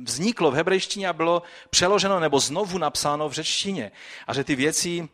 vzniklo 0.04 0.52
v 0.52 0.54
hebrejštině 0.54 1.08
a 1.08 1.14
bylo 1.14 1.44
přeloženo 1.70 2.20
nebo 2.20 2.40
znovu 2.40 2.78
napsáno 2.78 3.30
v 3.30 3.34
řečtině. 3.34 3.92
A 4.28 4.34
že 4.34 4.44
ty 4.44 4.56
věci 4.56 5.10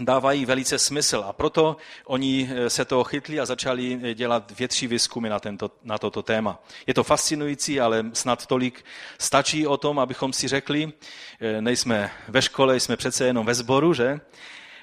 dávají 0.00 0.46
velice 0.46 0.78
smysl. 0.78 1.24
A 1.26 1.32
proto 1.32 1.76
oni 2.04 2.50
eh, 2.50 2.70
se 2.70 2.84
toho 2.84 3.04
chytli 3.04 3.40
a 3.40 3.46
začali 3.46 4.00
eh, 4.02 4.14
dělat 4.14 4.52
větší 4.58 4.86
výzkumy 4.86 5.28
na, 5.28 5.40
tento, 5.40 5.70
na 5.82 5.98
toto 5.98 6.22
téma. 6.22 6.62
Je 6.86 6.94
to 6.94 7.04
fascinující, 7.04 7.80
ale 7.80 8.04
snad 8.12 8.46
tolik 8.46 8.84
stačí 9.18 9.66
o 9.66 9.76
tom, 9.76 9.98
abychom 9.98 10.32
si 10.32 10.48
řekli, 10.48 10.92
eh, 11.40 11.62
nejsme 11.62 12.10
ve 12.28 12.42
škole, 12.42 12.80
jsme 12.80 12.96
přece 12.96 13.26
jenom 13.26 13.46
ve 13.46 13.54
sboru, 13.54 13.94
že? 13.94 14.20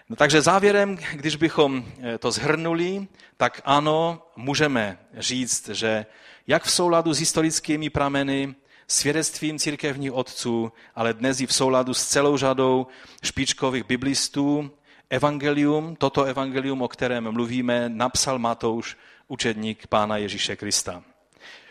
No, 0.09 0.15
takže 0.15 0.41
závěrem, 0.41 0.97
když 1.13 1.35
bychom 1.35 1.85
to 2.19 2.31
zhrnuli, 2.31 3.07
tak 3.37 3.61
ano, 3.65 4.21
můžeme 4.35 4.99
říct, 5.17 5.69
že 5.69 6.05
jak 6.47 6.63
v 6.63 6.71
souladu 6.71 7.13
s 7.13 7.19
historickými 7.19 7.89
prameny, 7.89 8.55
svědectvím 8.87 9.59
církevních 9.59 10.13
otců, 10.13 10.71
ale 10.95 11.13
dnes 11.13 11.41
i 11.41 11.47
v 11.47 11.53
souladu 11.53 11.93
s 11.93 12.05
celou 12.05 12.37
řadou 12.37 12.87
špičkových 13.23 13.83
biblistů, 13.83 14.71
evangelium, 15.09 15.95
toto 15.95 16.23
evangelium, 16.23 16.81
o 16.81 16.87
kterém 16.87 17.31
mluvíme, 17.31 17.89
napsal 17.89 18.39
Matouš, 18.39 18.97
učedník 19.27 19.87
Pána 19.87 20.17
Ježíše 20.17 20.55
Krista. 20.55 21.03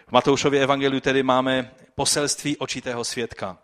V 0.07 0.13
Matoušově 0.13 0.63
evangeliu 0.63 1.01
tedy 1.01 1.23
máme 1.23 1.71
poselství 1.95 2.57
očitého 2.57 3.05
svědka, 3.05 3.59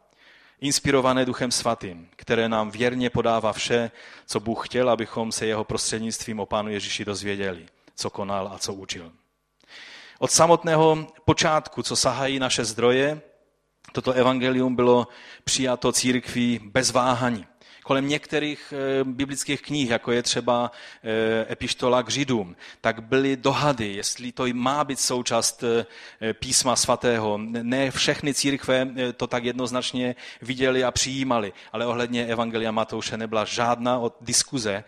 inspirované 0.60 1.24
Duchem 1.24 1.50
Svatým, 1.50 2.08
které 2.16 2.48
nám 2.48 2.70
věrně 2.70 3.10
podává 3.10 3.52
vše, 3.52 3.90
co 4.26 4.40
Bůh 4.40 4.68
chtěl, 4.68 4.90
abychom 4.90 5.32
se 5.32 5.46
jeho 5.46 5.64
prostřednictvím 5.64 6.40
o 6.40 6.46
Pánu 6.46 6.70
Ježíši 6.70 7.04
dozvěděli, 7.04 7.66
co 7.96 8.10
konal 8.10 8.50
a 8.54 8.58
co 8.58 8.74
učil. 8.74 9.12
Od 10.22 10.30
samotného 10.30 11.06
počátku, 11.24 11.82
co 11.82 11.96
sahají 11.96 12.38
naše 12.38 12.64
zdroje, 12.64 13.20
toto 13.92 14.12
evangelium 14.12 14.76
bylo 14.76 15.08
přijato 15.44 15.92
církví 15.92 16.60
bez 16.72 16.90
váhaní. 16.90 17.46
Kolem 17.82 18.08
některých 18.08 18.74
e, 19.00 19.04
biblických 19.04 19.62
knih, 19.62 19.90
jako 19.90 20.12
je 20.12 20.22
třeba 20.22 20.70
e, 21.02 21.52
epištola 21.52 22.02
k 22.02 22.10
Židům, 22.10 22.56
tak 22.80 23.02
byly 23.02 23.36
dohady, 23.36 23.94
jestli 23.94 24.32
to 24.32 24.46
má 24.52 24.84
být 24.84 25.00
součást 25.00 25.64
e, 25.64 25.86
písma 26.34 26.76
svatého. 26.76 27.38
Ne 27.38 27.90
všechny 27.90 28.34
církve 28.34 28.88
to 29.16 29.26
tak 29.26 29.44
jednoznačně 29.44 30.14
viděli 30.42 30.84
a 30.84 30.90
přijímali, 30.90 31.52
ale 31.72 31.86
ohledně 31.86 32.26
Evangelia 32.26 32.70
Matouše 32.70 33.16
nebyla 33.16 33.44
žádná 33.44 33.98
od 33.98 34.16
diskuze 34.20 34.84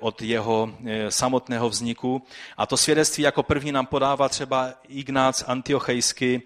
od 0.00 0.22
jeho 0.22 0.74
samotného 1.08 1.68
vzniku. 1.68 2.22
A 2.56 2.66
to 2.66 2.76
svědectví 2.76 3.24
jako 3.24 3.42
první 3.42 3.72
nám 3.72 3.86
podává 3.86 4.28
třeba 4.28 4.74
Ignác 4.88 5.44
Antiochejsky, 5.46 6.42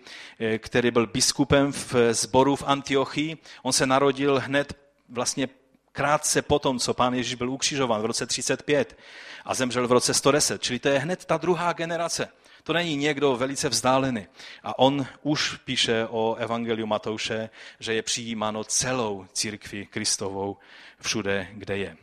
který 0.59 0.91
byl 0.91 1.07
biskupem 1.07 1.73
v 1.73 1.95
sboru 2.11 2.57
v 2.57 2.65
Antiochii. 2.67 3.37
On 3.63 3.73
se 3.73 3.87
narodil 3.87 4.41
hned 4.45 4.77
vlastně 5.09 5.49
krátce 5.97 6.43
potom, 6.43 6.79
co 6.79 6.95
pán 6.95 7.15
Ježíš 7.15 7.35
byl 7.35 7.51
ukřižován 7.51 8.03
v 8.03 8.05
roce 8.05 8.27
35 8.27 8.99
a 9.45 9.55
zemřel 9.55 9.89
v 9.89 9.93
roce 9.93 10.15
110. 10.15 10.63
Čili 10.63 10.79
to 10.79 10.89
je 10.89 10.99
hned 10.99 11.25
ta 11.25 11.37
druhá 11.37 11.73
generace. 11.73 12.29
To 12.63 12.73
není 12.73 12.97
někdo 12.97 13.37
velice 13.37 13.69
vzdálený. 13.69 14.27
A 14.63 14.79
on 14.79 15.07
už 15.23 15.57
píše 15.65 16.07
o 16.11 16.35
Evangeliu 16.35 16.87
Matouše, 16.87 17.51
že 17.81 17.95
je 17.95 18.03
přijímáno 18.03 18.65
celou 18.65 19.27
církví 19.33 19.87
Kristovou 19.87 20.57
všude, 21.01 21.49
kde 21.53 21.77
je. 21.77 21.97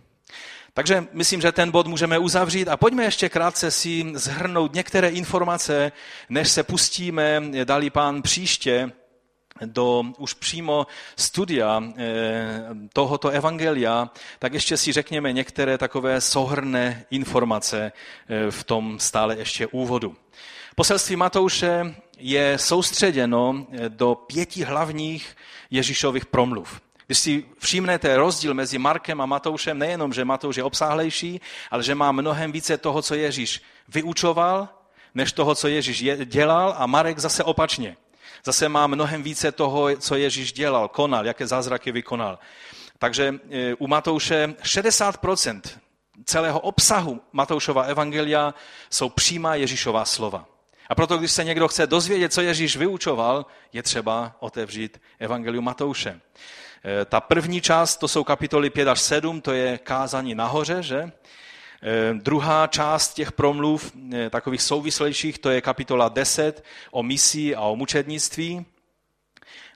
Takže 0.74 1.08
myslím, 1.12 1.41
že 1.41 1.52
ten 1.52 1.72
bod 1.72 1.88
můžeme 1.88 2.18
uzavřít 2.18 2.68
a 2.68 2.78
pojďme 2.78 3.04
ještě 3.04 3.30
krátce 3.30 3.72
si 3.72 4.06
zhrnout 4.14 4.74
některé 4.74 5.10
informace, 5.10 5.91
než 6.30 6.50
se 6.50 6.64
pustíme, 6.64 7.41
dali 7.64 7.89
pán 7.89 8.22
příště, 8.22 8.91
do 9.66 10.03
už 10.18 10.34
přímo 10.34 10.88
studia 11.16 11.84
eh, 11.97 12.66
tohoto 12.93 13.30
evangelia, 13.30 14.09
tak 14.39 14.53
ještě 14.53 14.78
si 14.78 14.91
řekněme 14.91 15.34
některé 15.34 15.78
takové 15.78 16.22
souhrné 16.22 17.05
informace 17.11 17.91
eh, 17.91 18.51
v 18.51 18.64
tom 18.64 18.99
stále 18.99 19.38
ještě 19.38 19.68
úvodu. 19.68 20.16
Poselství 20.76 21.16
Matouše 21.16 21.95
je 22.18 22.57
soustředěno 22.57 23.68
eh, 23.72 23.89
do 23.89 24.16
pěti 24.16 24.64
hlavních 24.64 25.36
Ježíšových 25.72 26.26
promluv. 26.26 26.82
Když 27.05 27.20
si 27.20 27.45
všimnete 27.59 28.18
rozdíl 28.18 28.53
mezi 28.53 28.78
Markem 28.78 29.22
a 29.22 29.26
Matoušem, 29.26 29.80
nejenom, 29.80 30.14
že 30.14 30.26
Matouš 30.26 30.55
je 30.55 30.64
obsáhlejší, 30.64 31.41
ale 31.72 31.84
že 31.84 31.95
má 31.95 32.11
mnohem 32.11 32.51
více 32.51 32.78
toho, 32.78 33.01
co 33.01 33.16
Ježíš 33.16 33.61
vyučoval, 33.88 34.70
než 35.16 35.32
toho, 35.32 35.55
co 35.55 35.68
Ježíš 35.68 36.03
dělal 36.26 36.76
a 36.78 36.86
Marek 36.86 37.20
zase 37.20 37.43
opačně. 37.43 37.97
Zase 38.46 38.70
má 38.70 38.88
mnohem 38.88 39.24
více 39.24 39.52
toho, 39.52 39.98
co 39.98 40.16
Ježíš 40.16 40.54
dělal, 40.54 40.88
konal, 40.88 41.26
jaké 41.26 41.48
zázraky 41.48 41.92
vykonal. 41.92 42.40
Takže 43.00 43.36
e, 43.50 43.74
u 43.76 43.88
Matouše 43.88 44.48
60% 44.48 45.62
celého 46.26 46.60
obsahu 46.60 47.22
Matoušova 47.32 47.84
evangelia 47.84 48.54
jsou 48.90 49.10
přímá 49.10 49.56
Ježíšová 49.56 50.06
slova. 50.06 50.46
A 50.90 50.96
proto, 50.96 51.18
když 51.18 51.32
se 51.32 51.44
někdo 51.44 51.68
chce 51.68 51.88
dozvědět, 51.88 52.34
co 52.34 52.42
Ježíš 52.42 52.78
vyučoval, 52.78 53.46
je 53.74 53.84
třeba 53.84 54.36
otevřít 54.40 55.02
evangelium 55.20 55.66
Matouše. 55.66 56.22
E, 56.86 57.06
ta 57.06 57.22
první 57.22 57.62
část, 57.62 57.98
to 57.98 58.08
jsou 58.08 58.24
kapitoly 58.24 58.70
5 58.70 58.88
až 58.88 59.02
7, 59.02 59.42
to 59.42 59.52
je 59.52 59.78
kázání 59.78 60.36
nahoře, 60.36 60.84
že? 60.84 61.12
Eh, 61.86 62.14
druhá 62.14 62.68
část 62.68 63.14
těch 63.14 63.32
promluv, 63.32 63.92
eh, 64.14 64.30
takových 64.30 64.62
souvislejších, 64.62 65.40
to 65.40 65.50
je 65.50 65.62
kapitola 65.62 66.10
10 66.10 66.64
o 66.92 67.04
misii 67.04 67.56
a 67.56 67.62
o 67.62 67.76
mučednictví 67.76 68.66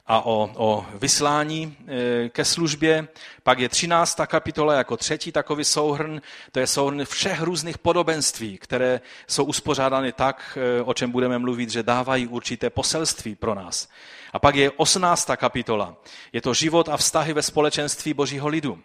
a 0.06 0.26
o, 0.26 0.52
o 0.56 0.86
vyslání 0.94 1.78
eh, 1.88 2.30
ke 2.30 2.46
službě. 2.46 3.08
Pak 3.44 3.60
je 3.60 3.70
13. 3.70 4.28
kapitola 4.28 4.74
jako 4.74 4.98
třetí 4.98 5.32
takový 5.32 5.64
souhrn, 5.64 6.22
to 6.52 6.60
je 6.60 6.68
souhrn 6.68 7.06
všech 7.06 7.42
různých 7.42 7.78
podobenství, 7.78 8.58
které 8.58 9.02
jsou 9.28 9.44
uspořádány 9.44 10.12
tak, 10.12 10.58
o 10.86 10.94
čem 10.94 11.12
budeme 11.12 11.40
mluvit, 11.40 11.70
že 11.70 11.84
dávají 11.84 12.28
určité 12.28 12.70
poselství 12.70 13.36
pro 13.36 13.56
nás. 13.56 13.90
A 14.34 14.40
pak 14.40 14.56
je 14.56 14.72
18. 14.72 15.30
kapitola, 15.36 15.96
je 16.34 16.42
to 16.42 16.54
život 16.54 16.90
a 16.90 16.98
vztahy 16.98 17.34
ve 17.34 17.42
společenství 17.42 18.14
božího 18.14 18.48
lidu. 18.48 18.80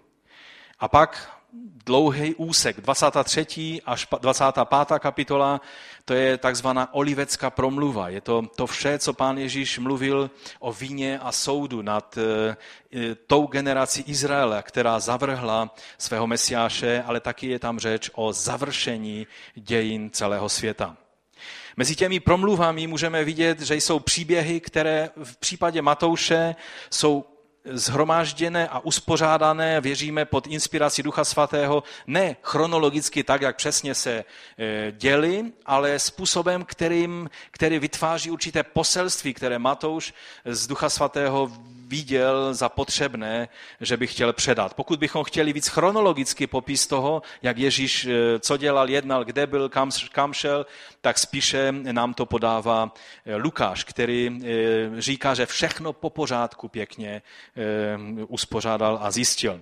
A 0.79 0.89
pak 0.89 1.42
dlouhý 1.85 2.35
úsek, 2.35 2.81
23. 2.81 3.81
až 3.87 4.07
25. 4.21 4.99
kapitola, 4.99 5.61
to 6.05 6.15
je 6.15 6.39
takzvaná 6.39 6.95
olivecká 6.95 7.51
promluva. 7.51 8.09
Je 8.09 8.21
to 8.21 8.43
to 8.57 8.67
vše, 8.67 8.99
co 8.99 9.13
pán 9.13 9.39
Ježíš 9.39 9.79
mluvil 9.79 10.31
o 10.59 10.73
víně 10.73 11.19
a 11.19 11.33
soudu 11.33 11.83
nad 11.83 12.19
e, 12.19 12.57
tou 13.27 13.47
generací 13.47 14.05
Izraele, 14.07 14.63
která 14.63 15.01
zavrhla 15.01 15.75
svého 15.99 16.27
mesiáše, 16.27 17.03
ale 17.07 17.21
taky 17.21 17.47
je 17.47 17.59
tam 17.59 17.79
řeč 17.79 18.11
o 18.15 18.33
završení 18.33 19.27
dějin 19.55 20.11
celého 20.11 20.49
světa. 20.49 20.97
Mezi 21.77 21.97
těmi 21.97 22.21
promluvami 22.21 22.87
můžeme 22.87 23.25
vidět, 23.25 23.61
že 23.61 23.75
jsou 23.75 23.99
příběhy, 23.99 24.61
které 24.61 25.11
v 25.25 25.37
případě 25.37 25.83
Matouše 25.83 26.55
jsou 26.91 27.25
zhromážděné 27.65 28.69
a 28.69 28.79
uspořádané, 28.79 29.81
věříme, 29.81 30.25
pod 30.25 30.47
inspirací 30.47 31.03
Ducha 31.03 31.25
Svatého, 31.25 31.83
ne 32.07 32.37
chronologicky 32.43 33.25
tak, 33.25 33.43
jak 33.43 33.57
přesně 33.57 33.95
se 33.95 34.25
e, 34.59 34.93
děli, 34.93 35.45
ale 35.67 35.99
způsobem, 35.99 36.65
kterým, 36.65 37.31
který 37.51 37.79
vytváří 37.79 38.31
určité 38.31 38.63
poselství, 38.63 39.35
které 39.35 39.59
Matouš 39.59 40.15
z 40.45 40.67
Ducha 40.67 40.91
Svatého 40.91 41.51
viděl 41.93 42.55
za 42.55 42.69
potřebné, 42.69 43.49
že 43.81 43.97
by 43.97 44.07
chtěl 44.07 44.33
předat. 44.33 44.75
Pokud 44.75 44.99
bychom 44.99 45.25
chtěli 45.25 45.53
víc 45.53 45.69
chronologicky 45.69 46.47
popis 46.47 46.87
toho, 46.87 47.23
jak 47.43 47.59
Ježíš 47.59 48.05
e, 48.05 48.39
co 48.41 48.57
dělal, 48.57 48.91
jednal, 48.91 49.25
kde 49.25 49.47
byl, 49.47 49.69
kam, 49.69 49.91
kam 50.13 50.33
šel, 50.33 50.67
tak 51.01 51.19
spíše 51.19 51.73
nám 51.73 52.15
to 52.15 52.27
podává 52.27 52.89
e, 52.89 53.37
Lukáš, 53.37 53.85
který 53.85 54.41
říká, 54.99 55.35
že 55.35 55.47
všechno 55.47 55.93
po 55.93 56.11
pořádku 56.11 56.69
pěkně 56.69 57.23
Eh, 57.57 58.25
uspořádal 58.29 58.99
a 59.03 59.11
zjistil. 59.11 59.61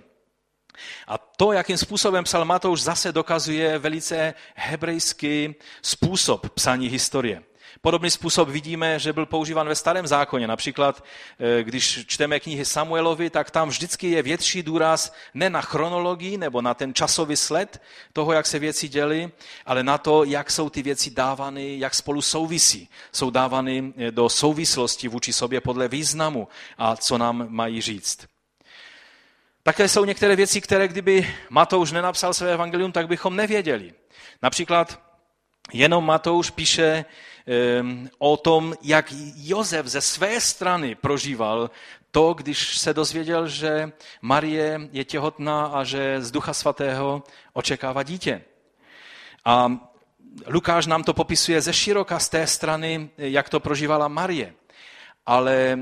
A 1.07 1.17
to, 1.17 1.51
jakým 1.51 1.77
způsobem 1.77 2.23
psal 2.23 2.45
Matouš, 2.45 2.81
zase 2.81 3.11
dokazuje 3.11 3.77
velice 3.77 4.33
hebrejský 4.55 5.55
způsob 5.81 6.49
psaní 6.49 6.87
historie. 6.87 7.43
Podobný 7.83 8.09
způsob 8.09 8.49
vidíme, 8.49 8.99
že 8.99 9.13
byl 9.13 9.25
používán 9.25 9.67
ve 9.67 9.75
starém 9.75 10.07
zákoně. 10.07 10.47
Například, 10.47 11.03
eh, 11.39 11.63
když 11.63 12.05
čteme 12.07 12.39
knihy 12.39 12.65
Samuelovi, 12.65 13.29
tak 13.29 13.51
tam 13.51 13.69
vždycky 13.69 14.11
je 14.11 14.21
větší 14.21 14.63
důraz 14.63 15.13
ne 15.33 15.49
na 15.49 15.61
chronologii 15.61 16.37
nebo 16.37 16.61
na 16.61 16.73
ten 16.73 16.93
časový 16.93 17.35
sled 17.35 17.81
toho, 18.13 18.33
jak 18.33 18.47
se 18.47 18.59
věci 18.59 18.87
děly, 18.87 19.31
ale 19.65 19.83
na 19.83 19.97
to, 19.97 20.23
jak 20.23 20.51
jsou 20.51 20.69
ty 20.69 20.81
věci 20.81 21.09
dávány, 21.09 21.79
jak 21.79 21.95
spolu 21.95 22.21
souvisí. 22.21 22.89
Jsou 23.11 23.29
dávány 23.29 23.93
eh, 23.97 24.11
do 24.11 24.29
souvislosti 24.29 25.07
vůči 25.07 25.33
sobě 25.33 25.61
podle 25.61 25.87
významu 25.87 26.47
a 26.77 26.95
co 26.95 27.17
nám 27.17 27.45
mají 27.49 27.81
říct. 27.81 28.27
Také 29.63 29.87
jsou 29.87 30.05
některé 30.05 30.35
věci, 30.35 30.61
které 30.61 30.87
kdyby 30.87 31.35
Matouš 31.49 31.91
nenapsal 31.91 32.33
své 32.33 32.53
evangelium, 32.53 32.91
tak 32.91 33.07
bychom 33.07 33.35
nevěděli. 33.35 33.93
Například 34.41 35.01
jenom 35.73 36.05
Matouš 36.05 36.49
píše 36.49 37.05
o 38.17 38.37
tom, 38.37 38.73
jak 38.81 39.05
Jozef 39.35 39.85
ze 39.85 40.01
své 40.01 40.41
strany 40.41 40.95
prožíval 40.95 41.71
to, 42.11 42.33
když 42.33 42.77
se 42.77 42.93
dozvěděl, 42.93 43.47
že 43.47 43.91
Marie 44.21 44.89
je 44.91 45.05
těhotná 45.05 45.65
a 45.65 45.83
že 45.83 46.21
z 46.21 46.31
Ducha 46.31 46.53
Svatého 46.53 47.23
očekává 47.53 48.03
dítě. 48.03 48.41
A 49.45 49.77
Lukáš 50.47 50.85
nám 50.85 51.03
to 51.03 51.13
popisuje 51.13 51.61
ze 51.61 51.73
široka 51.73 52.19
z 52.19 52.29
té 52.29 52.47
strany, 52.47 53.09
jak 53.17 53.49
to 53.49 53.59
prožívala 53.59 54.07
Marie. 54.07 54.53
Ale, 55.25 55.79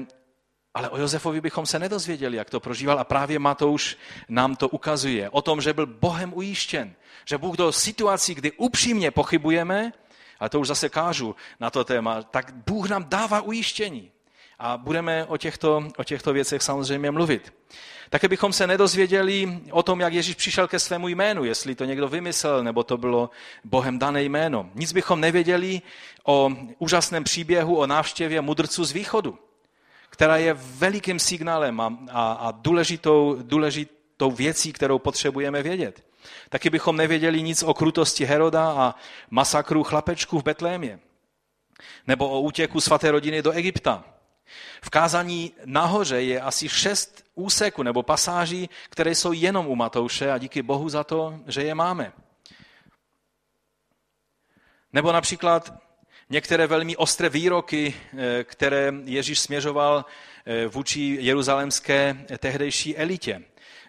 ale 0.74 0.90
o 0.90 0.98
Josefovi 0.98 1.42
bychom 1.42 1.66
se 1.66 1.80
nedozvěděli, 1.80 2.38
jak 2.38 2.50
to 2.50 2.60
prožíval 2.60 3.00
a 3.00 3.04
právě 3.04 3.40
Matouš 3.40 3.98
nám 4.30 4.56
to 4.56 4.70
ukazuje. 4.70 5.30
O 5.30 5.42
tom, 5.42 5.62
že 5.62 5.74
byl 5.74 5.86
Bohem 5.86 6.34
ujištěn. 6.34 6.94
Že 7.26 7.38
Bůh 7.38 7.58
do 7.58 7.72
situací, 7.72 8.36
kdy 8.36 8.52
upřímně 8.52 9.12
pochybujeme, 9.12 9.92
ale 10.40 10.50
to 10.50 10.60
už 10.60 10.68
zase 10.68 10.90
kážu 10.90 11.36
na 11.60 11.70
to 11.70 11.84
téma, 11.84 12.24
tak 12.24 12.54
Bůh 12.68 12.90
nám 12.90 13.06
dává 13.10 13.42
ujištění. 13.42 14.12
A 14.60 14.78
budeme 14.78 15.26
o 15.26 15.38
těchto, 15.38 15.84
o 15.98 16.04
těchto 16.04 16.34
věcech 16.34 16.62
samozřejmě 16.62 17.12
mluvit. 17.12 17.54
Také 18.10 18.28
bychom 18.28 18.54
se 18.54 18.68
nedozvěděli 18.68 19.60
o 19.72 19.84
tom, 19.84 20.00
jak 20.00 20.14
Ježíš 20.14 20.36
přišel 20.36 20.68
ke 20.68 20.80
svému 20.80 21.08
jménu, 21.08 21.44
jestli 21.44 21.76
to 21.76 21.86
někdo 21.86 22.08
vymyslel, 22.08 22.64
nebo 22.64 22.84
to 22.84 22.98
bylo 22.98 23.30
Bohem 23.64 24.00
dané 24.00 24.24
jméno. 24.24 24.70
Nic 24.76 24.94
bychom 24.94 25.22
nevěděli 25.22 25.82
o 26.26 26.52
úžasném 26.80 27.24
příběhu 27.24 27.78
o 27.78 27.88
návštěvě 27.88 28.42
mudrců 28.42 28.86
z 28.86 28.92
východu, 28.92 29.40
která 30.10 30.38
je 30.38 30.54
velikým 30.54 31.20
signálem 31.20 31.82
a, 31.82 31.98
a, 32.12 32.32
a 32.32 32.52
důležitou, 32.52 33.38
důležitou 33.42 34.32
věcí, 34.32 34.74
kterou 34.74 35.00
potřebujeme 35.00 35.64
vědět. 35.64 36.09
Taky 36.50 36.70
bychom 36.70 36.98
nevěděli 36.98 37.42
nic 37.42 37.64
o 37.64 37.74
krutosti 37.74 38.26
Heroda 38.26 38.72
a 38.72 38.96
masakru 39.30 39.84
chlapečků 39.84 40.40
v 40.40 40.44
Betlémě. 40.44 41.00
Nebo 42.08 42.30
o 42.30 42.42
útěku 42.42 42.82
svaté 42.82 43.12
rodiny 43.12 43.42
do 43.42 43.52
Egypta. 43.52 44.04
V 44.82 44.90
kázání 44.90 45.52
nahoře 45.66 46.22
je 46.22 46.42
asi 46.42 46.70
šest 46.70 47.24
úseků 47.36 47.84
nebo 47.84 48.04
pasáží, 48.04 48.70
které 48.90 49.16
jsou 49.16 49.32
jenom 49.32 49.68
u 49.68 49.76
Matouše 49.76 50.32
a 50.32 50.38
díky 50.38 50.62
Bohu 50.62 50.90
za 50.90 51.04
to, 51.04 51.40
že 51.48 51.64
je 51.64 51.76
máme. 51.76 52.12
Nebo 54.94 55.12
například 55.12 55.74
některé 56.30 56.68
velmi 56.68 56.98
ostré 56.98 57.30
výroky, 57.30 57.94
eh, 58.18 58.44
které 58.44 58.94
Ježíš 59.04 59.40
směřoval 59.40 60.06
eh, 60.46 60.68
vůči 60.68 61.18
jeruzalémské 61.20 62.26
tehdejší 62.38 62.98
elitě. 62.98 63.42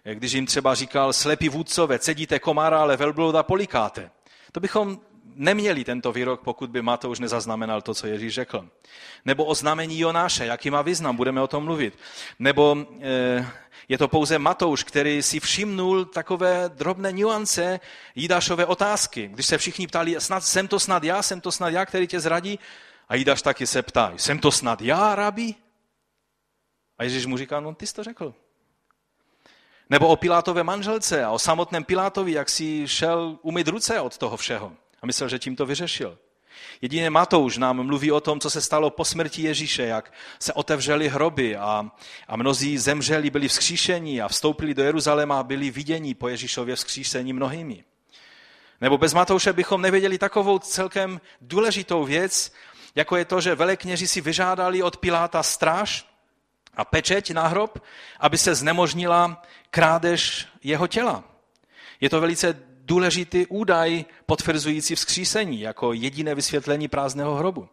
Eh, 0.04 0.14
když 0.14 0.32
jim 0.32 0.46
třeba 0.46 0.74
říkal, 0.74 1.12
slepí 1.12 1.48
vůdcové, 1.48 1.98
cedíte 1.98 2.38
komára, 2.38 2.80
ale 2.80 2.96
velblouda 2.96 3.42
polikáte. 3.42 4.10
To 4.52 4.60
bychom 4.60 5.00
neměli 5.34 5.84
tento 5.84 6.12
výrok, 6.12 6.40
pokud 6.40 6.70
by 6.70 6.82
Matouš 6.82 7.18
nezaznamenal 7.18 7.82
to, 7.82 7.94
co 7.94 8.06
Ježíš 8.06 8.34
řekl. 8.34 8.68
Nebo 9.24 9.44
o 9.44 9.54
znamení 9.54 9.98
Jonáše, 9.98 10.46
jaký 10.46 10.70
má 10.70 10.82
význam, 10.82 11.16
budeme 11.16 11.42
o 11.42 11.46
tom 11.46 11.64
mluvit. 11.64 11.98
Nebo 12.38 12.76
e, 13.00 13.46
je 13.88 13.98
to 13.98 14.08
pouze 14.08 14.38
Matouš, 14.38 14.84
který 14.84 15.22
si 15.22 15.40
všimnul 15.40 16.04
takové 16.04 16.68
drobné 16.68 17.12
nuance 17.12 17.80
Jidášové 18.14 18.66
otázky. 18.66 19.28
Když 19.28 19.46
se 19.46 19.58
všichni 19.58 19.86
ptali, 19.86 20.20
snad, 20.20 20.44
jsem 20.44 20.68
to 20.68 20.80
snad 20.80 21.04
já, 21.04 21.22
jsem 21.22 21.40
to 21.40 21.52
snad 21.52 21.68
já, 21.68 21.86
který 21.86 22.06
tě 22.06 22.20
zradí? 22.20 22.58
A 23.08 23.14
Jidáš 23.14 23.42
taky 23.42 23.66
se 23.66 23.82
ptá, 23.82 24.12
jsem 24.16 24.38
to 24.38 24.52
snad 24.52 24.80
já, 24.80 25.14
rabi? 25.14 25.54
A 26.98 27.04
Ježíš 27.04 27.26
mu 27.26 27.36
říká, 27.36 27.60
no 27.60 27.74
ty 27.74 27.86
jsi 27.86 27.94
to 27.94 28.04
řekl. 28.04 28.34
Nebo 29.90 30.08
o 30.08 30.16
Pilátové 30.16 30.64
manželce 30.64 31.24
a 31.24 31.30
o 31.30 31.38
samotném 31.38 31.84
Pilátovi, 31.84 32.32
jak 32.32 32.48
si 32.48 32.88
šel 32.88 33.38
umyt 33.42 33.68
ruce 33.68 34.00
od 34.00 34.18
toho 34.18 34.36
všeho. 34.36 34.72
A 35.02 35.06
myslel, 35.06 35.28
že 35.28 35.38
tím 35.38 35.56
to 35.56 35.66
vyřešil. 35.66 36.18
Jedině 36.80 37.10
Matouš 37.10 37.56
nám 37.58 37.86
mluví 37.86 38.12
o 38.12 38.20
tom, 38.20 38.40
co 38.40 38.50
se 38.50 38.60
stalo 38.60 38.90
po 38.90 39.04
smrti 39.04 39.42
Ježíše, 39.42 39.82
jak 39.82 40.12
se 40.38 40.52
otevřely 40.52 41.08
hroby 41.08 41.56
a, 41.56 41.90
a 42.28 42.36
mnozí 42.36 42.78
zemřeli, 42.78 43.30
byli 43.30 43.48
vzkříšení 43.48 44.22
a 44.22 44.28
vstoupili 44.28 44.74
do 44.74 44.82
Jeruzaléma 44.82 45.40
a 45.40 45.42
byli 45.42 45.70
viděni 45.70 46.14
po 46.14 46.28
Ježíšově 46.28 46.76
vzkříšení 46.76 47.32
mnohými. 47.32 47.84
Nebo 48.80 48.98
bez 48.98 49.14
Matouše 49.14 49.52
bychom 49.52 49.82
nevěděli 49.82 50.18
takovou 50.18 50.58
celkem 50.58 51.20
důležitou 51.40 52.04
věc, 52.04 52.52
jako 52.94 53.16
je 53.16 53.24
to, 53.24 53.40
že 53.40 53.54
velekněži 53.54 54.08
si 54.08 54.20
vyžádali 54.20 54.82
od 54.82 54.96
Piláta 54.96 55.42
stráž 55.42 56.06
a 56.74 56.84
pečeť 56.84 57.30
na 57.30 57.46
hrob, 57.46 57.78
aby 58.20 58.38
se 58.38 58.54
znemožnila 58.54 59.42
krádež 59.70 60.48
jeho 60.62 60.86
těla. 60.86 61.24
Je 62.00 62.10
to 62.10 62.20
velice 62.20 62.56
důležitý 62.84 63.46
údaj 63.46 64.04
potvrzující 64.26 64.94
vzkřísení 64.94 65.60
jako 65.60 65.92
jediné 65.92 66.34
vysvětlení 66.34 66.88
prázdného 66.88 67.34
hrobu. 67.34 67.68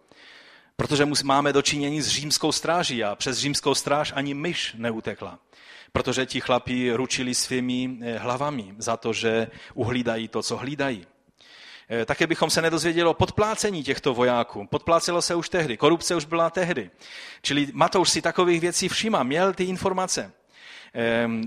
Protože 0.75 1.07
máme 1.23 1.53
dočinění 1.53 2.01
s 2.01 2.07
římskou 2.07 2.51
stráží 2.51 3.03
a 3.03 3.15
přes 3.15 3.37
římskou 3.37 3.75
stráž 3.75 4.13
ani 4.15 4.33
myš 4.33 4.75
neutekla. 4.77 5.39
Protože 5.91 6.25
ti 6.25 6.41
chlapí 6.41 6.91
ručili 6.91 7.35
svými 7.35 7.97
eh, 8.01 8.17
hlavami 8.17 8.75
za 8.77 8.97
to, 8.97 9.13
že 9.13 9.47
uhlídají 9.73 10.27
to, 10.27 10.43
co 10.43 10.57
hlídají. 10.57 11.05
Eh, 11.89 12.05
také 12.05 12.27
bychom 12.27 12.49
se 12.49 12.61
nedozvěděli 12.61 13.09
o 13.09 13.13
podplácení 13.13 13.83
těchto 13.83 14.13
vojáků. 14.13 14.67
Podplácelo 14.67 15.21
se 15.21 15.35
už 15.35 15.49
tehdy, 15.49 15.77
korupce 15.77 16.15
už 16.15 16.25
byla 16.25 16.49
tehdy. 16.49 16.89
Čili 17.41 17.67
Matouš 17.73 18.09
si 18.09 18.21
takových 18.21 18.61
věcí 18.61 18.89
všímá, 18.89 19.23
měl 19.23 19.53
ty 19.53 19.63
informace 19.63 20.31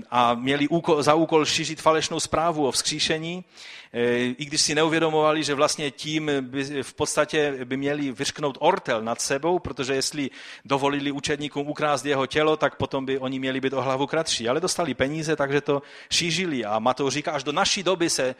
a 0.09 0.33
měli 0.33 0.67
úkol, 0.67 1.03
za 1.03 1.13
úkol 1.13 1.45
šířit 1.45 1.81
falešnou 1.81 2.19
zprávu 2.19 2.67
o 2.67 2.71
vzkříšení, 2.71 3.45
e, 3.93 4.25
i 4.25 4.45
když 4.45 4.61
si 4.61 4.75
neuvědomovali, 4.75 5.43
že 5.43 5.53
vlastně 5.53 5.91
tím 5.91 6.31
by, 6.41 6.83
v 6.83 6.93
podstatě 6.93 7.65
by 7.65 7.77
měli 7.77 8.11
vyřknout 8.11 8.57
ortel 8.59 9.01
nad 9.01 9.21
sebou, 9.21 9.59
protože 9.59 9.93
jestli 9.93 10.29
dovolili 10.65 11.11
učedníkům 11.11 11.67
ukrást 11.67 12.05
jeho 12.05 12.25
tělo, 12.25 12.57
tak 12.57 12.75
potom 12.75 13.05
by 13.05 13.19
oni 13.19 13.39
měli 13.39 13.61
být 13.61 13.73
o 13.73 13.81
hlavu 13.81 14.07
kratší. 14.07 14.49
Ale 14.49 14.59
dostali 14.59 14.93
peníze, 14.93 15.35
takže 15.35 15.61
to 15.61 15.81
šířili. 16.11 16.65
A 16.65 16.79
Matouš 16.79 17.13
říká, 17.13 17.31
až 17.31 17.43
do 17.43 17.51
naší 17.51 17.83
doby 17.83 18.09
se 18.09 18.35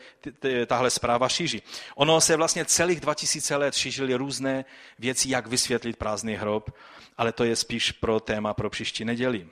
tahle 0.66 0.90
zpráva 0.90 1.28
šíří. 1.28 1.62
Ono 1.94 2.20
se 2.20 2.36
vlastně 2.36 2.64
celých 2.64 3.00
2000 3.00 3.56
let 3.56 3.74
šířily 3.74 4.14
různé 4.14 4.64
věci, 4.98 5.28
jak 5.30 5.46
vysvětlit 5.46 5.96
prázdný 5.96 6.34
hrob, 6.34 6.70
ale 7.18 7.32
to 7.32 7.44
je 7.44 7.56
spíš 7.56 7.92
pro 7.92 8.20
téma 8.20 8.54
pro 8.54 8.70
příští 8.70 9.04
neděli. 9.04 9.46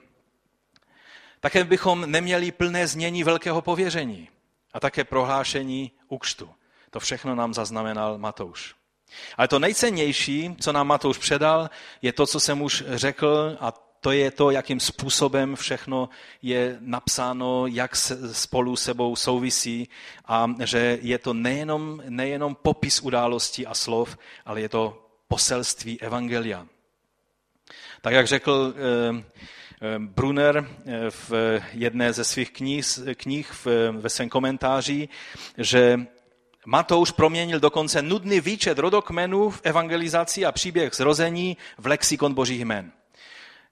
Také 1.41 1.63
bychom 1.63 2.11
neměli 2.11 2.51
plné 2.51 2.87
znění 2.87 3.23
velkého 3.23 3.61
pověření 3.61 4.29
a 4.73 4.79
také 4.79 5.03
prohlášení 5.03 5.91
úkřtu. 6.07 6.49
To 6.89 6.99
všechno 6.99 7.35
nám 7.35 7.53
zaznamenal 7.53 8.17
Matouš. 8.17 8.75
Ale 9.37 9.47
to 9.47 9.59
nejcennější, 9.59 10.55
co 10.59 10.71
nám 10.71 10.87
Matouš 10.87 11.17
předal, 11.17 11.69
je 12.01 12.13
to, 12.13 12.25
co 12.27 12.39
jsem 12.39 12.61
už 12.61 12.83
řekl, 12.87 13.57
a 13.59 13.73
to 14.01 14.11
je 14.11 14.31
to, 14.31 14.51
jakým 14.51 14.79
způsobem 14.79 15.55
všechno 15.55 16.09
je 16.41 16.77
napsáno, 16.79 17.67
jak 17.67 17.95
se 17.95 18.33
spolu 18.33 18.75
sebou 18.75 19.15
souvisí 19.15 19.89
a 20.25 20.55
že 20.63 20.99
je 21.01 21.17
to 21.19 21.33
nejenom, 21.33 22.01
nejenom 22.09 22.55
popis 22.55 22.99
událostí 22.99 23.67
a 23.67 23.73
slov, 23.73 24.17
ale 24.45 24.61
je 24.61 24.69
to 24.69 25.09
poselství 25.27 26.01
Evangelia. 26.01 26.67
Tak 28.01 28.13
jak 28.13 28.27
řekl 28.27 28.73
eh, 28.75 29.23
Brunner 29.97 30.67
eh, 30.85 31.09
v 31.09 31.31
jedné 31.73 32.13
ze 32.13 32.23
svých 32.23 32.51
knih, 32.51 32.85
knih 33.15 33.67
ve 33.91 34.09
svém 34.09 34.29
komentáři, 34.29 35.09
že 35.57 35.99
Matouš 36.65 37.11
proměnil 37.11 37.59
dokonce 37.59 38.01
nudný 38.01 38.41
výčet 38.41 38.79
rodokmenů 38.79 39.49
v 39.49 39.61
evangelizaci 39.63 40.45
a 40.45 40.51
příběh 40.51 40.93
zrození 40.95 41.57
v 41.77 41.87
lexikon 41.87 42.33
božích 42.33 42.61
jmen. 42.61 42.91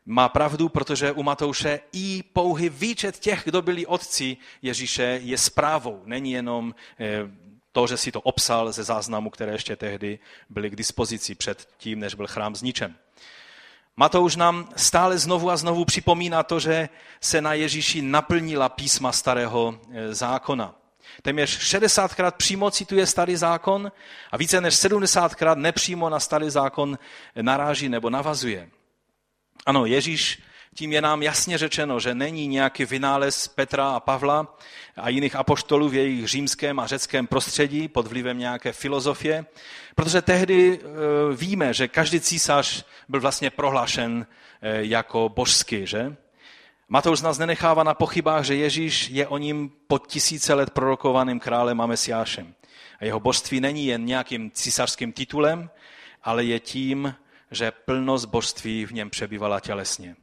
Má 0.06 0.30
pravdu, 0.30 0.70
protože 0.70 1.12
u 1.12 1.24
Matouše 1.24 1.80
i 1.94 2.24
pouhý 2.34 2.70
výčet 2.70 3.20
těch, 3.20 3.42
kdo 3.46 3.62
byli 3.62 3.86
otci 3.86 4.38
Ježíše, 4.62 5.20
je 5.24 5.38
zprávou. 5.38 6.02
Není 6.06 6.32
jenom 6.32 6.76
eh, 7.00 7.30
to, 7.72 7.88
že 7.88 7.98
si 7.98 8.12
to 8.12 8.22
obsal 8.22 8.72
ze 8.72 8.84
záznamu, 8.84 9.30
které 9.30 9.52
ještě 9.52 9.76
tehdy 9.76 10.20
byly 10.50 10.70
k 10.70 10.76
dispozici 10.76 11.36
před 11.36 11.70
tím, 11.78 12.00
než 12.00 12.16
byl 12.16 12.28
chrám 12.28 12.56
zničen. 12.56 12.96
Matouš 14.00 14.36
nám 14.36 14.70
stále 14.76 15.18
znovu 15.18 15.50
a 15.50 15.58
znovu 15.58 15.86
připomíná 15.86 16.44
to, 16.44 16.60
že 16.60 16.90
se 17.22 17.42
na 17.42 17.54
Ježíši 17.54 18.02
naplnila 18.02 18.70
písma 18.70 19.12
starého 19.12 19.80
e, 19.92 20.16
zákona. 20.16 20.76
Téměř 21.22 21.60
60krát 21.60 22.32
přímo 22.32 22.72
cituje 22.72 23.06
starý 23.06 23.36
zákon 23.36 23.92
a 24.32 24.38
více 24.38 24.62
než 24.62 24.74
70krát 24.74 25.56
nepřímo 25.56 26.10
na 26.10 26.20
starý 26.20 26.50
zákon 26.50 27.00
naráží 27.42 27.90
nebo 27.90 28.10
navazuje. 28.10 28.70
Ano, 29.66 29.86
Ježíš 29.86 30.44
tím 30.76 30.92
je 30.94 31.02
nám 31.02 31.24
jasně 31.24 31.58
řečeno, 31.58 32.00
že 32.00 32.16
není 32.16 32.48
nějaký 32.48 32.86
vynález 32.86 33.48
Petra 33.48 33.90
a 33.90 34.00
Pavla 34.00 34.58
a 34.98 35.10
jiných 35.10 35.36
apoštolů 35.36 35.90
v 35.90 35.94
jejich 35.94 36.28
římském 36.28 36.80
a 36.80 36.88
řeckém 36.88 37.28
prostředí 37.28 37.88
pod 37.88 38.08
vlivem 38.08 38.38
nějaké 38.38 38.72
filozofie, 38.72 39.46
protože 39.96 40.22
tehdy 40.22 40.80
e, 40.80 41.36
víme, 41.36 41.74
že 41.74 41.88
každý 41.88 42.20
císař 42.20 42.86
byl 43.10 43.22
vlastně 43.22 43.50
prohlášen 43.50 44.26
e, 44.62 44.86
jako 44.86 45.30
božský, 45.30 45.88
že? 45.88 46.16
Matouš 46.90 47.22
nás 47.22 47.38
nenechává 47.38 47.84
na 47.84 47.94
pochybách, 47.94 48.44
že 48.44 48.56
Ježíš 48.56 49.10
je 49.10 49.28
o 49.28 49.38
ním 49.38 49.72
pod 49.88 50.08
tisíce 50.08 50.54
let 50.54 50.70
prorokovaným 50.70 51.40
králem 51.40 51.82
a 51.82 51.86
mesiášem. 51.86 52.54
A 53.00 53.06
jeho 53.06 53.20
božství 53.20 53.62
není 53.62 53.86
jen 53.86 54.06
nějakým 54.06 54.52
císařským 54.52 55.14
titulem, 55.14 55.70
ale 56.24 56.44
je 56.44 56.60
tím, 56.60 57.16
že 57.52 57.72
plnost 57.72 58.26
božství 58.26 58.86
v 58.86 58.92
něm 58.92 59.10
přebývala 59.10 59.60
tělesně. 59.60 60.16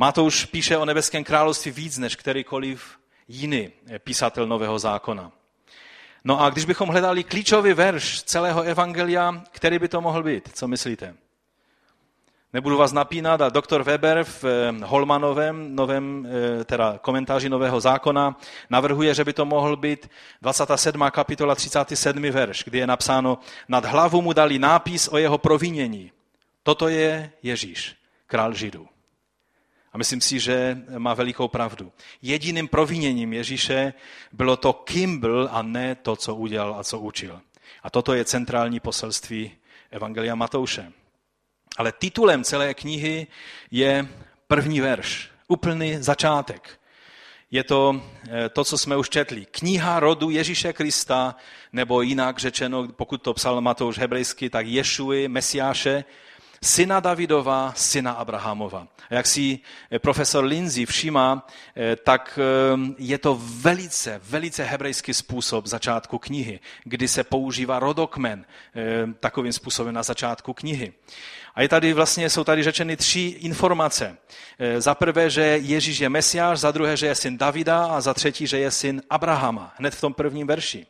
Matouš 0.00 0.44
píše 0.44 0.76
o 0.76 0.84
nebeském 0.84 1.24
království 1.24 1.70
víc 1.70 1.98
než 1.98 2.16
kterýkoliv 2.16 2.98
jiný 3.28 3.70
písatel 3.98 4.46
Nového 4.46 4.78
zákona. 4.78 5.32
No 6.24 6.40
a 6.40 6.50
když 6.50 6.64
bychom 6.64 6.88
hledali 6.88 7.24
klíčový 7.24 7.72
verš 7.72 8.22
celého 8.22 8.62
evangelia, 8.62 9.42
který 9.50 9.78
by 9.78 9.88
to 9.88 10.00
mohl 10.00 10.22
být? 10.22 10.50
Co 10.54 10.68
myslíte? 10.68 11.14
Nebudu 12.52 12.76
vás 12.76 12.92
napínat 12.92 13.40
a 13.40 13.48
doktor 13.48 13.82
Weber 13.82 14.24
v 14.24 14.44
eh, 14.44 14.84
Holmanovém 14.84 15.76
novém, 15.76 16.28
eh, 16.60 16.64
teda 16.64 16.98
komentáři 16.98 17.48
Nového 17.48 17.80
zákona 17.80 18.36
navrhuje, 18.70 19.14
že 19.14 19.24
by 19.24 19.32
to 19.32 19.44
mohl 19.44 19.76
být 19.76 20.10
27. 20.42 21.10
kapitola 21.10 21.54
37. 21.54 22.30
verš, 22.30 22.64
kdy 22.64 22.78
je 22.78 22.86
napsáno 22.86 23.38
nad 23.68 23.84
hlavu 23.84 24.22
mu 24.22 24.32
dali 24.32 24.58
nápis 24.58 25.08
o 25.08 25.18
jeho 25.18 25.38
provinění. 25.38 26.12
Toto 26.62 26.88
je 26.88 27.32
Ježíš, 27.42 27.96
král 28.26 28.54
Židů. 28.54 28.88
Myslím 29.98 30.20
si, 30.20 30.40
že 30.40 30.78
má 30.98 31.14
velikou 31.14 31.48
pravdu. 31.48 31.92
Jediným 32.22 32.68
proviněním 32.68 33.32
Ježíše 33.32 33.92
bylo 34.32 34.56
to, 34.56 34.72
kým 34.72 35.20
byl 35.20 35.48
a 35.52 35.62
ne 35.62 35.94
to, 35.94 36.16
co 36.16 36.34
udělal 36.34 36.74
a 36.78 36.84
co 36.84 36.98
učil. 36.98 37.40
A 37.82 37.90
toto 37.90 38.14
je 38.14 38.24
centrální 38.24 38.80
poselství 38.80 39.52
Evangelia 39.90 40.34
Matouše. 40.34 40.92
Ale 41.76 41.92
titulem 41.92 42.44
celé 42.44 42.74
knihy 42.74 43.26
je 43.70 44.08
první 44.46 44.80
verš, 44.80 45.30
úplný 45.48 45.96
začátek. 45.98 46.80
Je 47.50 47.64
to 47.64 48.02
eh, 48.30 48.48
to, 48.48 48.64
co 48.64 48.78
jsme 48.78 48.96
už 48.96 49.08
četli. 49.08 49.46
Kniha 49.50 50.00
rodu 50.00 50.30
Ježíše 50.30 50.72
Krista, 50.72 51.36
nebo 51.72 52.02
jinak 52.02 52.38
řečeno, 52.38 52.88
pokud 52.88 53.22
to 53.22 53.34
psal 53.34 53.60
Matouš 53.60 53.98
hebrejsky, 53.98 54.50
tak 54.50 54.66
Ješuji, 54.66 55.28
Mesiáše, 55.28 56.04
syna 56.62 57.00
Davidova, 57.00 57.72
syna 57.76 58.12
Abrahamova. 58.12 58.88
A 59.10 59.14
jak 59.14 59.26
si 59.26 59.58
eh, 59.90 59.98
profesor 59.98 60.44
Lindsay 60.44 60.86
všímá, 60.86 61.46
eh, 61.76 61.96
tak 61.96 62.38
eh, 62.38 62.94
je 62.98 63.18
to 63.18 63.40
velice, 63.42 64.20
velice 64.24 64.64
hebrejský 64.64 65.14
způsob 65.14 65.66
začátku 65.66 66.18
knihy, 66.18 66.60
kdy 66.84 67.08
se 67.08 67.24
používá 67.24 67.78
rodokmen 67.78 68.44
takovým 69.20 69.52
způsobem 69.52 69.94
na 69.94 70.02
začátku 70.02 70.54
knihy. 70.54 70.92
A 71.54 71.62
je 71.62 71.68
tady 71.68 71.92
vlastně, 71.92 72.30
jsou 72.30 72.44
tady 72.44 72.62
řečeny 72.62 72.96
tři 72.96 73.20
informace. 73.20 74.16
Za 74.78 74.94
prvé, 74.94 75.30
že 75.30 75.42
Ježíš 75.42 75.98
je 75.98 76.08
mesiáš, 76.08 76.58
za 76.58 76.70
druhé, 76.70 76.96
že 76.96 77.06
je 77.06 77.14
syn 77.14 77.38
Davida 77.38 77.86
a 77.86 78.00
za 78.00 78.14
třetí, 78.14 78.46
že 78.46 78.58
je 78.58 78.70
syn 78.70 79.02
Abrahama, 79.10 79.74
hned 79.78 79.94
v 79.94 80.00
tom 80.00 80.14
prvním 80.14 80.46
verši. 80.46 80.86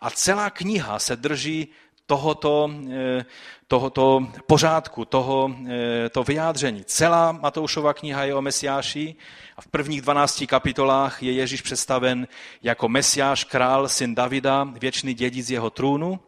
A 0.00 0.10
celá 0.10 0.50
kniha 0.50 0.98
se 0.98 1.16
drží 1.16 1.68
tohoto, 2.12 2.70
eh, 2.92 3.24
tohoto 3.68 4.26
pořádku, 4.46 5.04
toho 5.04 5.48
eh, 5.48 6.08
to 6.08 6.24
vyjádření. 6.24 6.84
Celá 6.84 7.32
Matoušova 7.32 7.94
kniha 7.94 8.24
je 8.24 8.34
o 8.34 8.42
Mesiáši 8.42 9.16
a 9.56 9.60
v 9.60 9.66
prvních 9.66 10.02
12 10.02 10.46
kapitolách 10.46 11.22
je 11.22 11.32
Ježíš 11.32 11.62
představen 11.62 12.28
jako 12.62 12.88
Mesiáš, 12.88 13.44
král, 13.44 13.88
syn 13.88 14.14
Davida, 14.14 14.64
věčný 14.64 15.14
dědic 15.14 15.50
jeho 15.50 15.70
trůnu 15.70 16.20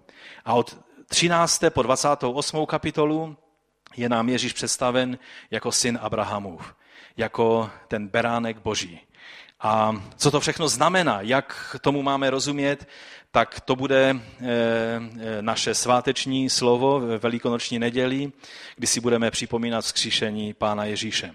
a 0.45 0.55
od 0.55 0.77
13. 1.09 1.63
po 1.71 1.83
28. 1.83 2.67
kapitolu 2.67 3.37
je 3.97 4.09
nám 4.09 4.29
Ježíš 4.29 4.53
představen 4.53 5.19
jako 5.51 5.73
syn 5.73 5.99
Abrahamův, 6.03 6.75
jako 7.17 7.71
ten 7.89 8.09
beránek 8.09 8.57
boží. 8.59 9.01
A 9.61 9.97
co 10.17 10.31
to 10.31 10.41
všechno 10.41 10.69
znamená, 10.69 11.21
jak 11.21 11.77
tomu 11.81 12.03
máme 12.03 12.31
rozumět, 12.31 12.89
tak 13.35 13.61
to 13.61 13.77
bude 13.77 14.11
eh, 14.11 14.47
eh, 14.47 15.43
naše 15.43 15.75
sváteční 15.75 16.51
slovo 16.51 17.01
ve 17.01 17.19
velikonoční 17.19 17.79
neděli, 17.79 18.33
kdy 18.77 18.87
si 18.87 19.01
budeme 19.01 19.31
připomínat 19.31 19.85
vzkříšení 19.85 20.55
Pána 20.55 20.85
Ježíše. 20.85 21.35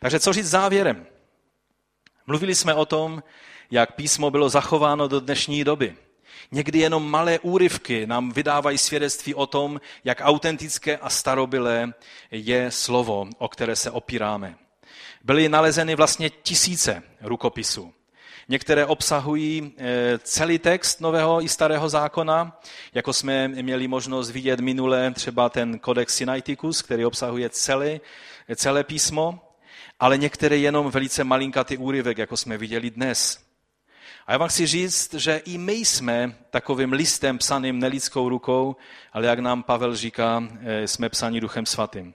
Takže 0.00 0.20
co 0.20 0.32
říct 0.32 0.50
závěrem? 0.50 1.06
Mluvili 2.26 2.54
jsme 2.54 2.74
o 2.74 2.86
tom, 2.86 3.22
jak 3.70 3.94
písmo 3.94 4.30
bylo 4.30 4.48
zachováno 4.48 5.08
do 5.08 5.20
dnešní 5.20 5.64
doby. 5.64 5.96
Někdy 6.50 6.78
jenom 6.78 7.10
malé 7.10 7.38
úryvky 7.38 8.06
nám 8.06 8.32
vydávají 8.32 8.78
svědectví 8.78 9.34
o 9.34 9.46
tom, 9.46 9.80
jak 10.04 10.20
autentické 10.24 10.96
a 10.96 11.10
starobilé 11.10 11.92
je 12.30 12.70
slovo, 12.70 13.28
o 13.38 13.48
které 13.48 13.76
se 13.76 13.90
opíráme. 13.90 14.54
Byly 15.24 15.48
nalezeny 15.48 15.94
vlastně 15.94 16.30
tisíce 16.30 17.02
rukopisů. 17.20 17.97
Některé 18.50 18.86
obsahují 18.86 19.72
eh, 19.76 20.18
celý 20.18 20.58
text 20.58 21.00
Nového 21.00 21.42
i 21.42 21.48
Starého 21.48 21.88
zákona, 21.88 22.60
jako 22.94 23.12
jsme 23.12 23.48
měli 23.48 23.88
možnost 23.88 24.30
vidět 24.30 24.60
minule 24.60 25.10
třeba 25.10 25.48
ten 25.48 25.80
Codex 25.84 26.14
Sinaiticus, 26.14 26.82
který 26.82 27.04
obsahuje 27.04 27.50
celé, 27.50 28.00
celé 28.56 28.84
písmo, 28.84 29.40
ale 30.00 30.18
některé 30.18 30.56
jenom 30.56 30.90
velice 30.90 31.24
malinkatý 31.24 31.76
úryvek, 31.76 32.18
jako 32.18 32.36
jsme 32.36 32.58
viděli 32.58 32.90
dnes. 32.90 33.38
A 34.26 34.32
já 34.32 34.38
vám 34.38 34.48
chci 34.48 34.66
říct, 34.66 35.14
že 35.14 35.36
i 35.36 35.58
my 35.58 35.72
jsme 35.72 36.36
takovým 36.50 36.92
listem 36.92 37.38
psaným 37.38 37.78
nelidskou 37.78 38.28
rukou, 38.28 38.76
ale 39.12 39.26
jak 39.26 39.38
nám 39.38 39.62
Pavel 39.62 39.96
říká, 39.96 40.44
eh, 40.60 40.88
jsme 40.88 41.08
psaní 41.08 41.40
Duchem 41.40 41.66
Svatým. 41.66 42.14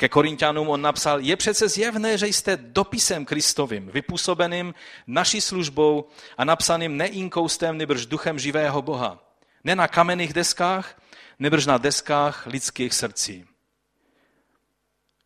Ke 0.00 0.08
Korintianům 0.08 0.68
on 0.68 0.82
napsal, 0.82 1.20
je 1.20 1.36
přece 1.36 1.68
zjevné, 1.68 2.18
že 2.18 2.26
jste 2.26 2.56
dopisem 2.56 3.24
Kristovým, 3.24 3.86
vypůsobeným 3.86 4.74
naší 5.06 5.40
službou 5.40 6.08
a 6.38 6.44
napsaným 6.44 6.96
neinkoustem, 6.96 7.76
nebrž 7.76 8.06
duchem 8.06 8.38
živého 8.38 8.82
Boha. 8.82 9.18
Ne 9.64 9.76
na 9.76 9.88
kamenných 9.88 10.32
deskách, 10.32 11.02
nebrž 11.38 11.66
na 11.66 11.78
deskách 11.78 12.46
lidských 12.46 12.94
srdcí. 12.94 13.44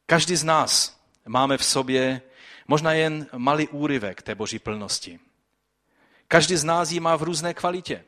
Každý 0.07 0.37
z 0.37 0.45
nás 0.45 1.01
máme 1.27 1.59
v 1.59 1.65
sobě 1.65 2.23
možná 2.69 2.93
jen 2.93 3.27
malý 3.37 3.69
úryvek 3.69 4.23
té 4.23 4.35
boží 4.35 4.59
plnosti. 4.59 5.21
Každý 6.29 6.57
z 6.57 6.65
nás 6.65 6.91
ji 6.91 7.01
má 7.01 7.17
v 7.17 7.23
různé 7.23 7.55
kvalitě. 7.55 8.05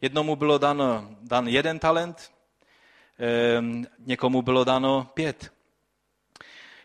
Jednomu 0.00 0.36
bylo 0.36 0.58
dán, 0.58 0.82
dan 1.22 1.48
jeden 1.48 1.78
talent, 1.78 2.32
ehm, 3.18 3.86
někomu 3.98 4.42
bylo 4.42 4.64
dáno 4.64 5.10
pět. 5.14 5.59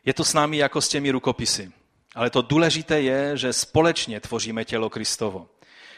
Je 0.06 0.14
to 0.14 0.24
s 0.24 0.34
námi 0.34 0.58
jako 0.58 0.82
s 0.82 0.88
těmi 0.88 1.12
rukopisy. 1.12 1.72
Ale 2.16 2.30
to 2.30 2.42
důležité 2.42 3.02
je, 3.02 3.38
že 3.38 3.54
společně 3.54 4.20
tvoříme 4.20 4.66
tělo 4.66 4.90
Kristovo, 4.90 5.48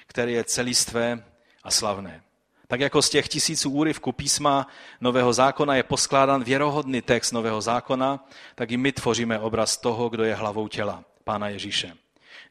které 0.07 0.31
je 0.31 0.43
celistvé 0.43 1.23
a 1.63 1.71
slavné. 1.71 2.23
Tak 2.67 2.79
jako 2.79 3.01
z 3.01 3.09
těch 3.09 3.27
tisíců 3.27 3.71
úryvků 3.71 4.11
písma 4.11 4.67
Nového 5.01 5.33
zákona 5.33 5.75
je 5.75 5.83
poskládán 5.83 6.43
věrohodný 6.43 7.01
text 7.01 7.31
Nového 7.31 7.61
zákona, 7.61 8.27
tak 8.55 8.71
i 8.71 8.77
my 8.77 8.91
tvoříme 8.91 9.39
obraz 9.39 9.77
toho, 9.77 10.09
kdo 10.09 10.23
je 10.23 10.35
hlavou 10.35 10.67
těla, 10.67 11.03
Pána 11.23 11.49
Ježíše. 11.49 11.93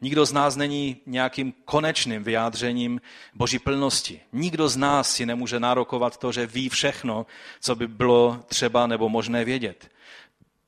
Nikdo 0.01 0.27
z 0.27 0.33
nás 0.33 0.57
není 0.57 0.97
nějakým 1.07 1.53
konečným 1.65 2.25
vyjádřením 2.25 3.01
Boží 3.35 3.59
plnosti. 3.59 4.21
Nikdo 4.33 4.69
z 4.69 4.77
nás 4.77 5.13
si 5.13 5.27
nemůže 5.27 5.61
nárokovat 5.61 6.17
to, 6.17 6.33
že 6.33 6.47
ví 6.47 6.69
všechno, 6.69 7.27
co 7.61 7.75
by 7.75 7.89
bylo 7.89 8.45
třeba 8.47 8.87
nebo 8.87 9.09
možné 9.09 9.45
vědět 9.45 9.89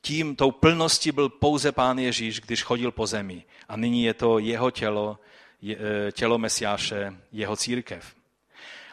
tím, 0.08 0.36
tou 0.36 0.50
plností 0.50 1.12
byl 1.12 1.28
pouze 1.28 1.72
Pán 1.72 1.98
Ježíš, 1.98 2.40
když 2.40 2.62
chodil 2.62 2.92
po 2.92 3.06
zemi. 3.06 3.44
A 3.68 3.76
nyní 3.76 4.04
je 4.04 4.14
to 4.14 4.38
jeho 4.38 4.70
tělo, 4.70 5.18
e, 5.62 6.12
tělo 6.12 6.38
Mesiáše, 6.38 7.12
jeho 7.32 7.56
církev. 7.56 8.14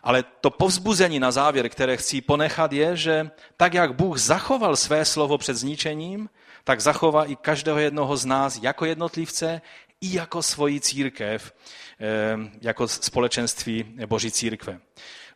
Ale 0.04 0.24
to 0.42 0.50
povzbuzení 0.50 1.20
na 1.20 1.32
závěr, 1.32 1.70
které 1.70 1.98
chci 1.98 2.22
ponechat, 2.22 2.74
je, 2.74 2.98
že 2.98 3.32
tak, 3.58 3.74
jak 3.74 3.96
Bůh 3.96 4.18
zachoval 4.18 4.76
své 4.76 5.06
slovo 5.06 5.38
před 5.38 5.56
zničením, 5.56 6.30
tak 6.64 6.82
zachová 6.82 7.26
i 7.26 7.36
každého 7.36 7.80
jednoho 7.80 8.18
z 8.18 8.26
nás 8.26 8.60
jako 8.62 8.86
jednotlivce 8.86 9.62
i 10.02 10.16
jako 10.16 10.44
svoji 10.44 10.80
církev, 10.80 11.54
e, 12.00 12.38
jako 12.62 12.88
společenství 12.88 13.96
Boží 14.06 14.32
církve. 14.32 14.80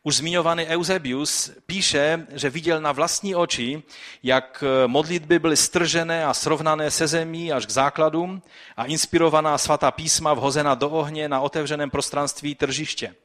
Už 0.04 0.16
zmiňovaný 0.16 0.66
Eusebius 0.66 1.52
píše, 1.66 2.28
že 2.34 2.50
viděl 2.50 2.82
na 2.82 2.92
vlastní 2.92 3.36
oči, 3.36 3.84
jak 4.24 4.64
modlitby 4.88 5.40
byly 5.40 5.58
stržené 5.58 6.26
a 6.26 6.34
srovnané 6.34 6.92
se 6.92 7.08
zemí 7.08 7.52
až 7.52 7.66
k 7.66 7.70
základům 7.70 8.42
a 8.78 8.86
inspirovaná 8.86 9.58
svatá 9.58 9.92
písma 9.92 10.34
vhozena 10.34 10.76
do 10.76 10.90
ohně 10.90 11.30
na 11.30 11.40
otevřeném 11.40 11.90
prostranství 11.90 12.56
tržiště. 12.56 13.16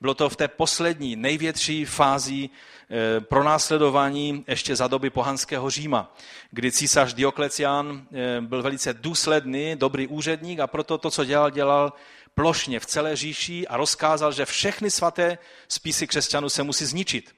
Bylo 0.00 0.14
to 0.14 0.28
v 0.28 0.36
té 0.36 0.48
poslední, 0.48 1.16
největší 1.16 1.84
fázi 1.84 2.48
eh, 2.48 3.20
pronásledování 3.20 4.44
ještě 4.48 4.76
za 4.76 4.88
doby 4.88 5.10
pohanského 5.10 5.70
Říma, 5.70 6.14
kdy 6.50 6.72
císař 6.72 7.14
Dioklecián 7.14 8.06
eh, 8.12 8.40
byl 8.40 8.62
velice 8.62 8.94
důsledný, 8.94 9.76
dobrý 9.76 10.06
úředník 10.06 10.60
a 10.60 10.66
proto 10.66 10.98
to, 10.98 11.10
co 11.10 11.24
dělal, 11.24 11.50
dělal 11.50 11.92
plošně 12.40 12.80
v 12.80 12.86
celé 12.86 13.16
říši 13.16 13.68
a 13.68 13.76
rozkázal, 13.76 14.32
že 14.32 14.44
všechny 14.44 14.90
svaté 14.90 15.38
spisy 15.68 16.06
křesťanů 16.06 16.48
se 16.48 16.62
musí 16.62 16.84
zničit. 16.84 17.34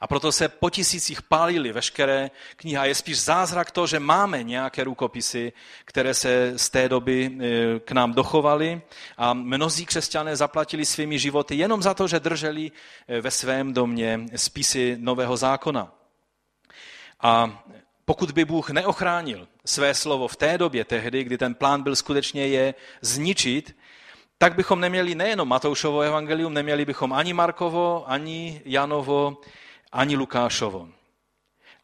A 0.00 0.06
proto 0.06 0.32
se 0.32 0.48
po 0.48 0.70
tisících 0.70 1.22
pálily 1.22 1.72
veškeré 1.72 2.30
knihy. 2.56 2.76
A 2.76 2.84
je 2.84 2.94
spíš 2.94 3.20
zázrak 3.20 3.70
to, 3.70 3.86
že 3.86 4.00
máme 4.00 4.42
nějaké 4.42 4.84
rukopisy, 4.84 5.52
které 5.84 6.14
se 6.14 6.58
z 6.58 6.70
té 6.70 6.88
doby 6.88 7.30
e, 7.30 7.80
k 7.80 7.92
nám 7.92 8.12
dochovaly 8.12 8.82
a 9.16 9.34
mnozí 9.34 9.86
křesťané 9.86 10.36
zaplatili 10.36 10.84
svými 10.84 11.18
životy 11.18 11.54
jenom 11.54 11.82
za 11.82 11.94
to, 11.94 12.08
že 12.08 12.20
drželi 12.20 12.70
e, 12.70 13.20
ve 13.20 13.30
svém 13.30 13.72
domě 13.72 14.26
spisy 14.36 14.96
Nového 14.98 15.36
zákona. 15.36 15.94
A 17.20 17.62
pokud 18.04 18.30
by 18.30 18.44
Bůh 18.44 18.70
neochránil 18.70 19.48
své 19.64 19.94
slovo 19.94 20.28
v 20.28 20.36
té 20.36 20.58
době 20.58 20.84
tehdy, 20.84 21.24
kdy 21.24 21.38
ten 21.38 21.54
plán 21.54 21.82
byl 21.82 21.96
skutečně 21.96 22.46
je 22.46 22.74
zničit, 23.00 23.76
tak 24.42 24.54
bychom 24.54 24.80
neměli 24.80 25.14
nejenom 25.14 25.48
Matoušovo 25.48 26.00
evangelium, 26.00 26.54
neměli 26.54 26.84
bychom 26.84 27.12
ani 27.12 27.32
Markovo, 27.32 28.10
ani 28.10 28.62
Janovo, 28.64 29.40
ani 29.92 30.16
Lukášovo. 30.16 30.88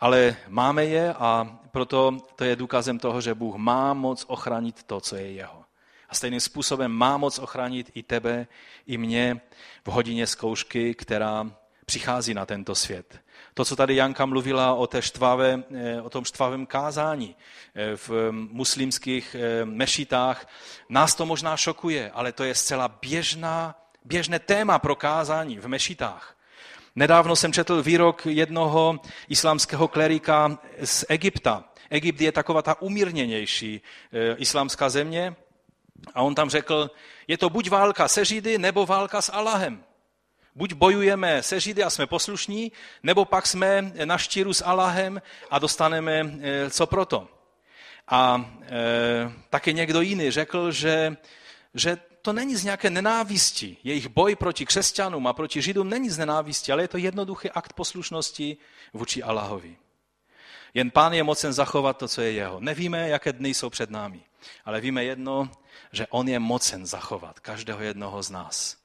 Ale 0.00 0.36
máme 0.48 0.84
je 0.84 1.14
a 1.14 1.58
proto 1.70 2.18
to 2.36 2.44
je 2.44 2.56
důkazem 2.56 2.98
toho, 2.98 3.20
že 3.20 3.34
Bůh 3.34 3.56
má 3.56 3.94
moc 3.94 4.24
ochránit 4.28 4.82
to, 4.82 5.00
co 5.00 5.16
je 5.16 5.32
jeho. 5.32 5.64
A 6.08 6.14
stejným 6.14 6.40
způsobem 6.40 6.92
má 6.92 7.16
moc 7.16 7.38
ochránit 7.38 7.90
i 7.94 8.02
tebe, 8.02 8.46
i 8.86 8.98
mě 8.98 9.40
v 9.84 9.90
hodině 9.90 10.26
zkoušky, 10.26 10.94
která 10.94 11.50
přichází 11.86 12.34
na 12.34 12.46
tento 12.46 12.74
svět. 12.74 13.20
To, 13.58 13.64
co 13.64 13.76
tady 13.76 13.96
Janka 13.96 14.26
mluvila 14.26 14.74
o, 14.74 14.86
té 14.86 15.02
štvavé, 15.02 15.62
eh, 15.74 16.02
o 16.02 16.10
tom 16.10 16.24
štvavém 16.24 16.66
kázání 16.66 17.36
eh, 17.74 17.96
v 17.96 18.30
muslimských 18.32 19.36
eh, 19.38 19.64
mešitách, 19.64 20.48
nás 20.88 21.14
to 21.14 21.26
možná 21.26 21.56
šokuje, 21.56 22.10
ale 22.10 22.32
to 22.32 22.44
je 22.44 22.54
zcela 22.54 22.88
běžná, 22.88 23.74
běžné 24.04 24.38
téma 24.38 24.78
pro 24.78 24.96
kázání 24.96 25.58
v 25.58 25.68
mešitách. 25.68 26.36
Nedávno 26.96 27.36
jsem 27.36 27.52
četl 27.52 27.82
výrok 27.82 28.26
jednoho 28.26 29.00
islámského 29.28 29.88
klerika 29.88 30.58
z 30.84 31.04
Egypta. 31.08 31.64
Egypt 31.90 32.20
je 32.20 32.32
taková 32.32 32.62
ta 32.62 32.82
umírněnější 32.82 33.80
islámská 34.36 34.88
země 34.88 35.36
a 36.14 36.22
on 36.22 36.34
tam 36.34 36.50
řekl, 36.50 36.90
je 37.28 37.38
to 37.38 37.50
buď 37.50 37.70
válka 37.70 38.08
se 38.08 38.24
Židy, 38.24 38.58
nebo 38.58 38.86
válka 38.86 39.22
s 39.22 39.32
Allahem. 39.32 39.87
Buď 40.58 40.72
bojujeme 40.72 41.42
se 41.42 41.60
Židy 41.60 41.84
a 41.84 41.90
jsme 41.90 42.06
poslušní, 42.06 42.72
nebo 43.02 43.24
pak 43.24 43.46
jsme 43.46 43.92
na 44.04 44.18
štíru 44.18 44.52
s 44.52 44.64
Allahem 44.64 45.22
a 45.50 45.58
dostaneme 45.58 46.32
eh, 46.40 46.70
co 46.70 46.86
proto. 46.86 47.28
A 48.08 48.50
e, 48.62 49.32
taky 49.50 49.74
někdo 49.74 50.00
jiný 50.00 50.30
řekl, 50.30 50.72
že, 50.72 51.16
že 51.74 51.96
to 52.22 52.32
není 52.32 52.56
z 52.56 52.64
nějaké 52.64 52.90
nenávisti. 52.90 53.76
Jejich 53.84 54.08
boj 54.08 54.36
proti 54.36 54.66
křesťanům 54.66 55.26
a 55.26 55.32
proti 55.32 55.62
židům 55.62 55.88
není 55.88 56.10
z 56.10 56.18
nenávisti, 56.18 56.72
ale 56.72 56.82
je 56.82 56.88
to 56.88 56.98
jednoduchý 56.98 57.50
akt 57.50 57.72
poslušnosti 57.72 58.56
vůči 58.92 59.22
Allahovi. 59.22 59.76
Jen 60.74 60.90
pán 60.90 61.12
je 61.12 61.22
mocen 61.22 61.52
zachovat 61.52 61.98
to, 61.98 62.08
co 62.08 62.20
je 62.20 62.32
jeho. 62.32 62.60
Nevíme, 62.60 63.08
jaké 63.08 63.32
dny 63.32 63.54
jsou 63.54 63.70
před 63.70 63.90
námi, 63.90 64.20
ale 64.64 64.80
víme 64.80 65.04
jedno, 65.04 65.50
že 65.92 66.06
on 66.06 66.28
je 66.28 66.38
mocen 66.38 66.86
zachovat 66.86 67.40
každého 67.40 67.82
jednoho 67.82 68.22
z 68.22 68.30
nás. 68.30 68.76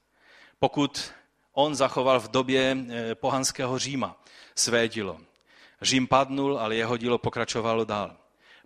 Pokud 0.58 1.12
on 1.54 1.74
zachoval 1.74 2.20
v 2.20 2.30
době 2.30 2.76
eh, 2.76 3.14
pohanského 3.14 3.78
Říma 3.78 4.22
své 4.54 4.88
dílo. 4.88 5.20
Řím 5.82 6.06
padnul, 6.06 6.58
ale 6.58 6.76
jeho 6.76 6.96
dílo 6.96 7.18
pokračovalo 7.18 7.84
dál. 7.84 8.16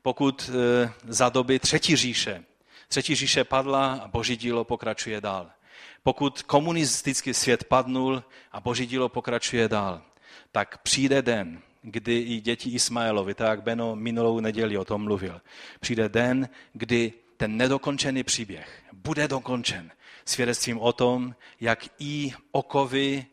Pokud 0.02 0.50
eh, 0.50 0.92
za 1.08 1.28
doby 1.28 1.58
třetí 1.58 1.96
říše, 1.96 2.44
třetí 2.88 3.14
říše 3.14 3.44
padla 3.44 3.92
a 3.92 4.08
boží 4.08 4.36
dílo 4.36 4.64
pokračuje 4.64 5.20
dál. 5.20 5.50
Pokud 6.02 6.42
komunistický 6.42 7.34
svět 7.34 7.64
padnul 7.64 8.24
a 8.52 8.60
boží 8.60 8.86
dílo 8.86 9.08
pokračuje 9.08 9.68
dál, 9.68 10.02
tak 10.52 10.78
přijde 10.78 11.22
den, 11.22 11.60
kdy 11.82 12.18
i 12.18 12.40
děti 12.40 12.70
Ismaelovi, 12.70 13.34
tak 13.34 13.48
jak 13.48 13.62
Beno 13.62 13.96
minulou 13.96 14.40
neděli 14.40 14.78
o 14.78 14.84
tom 14.84 15.02
mluvil, 15.04 15.40
přijde 15.80 16.08
den, 16.08 16.48
kdy 16.72 17.12
ten 17.36 17.56
nedokončený 17.56 18.24
příběh 18.24 18.82
bude 18.92 19.28
dokončen 19.28 19.90
svědectvím 20.28 20.78
o 20.78 20.92
tom, 20.92 21.34
jak 21.60 21.84
i 21.98 22.32
okovy 22.52 23.26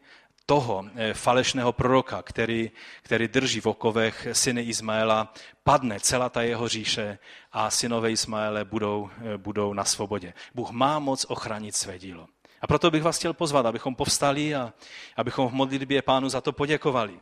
toho 0.46 0.86
eh, 0.96 1.14
falešného 1.14 1.74
proroka, 1.74 2.22
který, 2.22 2.72
který 3.02 3.28
drží 3.28 3.60
v 3.62 3.66
okovech 3.66 4.28
syny 4.32 4.62
Izmaela, 4.62 5.34
padne 5.64 6.00
celá 6.00 6.30
ta 6.30 6.42
jeho 6.42 6.68
říše 6.68 7.18
a 7.52 7.70
synové 7.70 8.12
Ismaele 8.12 8.66
budou, 8.66 9.10
eh, 9.34 9.38
budou 9.38 9.74
na 9.74 9.84
svobodě. 9.84 10.34
Bůh 10.54 10.72
má 10.72 11.00
moc 11.00 11.26
ochránit 11.30 11.76
své 11.76 12.00
dílo. 12.00 12.28
A 12.62 12.68
proto 12.68 12.92
bych 12.92 13.04
vás 13.04 13.18
chtěl 13.18 13.34
pozvat, 13.34 13.66
abychom 13.66 13.96
povstali 13.96 14.56
a 14.56 14.74
abychom 15.16 15.50
v 15.50 15.54
modlitbě 15.54 16.02
pánu 16.02 16.30
za 16.30 16.42
to 16.42 16.52
poděkovali. 16.52 17.20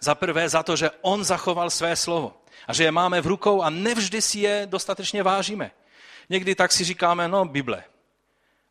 Za 0.00 0.14
prvé 0.14 0.48
za 0.48 0.62
to, 0.62 0.76
že 0.76 0.90
on 1.00 1.24
zachoval 1.24 1.70
své 1.70 1.96
slovo 1.96 2.32
a 2.66 2.72
že 2.72 2.84
je 2.84 2.90
máme 2.90 3.20
v 3.20 3.26
rukou 3.26 3.62
a 3.62 3.70
nevždy 3.70 4.22
si 4.22 4.38
je 4.38 4.66
dostatečně 4.70 5.22
vážíme. 5.22 5.70
Někdy 6.28 6.54
tak 6.54 6.72
si 6.72 6.84
říkáme, 6.84 7.28
no 7.28 7.44
Bible. 7.44 7.84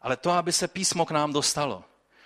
Ale 0.02 0.18
to, 0.18 0.32
aby 0.32 0.52
se 0.52 0.68
písmo 0.68 1.06
k 1.06 1.12
nám 1.12 1.34
dostalo, 1.34 1.84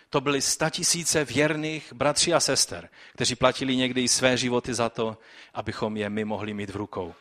to 0.10 0.22
byly 0.22 0.42
statisíce 0.42 1.26
věrných 1.26 1.94
bratří 1.94 2.34
a 2.34 2.40
sester, 2.40 2.90
kteří 3.14 3.36
platili 3.36 3.76
někdy 3.76 4.04
i 4.04 4.08
své 4.08 4.38
životy 4.38 4.74
za 4.74 4.90
to, 4.90 5.18
abychom 5.54 5.98
je 5.98 6.10
my 6.10 6.26
mohli 6.26 6.54
mít 6.54 6.70
v 6.70 6.76
rukou. 6.76 7.14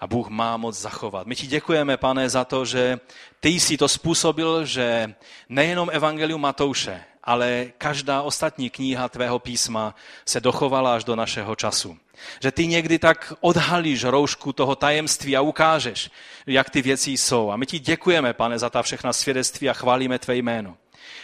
A 0.00 0.06
Bůh 0.06 0.28
má 0.28 0.56
moc 0.56 0.78
zachovat. 0.78 1.26
My 1.26 1.36
ti 1.36 1.46
děkujeme, 1.46 1.96
pane, 1.96 2.28
za 2.28 2.44
to, 2.44 2.64
že 2.64 3.00
ty 3.40 3.48
jsi 3.48 3.76
to 3.76 3.88
způsobil, 3.88 4.64
že 4.64 5.14
nejenom 5.48 5.90
Evangelium 5.92 6.40
Matouše, 6.40 7.04
ale 7.28 7.66
každá 7.78 8.22
ostatní 8.22 8.70
kniha 8.70 9.08
tvého 9.08 9.38
písma 9.38 9.94
se 10.24 10.40
dochovala 10.40 10.94
až 10.94 11.04
do 11.04 11.16
našeho 11.16 11.56
času. 11.56 11.96
Že 12.40 12.52
ty 12.52 12.66
někdy 12.66 12.98
tak 12.98 13.32
odhalíš 13.40 14.04
roušku 14.04 14.52
toho 14.52 14.76
tajemství 14.76 15.36
a 15.36 15.40
ukážeš, 15.40 16.10
jak 16.46 16.70
ty 16.70 16.82
věci 16.82 17.10
jsou. 17.10 17.50
A 17.50 17.56
my 17.56 17.66
ti 17.66 17.78
děkujeme, 17.78 18.32
pane, 18.32 18.58
za 18.58 18.70
ta 18.70 18.82
všechna 18.82 19.12
svědectví 19.12 19.68
a 19.68 19.72
chválíme 19.72 20.18
tvé 20.18 20.36
jméno. 20.36 20.76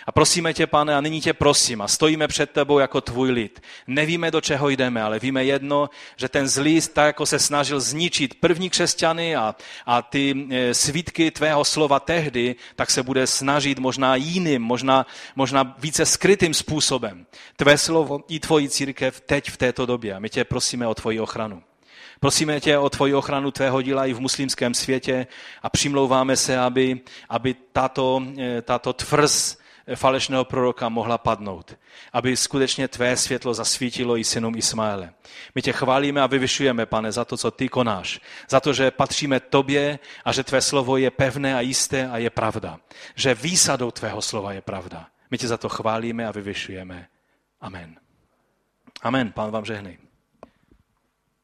A 0.07 0.13
prosíme 0.13 0.55
tě, 0.55 0.67
pane, 0.67 0.97
a 0.97 1.01
nyní 1.01 1.21
tě 1.21 1.33
prosím 1.33 1.83
a 1.83 1.89
stojíme 1.89 2.29
před 2.29 2.51
tebou 2.51 2.79
jako 2.79 3.01
tvůj 3.01 3.31
lid. 3.31 3.63
Nevíme, 3.87 4.31
do 4.31 4.41
čeho 4.41 4.69
jdeme, 4.69 5.03
ale 5.03 5.19
víme 5.19 5.45
jedno, 5.45 5.91
že 6.17 6.29
ten 6.29 6.49
zlý, 6.49 6.81
tak 6.81 7.07
jako 7.07 7.27
se 7.27 7.39
snažil 7.39 7.81
zničit 7.81 8.41
první 8.41 8.71
křesťany 8.71 9.37
a, 9.37 9.55
a 9.87 10.03
ty 10.03 10.47
e, 10.51 10.75
svítky 10.75 11.31
tvého 11.31 11.65
slova 11.65 12.01
tehdy, 12.01 12.57
tak 12.77 12.91
se 12.91 13.03
bude 13.03 13.27
snažit 13.27 13.79
možná 13.79 14.17
jiným, 14.17 14.63
možná, 14.63 15.07
možná 15.37 15.75
více 15.79 16.07
skrytým 16.07 16.55
způsobem. 16.55 17.27
Tvé 17.57 17.79
slovo 17.79 18.21
i 18.29 18.41
tvoji 18.41 18.69
církev 18.69 19.21
teď 19.21 19.51
v 19.51 19.57
této 19.57 19.87
době. 19.87 20.15
A 20.15 20.19
my 20.19 20.31
tě 20.31 20.45
prosíme 20.45 20.87
o 20.87 20.95
tvoji 20.95 21.21
ochranu. 21.21 21.63
Prosíme 22.21 22.61
tě 22.61 22.79
o 22.79 22.91
tvoji 22.91 23.15
ochranu 23.15 23.51
tvého 23.51 23.83
díla 23.83 24.07
i 24.07 24.13
v 24.13 24.21
muslimském 24.21 24.75
světě 24.75 25.27
a 25.63 25.71
přimlouváme 25.71 26.37
se, 26.37 26.59
aby, 26.59 27.01
aby 27.29 27.55
tato, 27.73 28.23
e, 28.39 28.63
tato 28.63 28.93
tvrz 28.93 29.57
falešného 29.95 30.45
proroka 30.45 30.89
mohla 30.89 31.19
padnout, 31.19 31.79
aby 32.13 32.37
skutečně 32.37 32.89
tvé 32.89 33.17
světlo 33.17 33.55
zasvítilo 33.55 34.17
i 34.19 34.25
synům 34.25 34.57
Ismaele. 34.57 35.13
My 35.55 35.63
tě 35.63 35.73
chválíme 35.73 36.23
a 36.23 36.27
vyvyšujeme, 36.27 36.87
pane, 36.87 37.13
za 37.13 37.25
to, 37.25 37.37
co 37.37 37.51
ty 37.51 37.69
konáš, 37.69 38.21
za 38.49 38.61
to, 38.61 38.73
že 38.73 38.91
patříme 38.91 39.41
tobě 39.41 39.99
a 40.25 40.33
že 40.33 40.45
tvé 40.45 40.61
slovo 40.61 40.97
je 40.97 41.11
pevné 41.11 41.55
a 41.55 41.61
jisté 41.61 42.09
a 42.09 42.19
je 42.19 42.31
pravda, 42.31 42.79
že 43.15 43.35
výsadou 43.35 43.91
tvého 43.91 44.23
slova 44.23 44.53
je 44.53 44.61
pravda. 44.61 45.07
My 45.31 45.39
tě 45.39 45.49
za 45.49 45.57
to 45.57 45.69
chválíme 45.69 46.27
a 46.27 46.33
vyvyšujeme. 46.33 47.09
Amen. 47.61 47.97
Amen. 49.03 49.33
Pán 49.33 49.51
vám 49.51 49.65
žehnej. 49.65 50.04